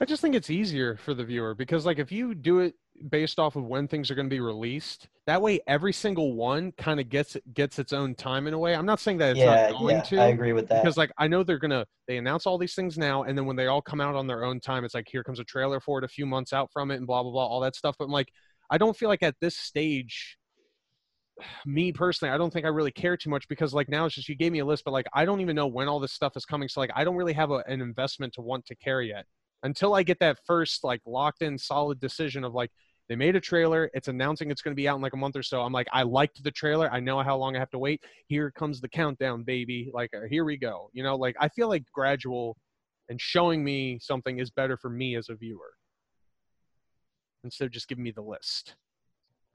I 0.00 0.04
just 0.04 0.20
think 0.20 0.34
it's 0.34 0.50
easier 0.50 0.96
for 0.96 1.14
the 1.14 1.24
viewer 1.24 1.54
because 1.54 1.86
like 1.86 1.98
if 1.98 2.10
you 2.10 2.34
do 2.34 2.58
it 2.60 2.74
based 3.08 3.38
off 3.38 3.56
of 3.56 3.64
when 3.64 3.86
things 3.88 4.10
are 4.10 4.14
going 4.14 4.28
to 4.28 4.34
be 4.34 4.40
released, 4.40 5.08
that 5.26 5.40
way 5.40 5.60
every 5.66 5.92
single 5.92 6.34
one 6.34 6.72
kind 6.72 6.98
of 6.98 7.08
gets 7.08 7.36
gets 7.54 7.78
its 7.78 7.92
own 7.92 8.14
time 8.16 8.46
in 8.48 8.54
a 8.54 8.58
way. 8.58 8.74
I'm 8.74 8.86
not 8.86 8.98
saying 9.00 9.18
that 9.18 9.30
it's 9.30 9.38
yeah. 9.38 9.70
not 9.70 9.78
going 9.80 9.96
Yeah. 9.96 10.02
to 10.02 10.20
I 10.20 10.26
agree 10.26 10.52
with 10.52 10.68
that. 10.68 10.82
because 10.82 10.96
like 10.96 11.12
I 11.18 11.28
know 11.28 11.42
they're 11.44 11.58
gonna 11.58 11.86
they 12.08 12.16
announce 12.16 12.46
all 12.46 12.58
these 12.58 12.74
things 12.74 12.98
now 12.98 13.22
and 13.22 13.38
then 13.38 13.46
when 13.46 13.54
they 13.56 13.68
all 13.68 13.82
come 13.82 14.00
out 14.00 14.16
on 14.16 14.26
their 14.26 14.44
own 14.44 14.58
time, 14.60 14.84
it's 14.84 14.94
like 14.94 15.06
here 15.08 15.22
comes 15.22 15.38
a 15.38 15.44
trailer 15.44 15.78
for 15.80 15.98
it 15.98 16.04
a 16.04 16.08
few 16.08 16.26
months 16.26 16.52
out 16.52 16.70
from 16.72 16.90
it 16.90 16.96
and 16.96 17.06
blah 17.06 17.22
blah 17.22 17.30
blah 17.32 17.46
all 17.46 17.60
that 17.60 17.76
stuff. 17.76 17.94
But 17.98 18.06
I'm 18.06 18.10
like 18.10 18.32
I 18.70 18.78
don't 18.78 18.96
feel 18.96 19.08
like 19.08 19.22
at 19.22 19.36
this 19.40 19.56
stage 19.56 20.36
me 21.66 21.92
personally, 21.92 22.32
I 22.32 22.38
don't 22.38 22.52
think 22.52 22.66
I 22.66 22.68
really 22.68 22.90
care 22.90 23.16
too 23.16 23.30
much 23.30 23.48
because 23.48 23.74
like 23.74 23.88
now 23.88 24.06
it's 24.06 24.14
just 24.14 24.28
you 24.28 24.36
gave 24.36 24.52
me 24.52 24.60
a 24.60 24.64
list, 24.64 24.84
but 24.84 24.92
like 24.92 25.06
I 25.12 25.24
don't 25.24 25.40
even 25.40 25.56
know 25.56 25.66
when 25.66 25.88
all 25.88 26.00
this 26.00 26.12
stuff 26.12 26.36
is 26.36 26.44
coming. 26.44 26.68
So 26.68 26.80
like 26.80 26.90
I 26.94 27.04
don't 27.04 27.16
really 27.16 27.32
have 27.32 27.50
a, 27.50 27.62
an 27.66 27.80
investment 27.80 28.34
to 28.34 28.42
want 28.42 28.66
to 28.66 28.76
carry 28.76 29.08
yet 29.08 29.26
until 29.62 29.94
I 29.94 30.02
get 30.02 30.18
that 30.20 30.38
first 30.46 30.84
like 30.84 31.00
locked 31.06 31.42
in 31.42 31.58
solid 31.58 32.00
decision 32.00 32.44
of 32.44 32.54
like 32.54 32.70
they 33.08 33.16
made 33.16 33.36
a 33.36 33.40
trailer, 33.40 33.90
it's 33.94 34.08
announcing 34.08 34.50
it's 34.50 34.62
going 34.62 34.72
to 34.74 34.80
be 34.80 34.88
out 34.88 34.96
in 34.96 35.02
like 35.02 35.12
a 35.12 35.18
month 35.18 35.36
or 35.36 35.42
so. 35.42 35.60
I'm 35.62 35.72
like 35.72 35.88
I 35.92 36.02
liked 36.02 36.42
the 36.42 36.50
trailer, 36.50 36.90
I 36.90 37.00
know 37.00 37.22
how 37.22 37.36
long 37.36 37.56
I 37.56 37.58
have 37.58 37.70
to 37.70 37.78
wait. 37.78 38.02
Here 38.28 38.50
comes 38.50 38.80
the 38.80 38.88
countdown, 38.88 39.42
baby. 39.42 39.90
Like 39.92 40.10
uh, 40.14 40.26
here 40.28 40.44
we 40.44 40.56
go. 40.56 40.90
You 40.92 41.02
know, 41.02 41.16
like 41.16 41.36
I 41.40 41.48
feel 41.48 41.68
like 41.68 41.84
gradual 41.92 42.56
and 43.08 43.20
showing 43.20 43.64
me 43.64 43.98
something 44.00 44.38
is 44.38 44.50
better 44.50 44.76
for 44.76 44.88
me 44.88 45.16
as 45.16 45.28
a 45.28 45.34
viewer 45.34 45.72
instead 47.44 47.64
of 47.64 47.72
just 47.72 47.88
giving 47.88 48.04
me 48.04 48.12
the 48.12 48.22
list. 48.22 48.76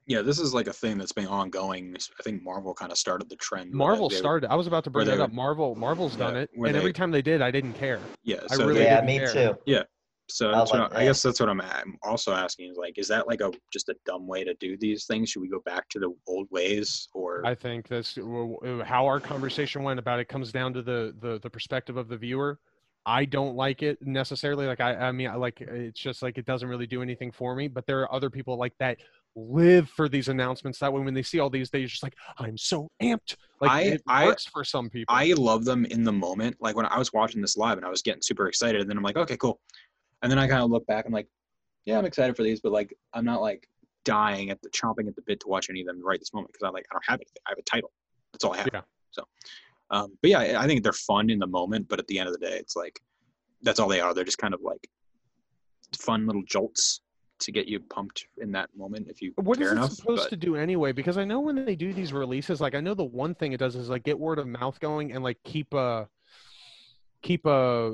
Yeah, 0.08 0.22
this 0.22 0.38
is 0.40 0.54
like 0.54 0.68
a 0.68 0.72
thing 0.72 0.96
that's 0.96 1.12
been 1.12 1.26
ongoing. 1.26 1.94
I 2.18 2.22
think 2.22 2.42
Marvel 2.42 2.72
kind 2.72 2.90
of 2.90 2.96
started 2.96 3.28
the 3.28 3.36
trend. 3.36 3.72
Marvel 3.72 4.08
started. 4.08 4.50
I 4.50 4.54
was 4.54 4.66
about 4.66 4.82
to 4.84 4.90
bring 4.90 5.06
that 5.06 5.20
up. 5.20 5.32
Marvel, 5.32 5.74
Marvel's 5.74 6.16
done 6.16 6.34
it, 6.34 6.48
and 6.54 6.64
they- 6.64 6.78
every 6.78 6.94
time 6.94 7.10
they 7.10 7.20
did, 7.20 7.42
I 7.42 7.50
didn't 7.50 7.74
care. 7.74 8.00
Yeah, 8.24 8.38
I 8.50 8.56
so 8.56 8.66
really 8.66 8.84
yeah, 8.84 9.02
didn't 9.02 9.06
me 9.06 9.18
care. 9.18 9.32
too. 9.32 9.58
Yeah, 9.66 9.82
so 10.30 10.48
I 10.50 10.58
that's 10.58 10.72
what 10.72 10.80
like 10.80 10.94
I, 10.94 11.02
I 11.02 11.04
guess 11.04 11.20
that's 11.22 11.40
what 11.40 11.50
I'm, 11.50 11.60
I'm 11.60 11.98
also 12.02 12.32
asking 12.32 12.70
is 12.70 12.78
like, 12.78 12.96
is 12.96 13.08
that 13.08 13.26
like 13.28 13.42
a 13.42 13.52
just 13.70 13.90
a 13.90 13.96
dumb 14.06 14.26
way 14.26 14.44
to 14.44 14.54
do 14.54 14.78
these 14.78 15.04
things? 15.04 15.28
Should 15.28 15.42
we 15.42 15.48
go 15.50 15.60
back 15.66 15.86
to 15.90 15.98
the 15.98 16.10
old 16.26 16.48
ways, 16.50 17.08
or 17.12 17.44
I 17.44 17.54
think 17.54 17.86
that's 17.88 18.14
w- 18.14 18.56
w- 18.62 18.82
how 18.84 19.04
our 19.04 19.20
conversation 19.20 19.82
went 19.82 19.98
about 19.98 20.20
it. 20.20 20.28
Comes 20.28 20.52
down 20.52 20.72
to 20.72 20.80
the 20.80 21.14
the, 21.20 21.38
the 21.42 21.50
perspective 21.50 21.98
of 21.98 22.08
the 22.08 22.16
viewer. 22.16 22.58
I 23.06 23.24
don't 23.24 23.56
like 23.56 23.82
it 23.82 23.98
necessarily. 24.02 24.66
Like 24.66 24.80
I, 24.80 24.94
I 24.94 25.12
mean, 25.12 25.28
I 25.28 25.34
like 25.36 25.60
it's 25.60 26.00
just 26.00 26.22
like 26.22 26.36
it 26.36 26.44
doesn't 26.46 26.68
really 26.68 26.86
do 26.86 27.02
anything 27.02 27.30
for 27.30 27.54
me. 27.54 27.68
But 27.68 27.86
there 27.86 28.00
are 28.00 28.12
other 28.12 28.28
people 28.30 28.58
like 28.58 28.74
that 28.80 28.98
live 29.36 29.88
for 29.90 30.08
these 30.08 30.28
announcements. 30.28 30.78
That 30.78 30.92
way, 30.92 31.00
when 31.02 31.14
they 31.14 31.22
see 31.22 31.38
all 31.38 31.50
these, 31.50 31.70
they're 31.70 31.86
just 31.86 32.02
like, 32.02 32.14
I'm 32.38 32.56
so 32.58 32.88
amped. 33.02 33.36
Like 33.60 33.70
I- 33.70 33.82
it 33.82 34.02
I- 34.06 34.26
works 34.26 34.46
for 34.46 34.64
some 34.64 34.90
people. 34.90 35.14
I 35.14 35.32
love 35.34 35.64
them 35.64 35.84
in 35.86 36.02
the 36.04 36.12
moment. 36.12 36.56
Like 36.60 36.76
when 36.76 36.86
I 36.86 36.98
was 36.98 37.12
watching 37.12 37.40
this 37.40 37.56
live 37.56 37.76
and 37.78 37.86
I 37.86 37.90
was 37.90 38.02
getting 38.02 38.22
super 38.22 38.48
excited, 38.48 38.80
and 38.80 38.90
then 38.90 38.96
I'm 38.96 39.02
like, 39.02 39.16
okay, 39.16 39.36
cool. 39.36 39.60
And 40.22 40.30
then 40.30 40.38
I 40.38 40.48
kind 40.48 40.62
of 40.62 40.70
look 40.70 40.86
back, 40.86 41.06
I'm 41.06 41.12
like, 41.12 41.28
yeah, 41.84 41.96
I'm 41.98 42.04
excited 42.04 42.36
for 42.36 42.42
these, 42.42 42.60
but 42.60 42.72
like 42.72 42.92
I'm 43.14 43.24
not 43.24 43.40
like 43.40 43.66
dying 44.04 44.50
at 44.50 44.60
the 44.62 44.70
chomping 44.70 45.06
at 45.08 45.14
the 45.16 45.22
bit 45.26 45.40
to 45.40 45.48
watch 45.48 45.68
any 45.70 45.80
of 45.80 45.86
them 45.86 46.04
right 46.04 46.18
this 46.18 46.32
moment 46.34 46.52
because 46.52 46.66
I 46.66 46.70
like 46.70 46.86
I 46.90 46.94
don't 46.94 47.04
have 47.06 47.18
anything. 47.20 47.42
I 47.46 47.50
have 47.50 47.58
a 47.58 47.62
title. 47.62 47.92
That's 48.32 48.44
all 48.44 48.52
I 48.54 48.58
have. 48.58 48.68
Yeah. 48.72 48.80
So, 49.10 49.24
um, 49.90 50.16
but 50.20 50.30
yeah, 50.30 50.38
I 50.40 50.64
I 50.64 50.66
think 50.66 50.82
they're 50.82 50.92
fun 50.92 51.30
in 51.30 51.38
the 51.38 51.46
moment, 51.46 51.88
but 51.88 51.98
at 51.98 52.06
the 52.08 52.18
end 52.18 52.28
of 52.28 52.34
the 52.38 52.44
day, 52.46 52.56
it's 52.56 52.76
like 52.76 52.98
that's 53.62 53.80
all 53.80 53.88
they 53.88 54.00
are. 54.00 54.12
They're 54.12 54.24
just 54.24 54.38
kind 54.38 54.54
of 54.54 54.60
like 54.62 54.88
fun 55.98 56.26
little 56.26 56.42
jolts 56.46 57.00
to 57.40 57.52
get 57.52 57.66
you 57.66 57.80
pumped 57.80 58.26
in 58.38 58.52
that 58.52 58.68
moment 58.76 59.08
if 59.08 59.22
you 59.22 59.32
What 59.36 59.60
is 59.60 59.68
it 59.70 59.72
enough. 59.72 59.92
supposed 59.92 60.24
but- 60.24 60.30
to 60.30 60.36
do 60.36 60.56
anyway? 60.56 60.92
Because 60.92 61.16
I 61.18 61.24
know 61.24 61.40
when 61.40 61.64
they 61.64 61.76
do 61.76 61.92
these 61.92 62.12
releases, 62.12 62.60
like 62.60 62.74
I 62.74 62.80
know 62.80 62.94
the 62.94 63.04
one 63.04 63.34
thing 63.34 63.52
it 63.52 63.58
does 63.58 63.76
is 63.76 63.88
like 63.88 64.04
get 64.04 64.18
word 64.18 64.38
of 64.38 64.46
mouth 64.46 64.78
going 64.80 65.12
and 65.12 65.22
like 65.22 65.38
keep 65.44 65.72
a 65.74 66.08
keep 67.22 67.46
a 67.46 67.50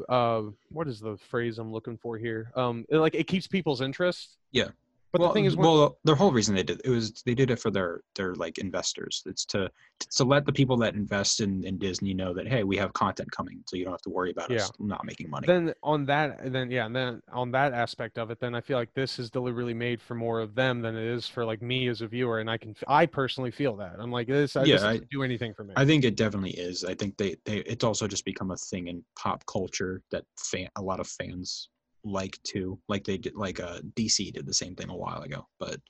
uh 0.09 0.43
what 0.69 0.87
is 0.87 1.01
the 1.01 1.17
phrase 1.17 1.59
I'm 1.59 1.73
looking 1.73 1.97
for 1.97 2.19
here? 2.19 2.51
Um, 2.55 2.85
it, 2.89 2.97
like 2.99 3.15
it 3.15 3.27
keeps 3.27 3.47
people's 3.47 3.81
interest. 3.81 4.37
Yeah. 4.53 4.69
But 5.15 5.21
well, 5.21 5.31
the 5.31 5.35
thing 5.35 5.45
is, 5.45 5.57
when, 5.57 5.65
well, 5.65 5.97
the 6.03 6.13
whole 6.17 6.33
reason 6.33 6.57
they 6.57 6.65
did 6.65 6.81
it 6.85 6.91
was 6.91 7.23
they 7.25 7.37
did 7.37 7.53
it 7.53 7.61
for 7.61 7.71
their 7.71 8.01
their 8.17 8.35
like 8.35 8.59
investors. 8.59 9.23
It's 9.27 9.45
to 9.47 9.71
to 10.11 10.25
let 10.25 10.45
the 10.45 10.53
people 10.53 10.77
that 10.79 10.97
invest 10.97 11.41
in, 11.41 11.63
in 11.65 11.79
Disney 11.79 12.15
know 12.15 12.35
that 12.35 12.49
hey, 12.49 12.65
we 12.65 12.77
have 12.79 12.93
content 12.95 13.31
coming, 13.31 13.63
so 13.69 13.77
you 13.77 13.85
don't 13.85 13.93
have 13.93 14.03
to 14.03 14.11
worry 14.11 14.33
about 14.33 14.51
us 14.51 14.73
not 14.81 15.05
making 15.05 15.31
money. 15.31 15.47
then 15.47 15.73
on 15.85 16.05
that, 16.07 16.53
then 16.53 16.69
yeah, 16.69 16.87
and 16.87 16.97
then 16.97 17.23
on 17.33 17.53
that 17.53 17.73
aspect 17.73 18.19
of 18.19 18.33
it, 18.33 18.41
then 18.41 18.57
I 18.57 18.61
feel 18.61 18.77
like 18.77 18.93
this 18.95 19.21
is 19.21 19.31
deliberately 19.31 19.73
made 19.73 20.03
for 20.03 20.17
more 20.17 20.41
of 20.41 20.57
them 20.57 20.83
than 20.83 20.97
it 20.97 21.05
is 21.05 21.29
for 21.29 21.45
like 21.45 21.63
me 21.63 21.87
as 21.87 22.01
a 22.01 22.09
viewer, 22.09 22.41
and 22.41 22.51
I 22.51 22.59
can, 22.59 22.75
I 22.89 23.07
personally 23.07 23.53
feel 23.53 23.77
that. 23.77 23.95
I'm 24.01 24.11
like 24.11 24.27
this. 24.27 24.57
I, 24.57 24.65
Yeah, 24.65 24.75
this 24.75 24.83
I- 24.83 25.01
do 25.13 25.23
anything 25.23 25.55
for 25.55 25.63
me. 25.63 25.75
I 25.77 25.85
think 25.85 26.05
it 26.05 26.17
definitely 26.17 26.59
is. 26.59 26.85
I 26.85 26.95
think 26.95 27.17
they, 27.19 27.37
they 27.45 27.59
it's 27.59 27.85
also 27.85 28.09
just 28.09 28.25
become 28.25 28.51
a 28.51 28.57
thing 28.57 28.89
in 28.89 29.05
pop 29.17 29.47
culture 29.47 30.03
that 30.11 30.25
fan 30.39 30.71
a 30.75 30.83
lot 30.83 30.99
of 30.99 31.07
fans 31.07 31.69
like 32.05 32.39
to 32.45 32.79
like 32.89 33.05
they 33.05 33.17
did 33.17 33.35
like 33.35 33.61
uh 33.61 33.81
DC 33.95 34.33
did 34.33 34.47
the 34.47 34.55
same 34.55 34.75
thing 34.75 34.91
a 34.91 34.97
while 34.97 35.23
ago. 35.23 35.47
But 35.59 35.81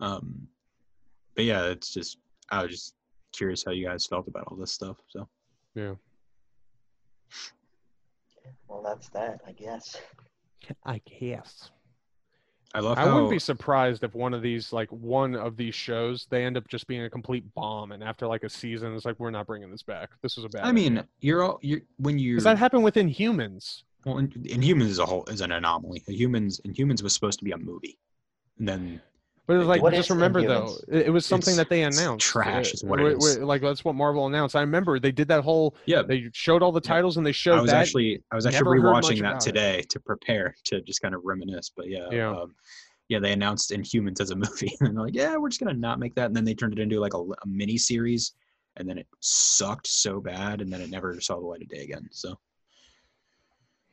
um 0.00 0.48
but 1.34 1.44
yeah, 1.44 1.64
it's 1.64 1.92
just 1.92 2.18
I 2.50 2.62
was 2.62 2.70
just 2.70 2.94
curious 3.32 3.64
how 3.64 3.72
you 3.72 3.86
guys 3.86 4.06
felt 4.06 4.28
about 4.28 4.44
all 4.48 4.56
this 4.56 4.72
stuff. 4.72 4.96
So 5.08 5.28
yeah, 5.74 5.94
Well, 8.68 8.82
that's 8.82 9.08
that, 9.10 9.40
I 9.46 9.52
guess. 9.52 9.96
I 10.84 11.00
guess. 11.04 11.70
I 12.76 12.80
love 12.80 12.98
I 12.98 13.02
how 13.02 13.14
wouldn't 13.14 13.30
be 13.30 13.38
surprised 13.38 14.02
if 14.02 14.14
one 14.14 14.34
of 14.34 14.42
these, 14.42 14.72
like 14.72 14.90
one 14.90 15.36
of 15.36 15.56
these 15.56 15.76
shows, 15.76 16.26
they 16.28 16.44
end 16.44 16.56
up 16.56 16.66
just 16.66 16.88
being 16.88 17.02
a 17.04 17.10
complete 17.10 17.44
bomb, 17.54 17.92
and 17.92 18.02
after 18.02 18.26
like 18.26 18.42
a 18.42 18.48
season, 18.48 18.94
it's 18.94 19.04
like 19.04 19.18
we're 19.20 19.30
not 19.30 19.46
bringing 19.46 19.70
this 19.70 19.82
back. 19.82 20.10
This 20.22 20.36
was 20.36 20.44
a 20.44 20.48
bad. 20.48 20.64
I 20.64 20.72
mean, 20.72 21.04
you're 21.20 21.44
all 21.44 21.60
you're 21.62 21.82
when 21.98 22.18
you 22.18 22.34
because 22.34 22.44
that 22.44 22.58
happened 22.58 22.82
with 22.82 22.96
Inhumans. 22.96 23.84
Well 24.04 24.18
in, 24.18 24.28
Inhumans 24.28 24.90
as 24.90 24.98
a 24.98 25.06
whole 25.06 25.24
is 25.26 25.40
an 25.40 25.52
anomaly. 25.52 26.02
Humans 26.08 26.60
Inhumans 26.66 27.02
was 27.02 27.12
supposed 27.14 27.38
to 27.38 27.44
be 27.44 27.52
a 27.52 27.58
movie. 27.58 27.98
And 28.58 28.68
then 28.68 29.00
But 29.46 29.56
it's 29.58 29.66
like, 29.66 29.82
What 29.82 29.94
just 29.94 30.10
remember 30.10 30.42
though, 30.42 30.76
it, 30.88 31.06
it 31.06 31.10
was 31.10 31.26
something 31.26 31.52
It's- 31.52 31.56
that 31.56 31.68
they 31.68 31.84
it's 31.84 31.98
announced. 31.98 32.26
trash 32.26 32.72
is 32.72 32.84
what 32.84 33.00
it 33.00 33.16
wh- 33.20 33.42
Like 33.42 33.62
that's 33.62 33.84
what 33.84 33.94
Marvel 33.94 34.26
announced. 34.26 34.56
I 34.56 34.60
remember 34.60 34.98
they 34.98 35.12
did 35.12 35.28
that 35.28 35.42
whole. 35.44 35.76
yeah, 35.86 36.02
They 36.02 36.28
showed 36.32 36.62
all 36.62 36.72
the 36.72 36.80
Yeah. 36.84 36.88
titles 36.94 37.16
and 37.16 37.26
they 37.26 37.32
showed 37.32 37.58
I 37.58 37.62
was 37.62 37.70
that. 37.70 37.80
actually 37.82 38.22
I 38.30 38.36
was 38.36 38.46
actually 38.46 38.78
Never 38.78 38.88
rewatching 38.92 39.20
that 39.20 39.30
about 39.30 39.36
it. 39.36 39.40
today 39.50 39.82
to 39.90 40.00
prepare 40.00 40.54
to 40.64 40.80
just 40.82 41.00
kind 41.02 41.14
of 41.14 41.22
reminisce. 41.24 41.70
But 41.76 41.88
yeah, 41.88 42.08
Yeah. 42.10 42.30
um, 42.30 42.54
yeah, 43.08 43.18
they 43.18 43.32
announced 43.32 43.70
Inhumans 43.70 44.20
as 44.20 44.30
a 44.30 44.36
movie, 44.36 44.74
and 44.80 44.96
they're 44.96 45.04
like, 45.04 45.14
yeah, 45.14 45.36
we're 45.36 45.50
just 45.50 45.60
gonna 45.60 45.74
not 45.74 45.98
make 45.98 46.14
that, 46.14 46.26
and 46.26 46.34
then 46.36 46.44
they 46.44 46.54
turned 46.54 46.72
it 46.72 46.78
into 46.80 47.00
like 47.00 47.12
a, 47.14 47.18
a 47.18 47.46
mini 47.46 47.76
series, 47.76 48.32
and 48.76 48.88
then 48.88 48.96
it 48.98 49.06
sucked 49.20 49.86
so 49.86 50.20
bad, 50.20 50.62
and 50.62 50.72
then 50.72 50.80
it 50.80 50.88
never 50.90 51.20
saw 51.20 51.34
the 51.38 51.46
light 51.46 51.60
of 51.60 51.68
day 51.68 51.82
again. 51.84 52.08
So, 52.12 52.30
but 52.30 52.38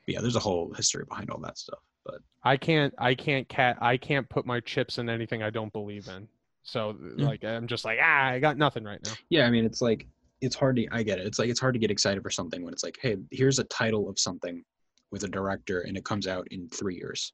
yeah, 0.08 0.22
there's 0.22 0.36
a 0.36 0.40
whole 0.40 0.74
history 0.74 1.06
behind 1.08 1.30
all 1.30 1.40
that 1.42 1.58
stuff. 1.58 1.80
But 2.06 2.16
I 2.44 2.58
can't. 2.58 2.94
I 2.98 3.14
can't. 3.16 3.48
Cat. 3.48 3.78
I 3.82 3.98
can't 3.98 4.28
put 4.30 4.46
my 4.46 4.60
chips 4.62 4.98
in 4.98 5.10
anything 5.10 5.44
I 5.44 5.50
don't 5.50 5.72
believe 5.72 6.08
in. 6.08 6.28
So 6.64 6.96
Yeah. 7.18 7.26
like 7.28 7.44
I'm 7.44 7.68
just 7.68 7.86
like 7.86 8.00
ah, 8.02 8.26
I 8.28 8.40
got 8.40 8.58
nothing 8.58 8.84
right 8.84 9.00
now. 9.06 9.14
yeah, 9.30 9.46
I 9.46 9.50
mean, 9.52 9.66
it's 9.66 9.82
like 9.82 10.08
it's 10.42 10.56
hard 10.56 10.76
to 10.78 10.88
I 10.92 11.04
get 11.04 11.20
it. 11.20 11.26
It's 11.28 11.38
like 11.40 11.50
it's 11.50 11.60
hard 11.60 11.74
to 11.76 11.80
get 11.80 11.92
excited 11.92 12.22
for 12.24 12.30
something 12.30 12.64
when 12.64 12.74
it's 12.74 12.84
like, 12.84 12.98
hey, 13.02 13.18
here's 13.32 13.60
a 13.60 13.64
title 13.66 14.10
of 14.10 14.18
something 14.20 14.64
with 15.12 15.24
a 15.24 15.28
director, 15.28 15.82
and 15.82 15.96
it 15.98 16.04
comes 16.06 16.26
out 16.28 16.48
in 16.52 16.68
three 16.70 16.96
years. 16.96 17.34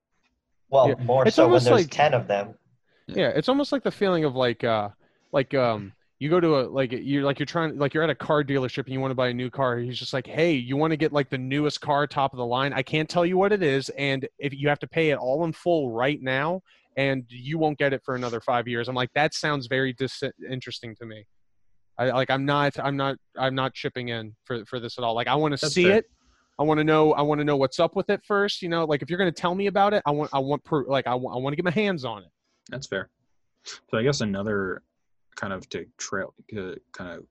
Well, 0.69 0.89
Yeah. 0.89 0.95
more 1.03 1.25
It's 1.25 1.35
so 1.35 1.43
when 1.43 1.51
almost 1.51 1.65
there's 1.65 1.81
like- 1.83 1.91
10 1.91 2.13
of 2.13 2.27
them. 2.27 2.55
Yeah, 3.07 3.29
it's 3.29 3.47
almost 3.47 3.71
like 3.71 3.83
the 3.83 3.91
feeling 3.91 4.25
of 4.25 4.35
like 4.35 4.65
uh 4.65 4.89
like 5.31 5.53
um 5.53 5.93
you 6.19 6.29
go 6.29 6.39
to 6.39 6.59
a 6.59 6.61
like 6.61 6.91
you're 6.91 7.23
like 7.23 7.37
you're 7.37 7.45
trying 7.45 7.77
like 7.77 7.93
you're 7.93 8.03
at 8.03 8.09
a 8.09 8.15
car 8.15 8.43
dealership 8.43 8.85
and 8.85 8.93
you 8.93 8.99
want 8.99 9.11
to 9.11 9.15
buy 9.15 9.27
a 9.27 9.33
new 9.33 9.49
car. 9.49 9.77
He's 9.77 9.99
just 9.99 10.13
like, 10.13 10.25
"Hey, 10.25 10.53
you 10.53 10.75
want 10.75 10.91
to 10.91 10.97
get 10.97 11.13
like 11.13 11.29
the 11.29 11.37
newest 11.37 11.79
car, 11.81 12.07
top 12.07 12.33
of 12.33 12.37
the 12.37 12.45
line? 12.45 12.73
I 12.73 12.81
can't 12.81 13.07
tell 13.07 13.25
you 13.25 13.37
what 13.37 13.51
it 13.51 13.61
is, 13.61 13.89
and 13.89 14.27
if 14.39 14.53
you 14.53 14.67
have 14.69 14.79
to 14.79 14.87
pay 14.87 15.11
it 15.11 15.17
all 15.17 15.43
in 15.45 15.53
full 15.53 15.91
right 15.91 16.19
now, 16.21 16.61
and 16.95 17.23
you 17.29 17.59
won't 17.59 17.77
get 17.77 17.93
it 17.93 18.01
for 18.03 18.15
another 18.15 18.41
five 18.41 18.67
years." 18.67 18.87
I'm 18.87 18.95
like, 18.95 19.11
that 19.13 19.35
sounds 19.35 19.67
very 19.67 19.93
dis- 19.93 20.23
interesting 20.49 20.95
to 20.95 21.05
me. 21.05 21.25
I 21.99 22.09
like 22.09 22.31
I'm 22.31 22.45
not 22.45 22.79
I'm 22.79 22.97
not 22.97 23.17
I'm 23.37 23.53
not 23.53 23.73
chipping 23.73 24.09
in 24.09 24.35
for 24.45 24.65
for 24.65 24.79
this 24.79 24.97
at 24.97 25.03
all. 25.03 25.13
Like 25.13 25.27
I 25.27 25.35
want 25.35 25.57
to 25.57 25.69
see 25.69 25.83
fair. 25.83 25.97
it. 25.97 26.05
I 26.59 26.63
want 26.63 26.79
to 26.79 26.83
know 26.83 27.13
I 27.13 27.21
want 27.21 27.39
to 27.41 27.45
know 27.45 27.57
what's 27.57 27.79
up 27.79 27.95
with 27.95 28.09
it 28.09 28.21
first. 28.23 28.63
You 28.63 28.69
know, 28.69 28.85
like 28.85 29.03
if 29.03 29.09
you're 29.09 29.19
gonna 29.19 29.31
tell 29.31 29.53
me 29.53 29.67
about 29.67 29.93
it, 29.93 30.01
I 30.05 30.11
want 30.11 30.31
I 30.33 30.39
want 30.39 30.63
proof. 30.63 30.87
Like 30.87 31.05
I 31.05 31.13
want 31.13 31.35
I 31.35 31.39
want 31.39 31.53
to 31.53 31.55
get 31.55 31.65
my 31.65 31.71
hands 31.71 32.05
on 32.05 32.23
it. 32.23 32.29
That's 32.69 32.87
fair. 32.87 33.09
So 33.63 33.97
I 33.97 34.03
guess 34.03 34.21
another 34.21 34.81
kind 35.37 35.53
of 35.53 35.69
to 35.69 35.85
trail 35.97 36.33
to 36.49 36.75
kind 36.91 37.11
of 37.11 37.23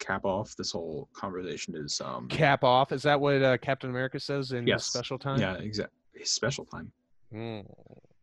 cap 0.00 0.24
off 0.26 0.54
this 0.56 0.72
whole 0.72 1.08
conversation 1.14 1.74
is 1.74 2.00
um 2.04 2.28
cap 2.28 2.62
off. 2.62 2.92
Is 2.92 3.02
that 3.04 3.18
what 3.18 3.40
uh, 3.42 3.56
Captain 3.56 3.88
America 3.88 4.20
says 4.20 4.52
in 4.52 4.66
Yes. 4.66 4.84
special 4.84 5.18
time? 5.18 5.40
yeah 5.40 5.54
exactly 5.54 5.94
special 6.24 6.66
time. 6.66 6.92
Mm. 7.32 7.64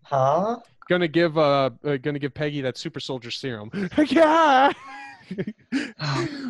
Huh? 0.04 0.60
Gonna 0.90 1.08
give 1.08 1.38
uh, 1.38 1.72
uh 1.84 1.98
gonna 1.98 2.20
give 2.20 2.34
Peggy 2.34 2.62
that 2.62 2.78
super 2.78 3.00
soldier 3.00 3.32
serum. 3.32 3.72
yeah. 4.08 4.72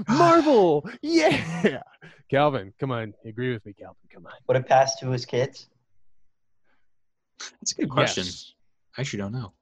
Marvel. 0.09 0.89
Yeah. 1.01 1.81
Calvin, 2.29 2.73
come 2.79 2.91
on. 2.91 3.13
Agree 3.25 3.53
with 3.53 3.65
me, 3.65 3.73
Calvin. 3.73 3.97
Come 4.13 4.25
on. 4.25 4.33
Would 4.47 4.57
it 4.57 4.67
pass 4.67 4.95
to 4.99 5.09
his 5.09 5.25
kids? 5.25 5.67
That's 7.59 7.73
a 7.73 7.75
good 7.75 7.89
question. 7.89 8.23
Yes. 8.23 8.53
I 8.97 9.01
actually 9.01 9.19
don't 9.19 9.33
know. 9.33 9.53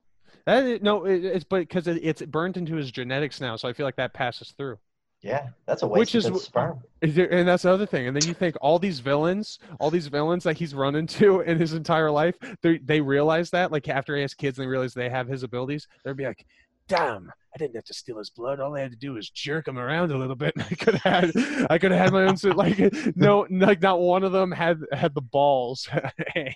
That 0.46 0.82
no, 0.84 1.06
it, 1.06 1.24
it's 1.26 1.44
but 1.46 1.60
because 1.60 1.88
it, 1.88 2.00
it's 2.04 2.22
burnt 2.22 2.58
into 2.58 2.76
his 2.76 2.92
genetics 2.92 3.40
now, 3.42 3.56
so 3.56 3.68
I 3.68 3.74
feel 3.74 3.86
like 3.86 3.96
that 3.98 4.14
passes 4.14 4.54
through. 4.58 4.78
Yeah, 5.22 5.50
that's 5.66 5.84
a 5.84 5.88
Which 5.88 6.14
waste 6.14 6.16
is 6.16 6.26
of 6.28 6.34
good 6.34 6.42
sperm. 6.42 6.80
Is 7.02 7.14
there- 7.14 7.32
And 7.32 7.46
that's 7.46 7.64
the 7.64 7.72
other 7.74 7.86
thing. 7.86 8.08
And 8.08 8.16
then 8.16 8.26
you 8.26 8.34
think 8.34 8.56
all 8.62 8.80
these 8.80 9.02
villains, 9.02 9.60
all 9.78 9.92
these 9.92 10.08
villains 10.08 10.46
that 10.46 10.58
he's 10.58 10.74
run 10.74 10.96
into 10.96 11.42
in 11.50 11.60
his 11.60 11.74
entire 11.74 12.10
life, 12.10 12.36
they 12.62 12.78
they 12.78 13.02
realize 13.02 13.50
that. 13.52 13.72
Like 13.72 13.90
after 13.90 14.16
he 14.16 14.22
has 14.22 14.34
kids 14.34 14.58
and 14.58 14.66
they 14.66 14.70
realize 14.70 14.94
they 14.94 15.10
have 15.10 15.28
his 15.28 15.44
abilities, 15.44 15.88
they'd 16.06 16.16
be 16.16 16.26
like, 16.26 16.46
"Damn, 16.90 17.32
I 17.56 17.58
didn't 17.58 17.76
have 17.76 17.86
to 17.86 17.94
steal 17.94 18.18
his 18.18 18.30
blood. 18.30 18.60
All 18.60 18.76
I 18.76 18.82
had 18.82 18.92
to 18.92 18.98
do 18.98 19.14
was 19.14 19.30
jerk 19.30 19.68
him 19.68 19.78
around 19.80 20.12
a 20.12 20.18
little 20.18 20.36
bit. 20.36 20.54
And 20.56 20.66
I 20.72 20.76
could 20.76 20.96
have 20.96 21.24
had, 21.24 21.68
I 21.70 21.78
could 21.78 21.92
have 21.92 22.02
had 22.02 22.14
my 22.14 22.24
own 22.24 22.36
suit. 22.36 22.58
Like 22.58 22.78
no, 23.16 23.48
like 23.50 23.82
not 23.82 24.00
one 24.00 24.24
of 24.24 24.32
them 24.32 24.52
had 24.52 24.80
had 24.92 25.14
the 25.14 25.22
balls. 25.22 25.84
to 26.36 26.56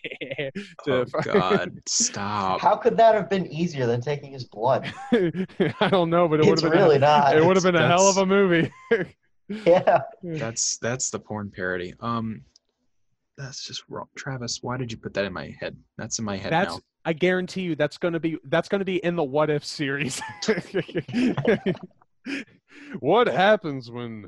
Oh 0.88 1.06
fuck- 1.06 1.26
God, 1.26 1.80
stop! 1.88 2.60
How 2.60 2.76
could 2.76 2.98
that 2.98 3.16
have 3.16 3.30
been 3.30 3.48
easier 3.48 3.86
than 3.86 4.02
taking 4.02 4.34
his 4.34 4.44
blood? 4.44 4.92
I 5.12 5.88
don't 5.90 6.10
know, 6.10 6.28
but 6.28 6.42
it 6.42 6.46
would 6.46 6.62
have 6.62 6.72
been 6.72 6.80
really 6.80 7.00
not. 7.00 7.38
it 7.38 7.46
would 7.46 7.56
have 7.56 7.64
been 7.64 7.76
a 7.76 7.88
hell 7.88 8.10
of 8.10 8.18
a 8.18 8.26
movie. 8.26 8.72
Yeah. 9.48 10.00
That's 10.24 10.78
that's 10.78 11.10
the 11.10 11.20
porn 11.20 11.52
parody. 11.52 11.94
Um, 12.00 12.42
that's 13.38 13.66
just 13.66 13.84
wrong. 13.90 14.08
Travis, 14.16 14.60
why 14.62 14.78
did 14.78 14.92
you 14.92 14.98
put 14.98 15.14
that 15.16 15.26
in 15.26 15.34
my 15.34 15.56
head? 15.60 15.76
That's 15.98 16.20
in 16.20 16.26
my 16.26 16.38
head 16.38 16.52
That's 16.52 16.76
now. 16.76 16.82
I 17.06 17.14
guarantee 17.14 17.62
you 17.62 17.76
that's 17.76 17.98
gonna 17.98 18.20
be 18.20 18.38
that's 18.46 18.70
gonna 18.70 18.86
be 18.86 19.04
in 19.04 19.16
the 19.16 19.24
what 19.24 19.50
if 19.50 19.66
series. 19.66 20.22
what 23.00 23.28
happens 23.28 23.92
when 23.92 24.26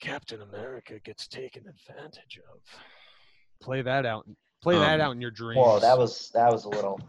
Captain 0.00 0.42
America 0.42 0.98
gets 1.04 1.26
taken 1.26 1.64
advantage 1.66 2.40
of? 2.52 2.60
Play 3.62 3.82
that 3.82 4.04
out. 4.04 4.26
Play 4.62 4.78
that 4.78 5.00
Um, 5.00 5.06
out 5.08 5.12
in 5.12 5.20
your 5.20 5.30
dreams. 5.30 5.58
Whoa, 5.64 5.78
that 5.80 5.96
was 5.96 6.30
that 6.34 6.52
was 6.52 6.64
a 6.64 6.68
little. 6.68 7.00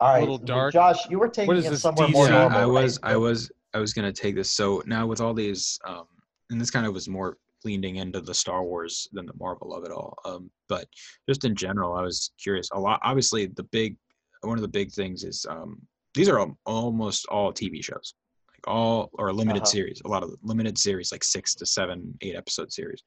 All 0.00 0.12
right, 0.12 0.20
little 0.20 0.38
dark. 0.38 0.72
Josh, 0.72 1.08
you 1.08 1.18
were 1.20 1.28
taking 1.28 1.54
is 1.56 1.66
it 1.66 1.70
this, 1.70 1.82
somewhere 1.82 2.08
DC? 2.08 2.12
more 2.12 2.26
Yeah, 2.26 2.40
normal. 2.48 2.58
I 2.58 2.62
right? 2.62 2.82
was, 2.82 2.98
I 3.04 3.16
was, 3.16 3.52
I 3.74 3.78
was 3.78 3.92
gonna 3.94 4.12
take 4.12 4.34
this. 4.34 4.50
So 4.50 4.82
now 4.86 5.06
with 5.06 5.20
all 5.20 5.32
these, 5.32 5.78
um, 5.86 6.04
and 6.50 6.60
this 6.60 6.70
kind 6.70 6.84
of 6.84 6.92
was 6.92 7.08
more 7.08 7.38
leaning 7.64 7.96
into 7.96 8.20
the 8.20 8.34
Star 8.34 8.62
Wars 8.62 9.08
than 9.12 9.26
the 9.26 9.32
Marvel 9.38 9.74
of 9.74 9.84
it 9.84 9.90
all. 9.90 10.16
Um, 10.24 10.50
but 10.68 10.86
just 11.28 11.44
in 11.44 11.54
general, 11.56 11.94
I 11.94 12.02
was 12.02 12.30
curious. 12.42 12.68
A 12.72 12.78
lot, 12.78 13.00
obviously, 13.02 13.46
the 13.46 13.62
big, 13.64 13.96
one 14.42 14.58
of 14.58 14.62
the 14.62 14.68
big 14.68 14.92
things 14.92 15.24
is, 15.24 15.46
um, 15.48 15.80
these 16.14 16.28
are 16.28 16.38
al- 16.38 16.58
almost 16.66 17.26
all 17.26 17.52
TV 17.52 17.82
shows, 17.82 18.14
like 18.52 18.68
all 18.68 19.10
or 19.14 19.32
limited 19.32 19.62
Uh-huh. 19.62 19.70
series. 19.70 20.00
A 20.04 20.08
lot 20.08 20.22
of 20.22 20.34
limited 20.42 20.78
series, 20.78 21.10
like 21.10 21.24
six 21.24 21.54
to 21.56 21.66
seven, 21.66 22.16
eight 22.20 22.36
episode 22.36 22.72
series. 22.72 23.02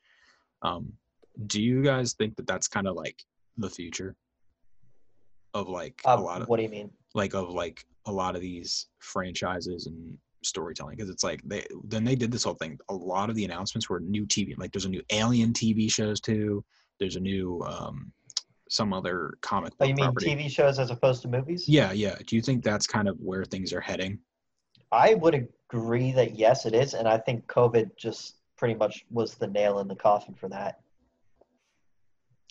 Um, 0.63 0.91
do 1.45 1.61
you 1.61 1.83
guys 1.83 2.13
think 2.13 2.35
that 2.37 2.47
that's 2.47 2.67
kind 2.67 2.87
of 2.87 2.95
like 2.95 3.23
the 3.57 3.69
future 3.69 4.15
of 5.53 5.69
like 5.69 6.01
a 6.05 6.09
Um, 6.11 6.23
lot 6.23 6.41
of 6.41 6.49
what 6.49 6.57
do 6.57 6.63
you 6.63 6.69
mean? 6.69 6.91
like 7.13 7.33
of 7.33 7.49
like 7.49 7.85
a 8.05 8.11
lot 8.11 8.35
of 8.35 8.41
these 8.41 8.87
franchises 8.99 9.87
and 9.87 10.17
storytelling 10.47 10.95
because 10.95 11.09
it's 11.09 11.23
like 11.23 11.41
they 11.43 11.65
then 11.85 12.03
they 12.03 12.15
did 12.15 12.31
this 12.31 12.43
whole 12.43 12.53
thing 12.55 12.77
a 12.89 12.93
lot 12.93 13.29
of 13.29 13.35
the 13.35 13.45
announcements 13.45 13.89
were 13.89 13.99
new 13.99 14.25
tv 14.25 14.57
like 14.57 14.71
there's 14.71 14.85
a 14.85 14.89
new 14.89 15.01
alien 15.11 15.51
tv 15.53 15.91
shows 15.91 16.19
too 16.19 16.63
there's 16.99 17.15
a 17.15 17.19
new 17.19 17.61
um 17.67 18.11
some 18.69 18.91
other 18.93 19.37
comic 19.41 19.71
Oh, 19.79 19.85
you 19.85 19.95
mean 19.95 20.05
property. 20.05 20.35
TV 20.35 20.49
shows 20.49 20.77
as 20.79 20.89
opposed 20.91 21.21
to 21.21 21.27
movies? 21.27 21.67
yeah 21.67 21.91
yeah 21.91 22.15
do 22.25 22.35
you 22.35 22.41
think 22.41 22.63
that's 22.63 22.87
kind 22.87 23.07
of 23.07 23.17
where 23.19 23.45
things 23.45 23.71
are 23.73 23.81
heading 23.81 24.19
I 24.91 25.15
would 25.15 25.35
agree 25.35 26.13
that 26.13 26.35
yes, 26.35 26.65
it 26.65 26.73
is, 26.73 26.93
and 26.93 27.09
I 27.09 27.17
think 27.17 27.45
COVID 27.47 27.97
just 27.97 28.35
pretty 28.57 28.73
much 28.73 29.05
was 29.11 29.35
the 29.35 29.47
nail 29.47 29.79
in 29.79 29.87
the 29.89 29.95
coffin 29.95 30.33
for 30.33 30.47
that. 30.47 30.79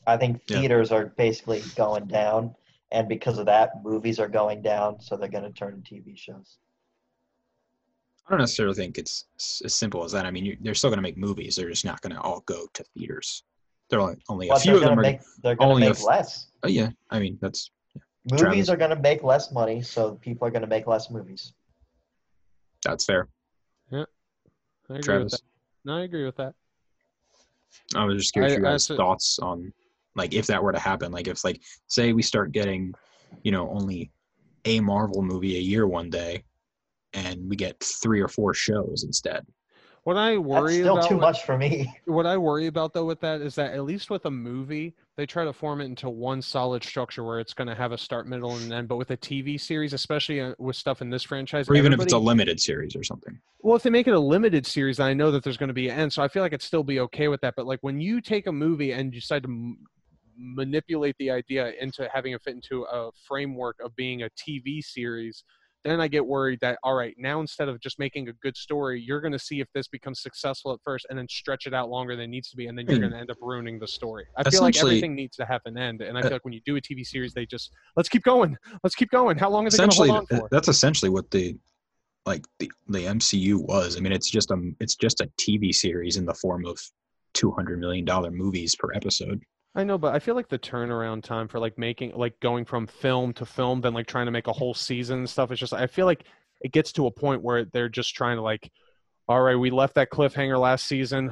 I 0.06 0.18
think 0.18 0.42
Yeah. 0.46 0.58
theaters 0.60 0.92
are 0.92 1.06
basically 1.06 1.62
going 1.76 2.06
down, 2.06 2.54
and 2.92 3.08
because 3.08 3.38
of 3.38 3.46
that, 3.46 3.82
movies 3.82 4.20
are 4.20 4.28
going 4.28 4.60
down, 4.60 5.00
so 5.00 5.16
they're 5.16 5.30
going 5.30 5.44
to 5.44 5.50
turn 5.50 5.82
to 5.82 5.94
TV 5.94 6.16
shows. 6.16 6.58
I 8.26 8.30
don't 8.30 8.40
necessarily 8.40 8.74
think 8.74 8.98
it's 8.98 9.26
as 9.64 9.74
simple 9.74 10.04
as 10.04 10.12
that 10.12 10.26
i 10.26 10.30
mean 10.30 10.44
you, 10.44 10.56
they're 10.60 10.74
still 10.74 10.90
going 10.90 10.98
to 10.98 11.02
make 11.02 11.16
movies 11.16 11.56
they're 11.56 11.68
just 11.70 11.84
not 11.84 12.00
going 12.00 12.14
to 12.14 12.20
all 12.20 12.42
go 12.46 12.66
to 12.74 12.84
theaters 12.96 13.44
they're 13.88 14.00
only, 14.00 14.16
only 14.28 14.48
a 14.48 14.56
few 14.56 14.74
of 14.74 14.80
them 14.80 14.88
going 14.96 14.98
are 14.98 15.02
make 15.02 15.20
they're 15.42 15.54
going 15.54 15.68
to 15.68 15.74
only 15.74 15.86
a 15.86 15.90
make 15.90 15.98
f- 15.98 16.04
less. 16.04 16.46
oh 16.64 16.68
yeah 16.68 16.88
i 17.10 17.18
mean 17.18 17.38
that's 17.40 17.70
Movies 18.28 18.40
Travis. 18.42 18.68
are 18.70 18.76
going 18.76 18.90
to 18.90 18.96
make 19.00 19.22
less 19.22 19.52
money, 19.52 19.80
so 19.80 20.16
people 20.16 20.48
are 20.48 20.50
going 20.50 20.62
to 20.62 20.66
make 20.66 20.88
less 20.88 21.12
movies. 21.12 21.52
That's 22.84 23.04
fair. 23.04 23.28
Yeah, 23.92 24.02
I 24.90 24.94
agree 24.94 25.02
Travis. 25.02 25.22
with 25.24 25.30
that. 25.40 25.40
No, 25.84 25.96
I 25.98 26.02
agree 26.02 26.24
with 26.26 26.34
that. 26.38 26.54
I 27.94 28.04
was 28.04 28.16
just 28.20 28.32
curious 28.32 28.54
I- 28.54 28.56
your 28.56 28.64
guys' 28.64 28.86
said- 28.86 28.96
thoughts 28.96 29.38
on 29.38 29.72
like 30.16 30.34
if 30.34 30.48
that 30.48 30.60
were 30.60 30.72
to 30.72 30.78
happen. 30.80 31.12
Like 31.12 31.28
if 31.28 31.44
like 31.44 31.62
say 31.86 32.12
we 32.14 32.22
start 32.22 32.50
getting, 32.50 32.92
you 33.44 33.52
know, 33.52 33.70
only 33.70 34.10
a 34.64 34.80
Marvel 34.80 35.22
movie 35.22 35.56
a 35.56 35.60
year 35.60 35.86
one 35.86 36.10
day, 36.10 36.42
and 37.16 37.48
we 37.48 37.56
get 37.56 37.82
three 37.82 38.20
or 38.20 38.28
four 38.28 38.54
shows 38.54 39.02
instead. 39.04 39.44
What 40.04 40.16
I 40.16 40.34
That's 40.36 40.44
worry 40.46 40.74
still 40.80 40.94
about 40.96 41.08
too 41.08 41.14
with- 41.16 41.22
much 41.22 41.42
for 41.44 41.56
me. 41.58 41.92
what 42.04 42.26
I 42.26 42.36
worry 42.36 42.68
about 42.68 42.92
though 42.92 43.06
with 43.06 43.20
that 43.20 43.40
is 43.40 43.56
that 43.56 43.72
at 43.74 43.82
least 43.84 44.10
with 44.10 44.24
a 44.26 44.30
movie, 44.30 44.94
they 45.16 45.26
try 45.26 45.44
to 45.44 45.52
form 45.52 45.80
it 45.80 45.86
into 45.86 46.08
one 46.08 46.40
solid 46.40 46.84
structure 46.84 47.24
where 47.24 47.40
it's 47.40 47.54
going 47.54 47.66
to 47.66 47.74
have 47.74 47.90
a 47.90 47.98
start, 47.98 48.28
middle, 48.28 48.56
and 48.56 48.72
end. 48.72 48.86
But 48.86 48.96
with 48.98 49.10
a 49.10 49.16
TV 49.16 49.58
series, 49.58 49.92
especially 49.92 50.40
uh, 50.40 50.54
with 50.58 50.76
stuff 50.76 51.02
in 51.02 51.10
this 51.10 51.24
franchise, 51.24 51.68
Or 51.68 51.74
even 51.74 51.92
if 51.92 52.00
it's 52.00 52.12
a 52.12 52.18
limited 52.18 52.60
series 52.60 52.94
or 52.94 53.02
something. 53.02 53.40
well, 53.60 53.74
if 53.76 53.82
they 53.82 53.90
make 53.90 54.06
it 54.06 54.14
a 54.14 54.20
limited 54.20 54.64
series, 54.66 55.00
I 55.00 55.14
know 55.14 55.32
that 55.32 55.42
there's 55.42 55.56
going 55.56 55.68
to 55.68 55.74
be 55.74 55.88
an 55.88 55.98
end, 55.98 56.12
so 56.12 56.22
I 56.22 56.28
feel 56.28 56.42
like 56.42 56.52
I'd 56.52 56.62
still 56.62 56.84
be 56.84 57.00
okay 57.00 57.26
with 57.28 57.40
that. 57.40 57.54
But 57.56 57.66
like 57.66 57.80
when 57.80 57.98
you 57.98 58.20
take 58.20 58.46
a 58.46 58.52
movie 58.52 58.92
and 58.92 59.12
you 59.12 59.20
decide 59.20 59.42
to 59.42 59.48
m- 59.48 59.78
manipulate 60.38 61.16
the 61.18 61.30
idea 61.30 61.72
into 61.80 62.08
having 62.12 62.32
it 62.34 62.42
fit 62.42 62.54
into 62.54 62.84
a 62.84 63.10
framework 63.26 63.78
of 63.82 63.96
being 63.96 64.22
a 64.22 64.30
TV 64.38 64.80
series, 64.84 65.42
then 65.90 66.00
I 66.00 66.08
get 66.08 66.26
worried 66.26 66.58
that 66.62 66.78
all 66.82 66.94
right, 66.94 67.14
now 67.18 67.40
instead 67.40 67.68
of 67.68 67.80
just 67.80 67.98
making 67.98 68.28
a 68.28 68.32
good 68.34 68.56
story, 68.56 69.00
you're 69.00 69.20
going 69.20 69.32
to 69.32 69.38
see 69.38 69.60
if 69.60 69.68
this 69.74 69.88
becomes 69.88 70.20
successful 70.22 70.72
at 70.72 70.80
first, 70.84 71.06
and 71.10 71.18
then 71.18 71.26
stretch 71.28 71.66
it 71.66 71.74
out 71.74 71.88
longer 71.90 72.16
than 72.16 72.24
it 72.24 72.28
needs 72.28 72.50
to 72.50 72.56
be, 72.56 72.66
and 72.66 72.76
then 72.78 72.86
you're 72.86 72.96
Hmm. 72.96 73.02
going 73.02 73.12
to 73.12 73.18
end 73.18 73.30
up 73.30 73.36
ruining 73.40 73.78
the 73.78 73.88
story. 73.88 74.24
I 74.36 74.48
feel 74.50 74.62
like 74.62 74.76
everything 74.76 75.14
needs 75.14 75.36
to 75.36 75.44
have 75.46 75.60
an 75.66 75.76
end, 75.78 76.02
and 76.02 76.16
I 76.16 76.20
Uh, 76.20 76.24
feel 76.24 76.32
like 76.32 76.44
when 76.44 76.54
you 76.54 76.60
do 76.64 76.76
a 76.76 76.80
TV 76.80 77.04
series, 77.04 77.32
they 77.34 77.46
just 77.46 77.72
let's 77.96 78.08
keep 78.08 78.22
going, 78.22 78.56
let's 78.82 78.94
keep 78.94 79.10
going. 79.10 79.38
How 79.38 79.50
long 79.50 79.66
is 79.66 79.74
it 79.74 79.78
going 79.78 79.90
to 79.90 79.96
hold 79.96 80.10
on 80.10 80.26
for? 80.26 80.48
that's 80.50 80.68
essentially 80.68 81.08
what 81.10 81.30
the 81.30 81.56
like 82.26 82.44
the 82.58 82.70
the 82.88 83.00
MCU 83.06 83.58
was. 83.66 83.96
I 83.96 84.00
mean, 84.00 84.12
it's 84.12 84.30
just 84.30 84.50
a 84.50 84.72
it's 84.80 84.96
just 84.96 85.20
a 85.20 85.28
TV 85.38 85.72
series 85.74 86.16
in 86.16 86.24
the 86.26 86.34
form 86.34 86.66
of 86.66 86.78
two 87.34 87.50
hundred 87.52 87.78
million 87.78 88.04
dollar 88.04 88.30
movies 88.30 88.74
per 88.74 88.92
episode. 88.94 89.40
I 89.76 89.84
know, 89.84 89.98
but 89.98 90.14
I 90.14 90.20
feel 90.20 90.34
like 90.34 90.48
the 90.48 90.58
turnaround 90.58 91.22
time 91.22 91.48
for 91.48 91.60
like 91.60 91.76
making 91.76 92.12
like 92.16 92.40
going 92.40 92.64
from 92.64 92.86
film 92.86 93.34
to 93.34 93.44
film, 93.44 93.82
then 93.82 93.92
like 93.92 94.06
trying 94.06 94.24
to 94.24 94.32
make 94.32 94.46
a 94.46 94.52
whole 94.52 94.72
season 94.72 95.18
and 95.18 95.30
stuff. 95.30 95.50
It's 95.50 95.60
just 95.60 95.74
I 95.74 95.86
feel 95.86 96.06
like 96.06 96.24
it 96.62 96.72
gets 96.72 96.92
to 96.92 97.06
a 97.06 97.10
point 97.10 97.42
where 97.42 97.66
they're 97.66 97.90
just 97.90 98.14
trying 98.14 98.36
to 98.36 98.42
like, 98.42 98.72
all 99.28 99.42
right, 99.42 99.56
we 99.56 99.70
left 99.70 99.96
that 99.96 100.10
cliffhanger 100.10 100.58
last 100.58 100.86
season. 100.86 101.30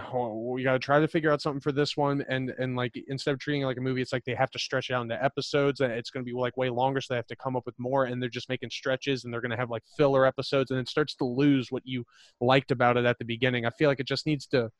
We 0.52 0.62
got 0.62 0.74
to 0.74 0.78
try 0.78 1.00
to 1.00 1.08
figure 1.08 1.32
out 1.32 1.40
something 1.40 1.62
for 1.62 1.72
this 1.72 1.96
one, 1.96 2.22
and 2.28 2.50
and 2.58 2.76
like 2.76 2.92
instead 3.08 3.32
of 3.32 3.40
treating 3.40 3.62
it 3.62 3.66
like 3.66 3.78
a 3.78 3.80
movie, 3.80 4.02
it's 4.02 4.12
like 4.12 4.24
they 4.26 4.34
have 4.34 4.50
to 4.50 4.58
stretch 4.58 4.90
it 4.90 4.92
out 4.92 5.02
into 5.02 5.24
episodes, 5.24 5.80
and 5.80 5.90
it's 5.90 6.10
going 6.10 6.22
to 6.22 6.30
be 6.30 6.36
like 6.36 6.58
way 6.58 6.68
longer, 6.68 7.00
so 7.00 7.14
they 7.14 7.18
have 7.18 7.26
to 7.28 7.36
come 7.36 7.56
up 7.56 7.64
with 7.64 7.78
more, 7.78 8.04
and 8.04 8.20
they're 8.20 8.28
just 8.28 8.50
making 8.50 8.68
stretches, 8.68 9.24
and 9.24 9.32
they're 9.32 9.40
going 9.40 9.52
to 9.52 9.56
have 9.56 9.70
like 9.70 9.84
filler 9.96 10.26
episodes, 10.26 10.70
and 10.70 10.78
it 10.78 10.88
starts 10.90 11.14
to 11.14 11.24
lose 11.24 11.72
what 11.72 11.82
you 11.86 12.04
liked 12.42 12.70
about 12.70 12.98
it 12.98 13.06
at 13.06 13.18
the 13.18 13.24
beginning. 13.24 13.64
I 13.64 13.70
feel 13.70 13.88
like 13.88 14.00
it 14.00 14.08
just 14.08 14.26
needs 14.26 14.46
to, 14.48 14.70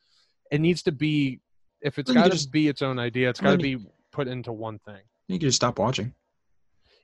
it 0.51 0.61
needs 0.61 0.83
to 0.83 0.93
be, 0.93 1.41
if 1.85 1.99
it's 1.99 2.11
got 2.11 2.25
to 2.25 2.31
just- 2.31 2.51
be 2.51 2.67
its 2.67 2.83
own 2.83 2.99
idea, 2.99 3.31
it's 3.31 3.41
got 3.41 3.53
to 3.53 3.59
be 3.59 3.77
put 4.11 4.27
into 4.27 4.53
one 4.53 4.79
thing. 4.81 5.01
You 5.29 5.39
can 5.39 5.49
just 5.49 5.57
stop 5.57 5.79
watching. 5.79 6.13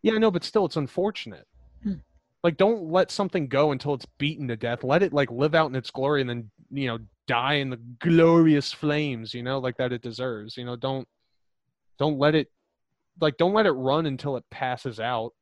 Yeah, 0.03 0.15
I 0.15 0.19
know, 0.19 0.31
but 0.31 0.43
still, 0.45 0.65
it's 0.65 0.77
unfortunate. 0.77 1.47
Hmm. 1.83 1.95
Like, 2.43 2.57
don't 2.57 2.91
let 2.91 3.11
something 3.11 3.47
go 3.49 3.71
until 3.73 3.93
it's 3.95 4.07
beaten 4.19 4.49
to 4.49 4.57
death. 4.57 4.83
Let 4.83 5.03
it 5.03 5.13
like 5.13 5.31
live 5.31 5.55
out 5.55 5.69
in 5.69 5.77
its 5.77 5.91
glory, 5.91 6.23
and 6.23 6.29
then 6.31 6.51
you 6.71 6.87
know 6.89 6.99
die 7.27 7.55
in 7.55 7.71
the 7.71 7.77
glorious 8.01 8.73
flames. 8.73 9.35
You 9.35 9.43
know, 9.43 9.59
like 9.59 9.77
that 9.77 9.93
it 9.93 10.03
deserves. 10.03 10.57
You 10.57 10.65
know, 10.65 10.77
don't 10.77 11.07
don't 11.99 12.19
let 12.19 12.35
it 12.35 12.51
like 13.21 13.37
don't 13.37 13.53
let 13.53 13.67
it 13.67 13.73
run 13.73 14.07
until 14.07 14.37
it 14.39 14.45
passes 14.51 14.99
out. 14.99 15.33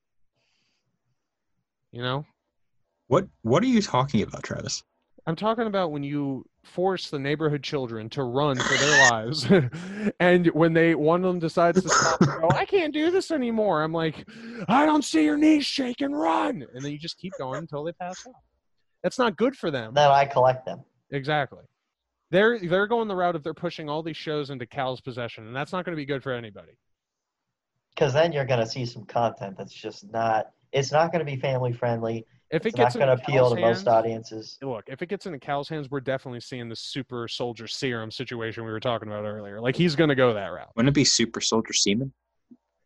You 1.92 2.02
know, 2.02 2.26
What 3.06 3.28
what 3.42 3.62
are 3.62 3.66
you 3.66 3.80
talking 3.80 4.22
about, 4.22 4.42
Travis? 4.42 4.82
I'm 5.26 5.36
talking 5.36 5.66
about 5.66 5.90
when 5.92 6.02
you 6.02 6.44
force 6.68 7.10
the 7.10 7.18
neighborhood 7.18 7.62
children 7.62 8.08
to 8.10 8.22
run 8.22 8.56
for 8.56 8.76
their 8.76 9.10
lives, 9.10 9.48
and 10.20 10.46
when 10.48 10.72
they 10.72 10.94
one 10.94 11.24
of 11.24 11.28
them 11.28 11.38
decides 11.38 11.82
to 11.82 11.88
stop 11.88 12.20
and 12.20 12.40
go, 12.40 12.48
"I 12.50 12.64
can't 12.64 12.92
do 12.92 13.10
this 13.10 13.30
anymore," 13.30 13.82
I'm 13.82 13.92
like, 13.92 14.28
"I 14.68 14.86
don't 14.86 15.04
see 15.04 15.24
your 15.24 15.36
knees 15.36 15.66
shake 15.66 16.00
and 16.00 16.18
run," 16.18 16.64
and 16.74 16.84
then 16.84 16.92
you 16.92 16.98
just 16.98 17.18
keep 17.18 17.32
going 17.38 17.58
until 17.58 17.84
they 17.84 17.92
pass 17.92 18.26
out. 18.26 18.34
That's 19.02 19.18
not 19.18 19.36
good 19.36 19.56
for 19.56 19.70
them. 19.70 19.94
Then 19.94 20.10
I 20.10 20.24
collect 20.24 20.66
them. 20.66 20.84
Exactly. 21.10 21.64
They're 22.30 22.58
they're 22.58 22.86
going 22.86 23.08
the 23.08 23.16
route 23.16 23.36
of 23.36 23.42
they're 23.42 23.54
pushing 23.54 23.88
all 23.88 24.02
these 24.02 24.16
shows 24.16 24.50
into 24.50 24.66
Cal's 24.66 25.00
possession, 25.00 25.46
and 25.46 25.56
that's 25.56 25.72
not 25.72 25.84
going 25.84 25.96
to 25.96 26.00
be 26.00 26.06
good 26.06 26.22
for 26.22 26.32
anybody. 26.32 26.72
Because 27.94 28.12
then 28.12 28.32
you're 28.32 28.44
going 28.44 28.60
to 28.60 28.66
see 28.66 28.84
some 28.84 29.04
content 29.04 29.56
that's 29.56 29.72
just 29.72 30.10
not. 30.12 30.50
It's 30.72 30.92
not 30.92 31.10
going 31.10 31.24
to 31.24 31.30
be 31.30 31.40
family 31.40 31.72
friendly. 31.72 32.26
If 32.50 32.64
it 32.64 32.68
It's 32.70 32.76
not 32.78 32.84
gets 32.84 32.96
going 32.96 33.06
to 33.08 33.12
into 33.12 33.24
appeal 33.24 33.50
to 33.54 33.60
hands, 33.60 33.84
most 33.84 33.88
audiences. 33.88 34.56
look, 34.62 34.84
if 34.86 35.02
it 35.02 35.08
gets 35.10 35.26
into 35.26 35.38
Cal's 35.38 35.68
hands, 35.68 35.90
we're 35.90 36.00
definitely 36.00 36.40
seeing 36.40 36.68
the 36.70 36.76
super 36.76 37.28
soldier 37.28 37.66
serum 37.66 38.10
situation 38.10 38.64
we 38.64 38.70
were 38.70 38.80
talking 38.80 39.08
about 39.08 39.24
earlier. 39.24 39.60
Like 39.60 39.76
he's 39.76 39.94
going 39.94 40.08
to 40.08 40.14
go 40.14 40.32
that 40.32 40.46
route. 40.46 40.70
Wouldn't 40.74 40.88
it 40.88 40.94
be 40.94 41.04
Super 41.04 41.42
Soldier 41.42 41.74
Semen? 41.74 42.10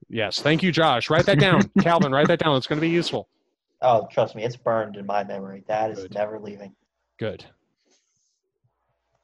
Yes, 0.09 0.43
thank 0.43 0.65
you, 0.65 0.73
Josh. 0.73 1.09
Write 1.11 1.27
that 1.27 1.39
down, 1.39 1.63
Calvin. 1.81 2.11
Write 2.13 2.27
that 2.27 2.41
down. 2.41 2.57
It's 2.57 2.67
going 2.67 2.79
to 2.79 2.81
be 2.87 2.91
useful. 2.91 3.29
Oh, 3.83 4.09
trust 4.11 4.35
me, 4.35 4.43
it's 4.43 4.57
burned 4.57 4.97
in 4.97 5.07
my 5.07 5.23
memory. 5.25 5.63
That 5.69 5.91
is 5.93 6.01
Good. 6.01 6.15
never 6.15 6.39
leaving. 6.41 6.75
Good. 7.19 7.45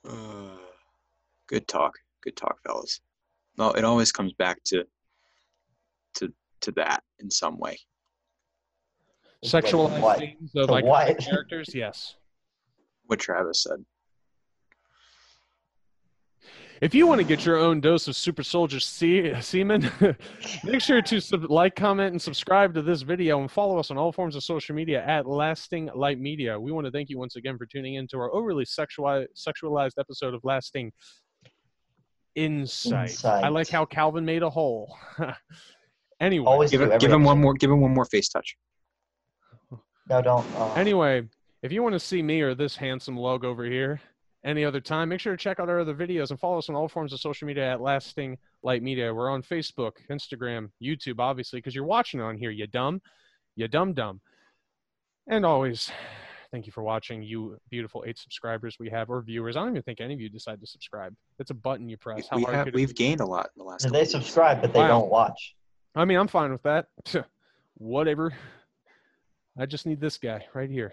Uh, 0.08 0.56
good 1.48 1.66
talk. 1.68 1.94
Good 2.22 2.36
talk, 2.36 2.58
fellas. 2.64 3.00
No, 3.56 3.72
it 3.72 3.84
always 3.84 4.12
comes 4.12 4.32
back 4.34 4.62
to 4.66 4.84
to 6.14 6.32
to 6.60 6.72
that 6.72 7.02
in 7.18 7.30
some 7.30 7.58
way. 7.58 7.78
Sexualized 9.44 10.00
What? 10.00 10.18
scenes 10.18 10.50
of 10.56 10.68
like 10.70 10.84
what? 10.84 11.18
characters. 11.18 11.74
Yes. 11.74 12.16
What 13.06 13.18
Travis 13.20 13.62
said. 13.62 13.84
If 16.80 16.94
you 16.94 17.08
want 17.08 17.20
to 17.20 17.26
get 17.26 17.44
your 17.44 17.56
own 17.56 17.80
dose 17.80 18.06
of 18.06 18.14
super 18.14 18.44
soldier 18.44 18.78
se- 18.78 19.40
semen, 19.40 19.90
make 20.64 20.80
sure 20.80 21.02
to 21.02 21.20
sub- 21.20 21.50
like, 21.50 21.74
comment, 21.74 22.12
and 22.12 22.22
subscribe 22.22 22.72
to 22.74 22.82
this 22.82 23.02
video 23.02 23.40
and 23.40 23.50
follow 23.50 23.78
us 23.78 23.90
on 23.90 23.98
all 23.98 24.12
forms 24.12 24.36
of 24.36 24.44
social 24.44 24.76
media 24.76 25.04
at 25.04 25.26
Lasting 25.26 25.90
Light 25.96 26.20
Media. 26.20 26.58
We 26.58 26.70
want 26.70 26.84
to 26.86 26.92
thank 26.92 27.08
you 27.10 27.18
once 27.18 27.34
again 27.34 27.58
for 27.58 27.66
tuning 27.66 27.94
in 27.94 28.06
to 28.08 28.18
our 28.18 28.32
overly 28.32 28.64
sexuali- 28.64 29.26
sexualized 29.36 29.94
episode 29.98 30.34
of 30.34 30.44
Lasting 30.44 30.92
Insight. 32.36 33.10
Insight. 33.10 33.42
I 33.44 33.48
like 33.48 33.68
how 33.68 33.84
Calvin 33.84 34.24
made 34.24 34.44
a 34.44 34.50
hole. 34.50 34.96
anyway, 36.20 36.46
Always 36.46 36.70
Give, 36.70 36.80
do 36.80 36.96
give 36.98 37.10
him 37.10 37.24
one 37.24 37.40
more. 37.40 37.54
Give 37.54 37.72
him 37.72 37.80
one 37.80 37.92
more 37.92 38.04
face 38.04 38.28
touch. 38.28 38.56
No, 40.08 40.22
don't. 40.22 40.46
Uh, 40.56 40.72
Anyway, 40.74 41.28
if 41.62 41.72
you 41.72 41.82
want 41.82 41.92
to 41.94 42.00
see 42.00 42.22
me 42.22 42.40
or 42.40 42.54
this 42.54 42.76
handsome 42.76 43.16
lug 43.16 43.44
over 43.44 43.64
here 43.64 44.00
any 44.44 44.64
other 44.64 44.80
time, 44.80 45.08
make 45.10 45.20
sure 45.20 45.36
to 45.36 45.42
check 45.42 45.60
out 45.60 45.68
our 45.68 45.80
other 45.80 45.94
videos 45.94 46.30
and 46.30 46.38
follow 46.40 46.58
us 46.58 46.68
on 46.68 46.74
all 46.74 46.88
forms 46.88 47.12
of 47.12 47.20
social 47.20 47.46
media 47.46 47.70
at 47.72 47.80
Lasting 47.80 48.38
Light 48.62 48.82
Media. 48.82 49.12
We're 49.12 49.30
on 49.30 49.42
Facebook, 49.42 49.92
Instagram, 50.10 50.70
YouTube, 50.82 51.18
obviously, 51.18 51.58
because 51.58 51.74
you're 51.74 51.84
watching 51.84 52.20
on 52.20 52.36
here, 52.38 52.50
you 52.50 52.66
dumb. 52.66 53.02
You 53.56 53.68
dumb 53.68 53.92
dumb. 53.92 54.20
And 55.26 55.44
always, 55.44 55.90
thank 56.52 56.64
you 56.64 56.72
for 56.72 56.82
watching, 56.82 57.22
you 57.22 57.58
beautiful 57.68 58.04
eight 58.06 58.16
subscribers 58.18 58.76
we 58.78 58.88
have, 58.88 59.10
or 59.10 59.20
viewers. 59.20 59.56
I 59.56 59.60
don't 59.60 59.70
even 59.70 59.82
think 59.82 60.00
any 60.00 60.14
of 60.14 60.20
you 60.20 60.30
decide 60.30 60.60
to 60.60 60.66
subscribe. 60.66 61.14
It's 61.38 61.50
a 61.50 61.54
button 61.54 61.88
you 61.88 61.98
press. 61.98 62.28
How 62.30 62.36
we 62.38 62.44
hard 62.44 62.54
have 62.54 62.64
could 62.66 62.74
we've 62.74 62.88
be? 62.88 62.94
gained 62.94 63.20
a 63.20 63.26
lot 63.26 63.50
in 63.56 63.58
the 63.58 63.64
last. 63.64 63.84
And 63.84 63.92
they 63.94 64.04
couple 64.04 64.16
of 64.16 64.20
years. 64.20 64.24
subscribe, 64.26 64.60
but 64.62 64.72
they 64.72 64.78
Wow. 64.78 64.88
don't 65.00 65.10
watch. 65.10 65.54
I 65.94 66.04
mean, 66.06 66.16
I'm 66.16 66.28
fine 66.28 66.52
with 66.52 66.62
that. 66.62 66.86
Whatever. 67.74 68.32
I 69.58 69.66
just 69.66 69.86
need 69.86 70.00
this 70.00 70.18
guy 70.18 70.46
right 70.54 70.70
here. 70.70 70.92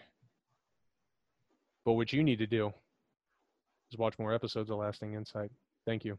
But 1.85 1.93
what 1.93 2.11
you 2.11 2.23
need 2.23 2.39
to 2.39 2.47
do 2.47 2.73
is 3.91 3.97
watch 3.97 4.17
more 4.17 4.33
episodes 4.33 4.71
of 4.71 4.77
Lasting 4.77 5.13
Insight. 5.13 5.51
Thank 5.85 6.03
you. 6.03 6.17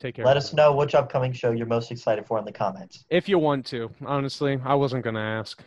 Take 0.00 0.14
care. 0.14 0.24
Let 0.24 0.38
us 0.38 0.54
know 0.54 0.74
which 0.74 0.94
upcoming 0.94 1.32
show 1.32 1.50
you're 1.50 1.66
most 1.66 1.90
excited 1.90 2.24
for 2.26 2.38
in 2.38 2.46
the 2.46 2.52
comments. 2.52 3.04
If 3.10 3.28
you 3.28 3.38
want 3.38 3.66
to. 3.66 3.90
Honestly, 4.06 4.58
I 4.64 4.74
wasn't 4.74 5.04
going 5.04 5.16
to 5.16 5.20
ask. 5.20 5.62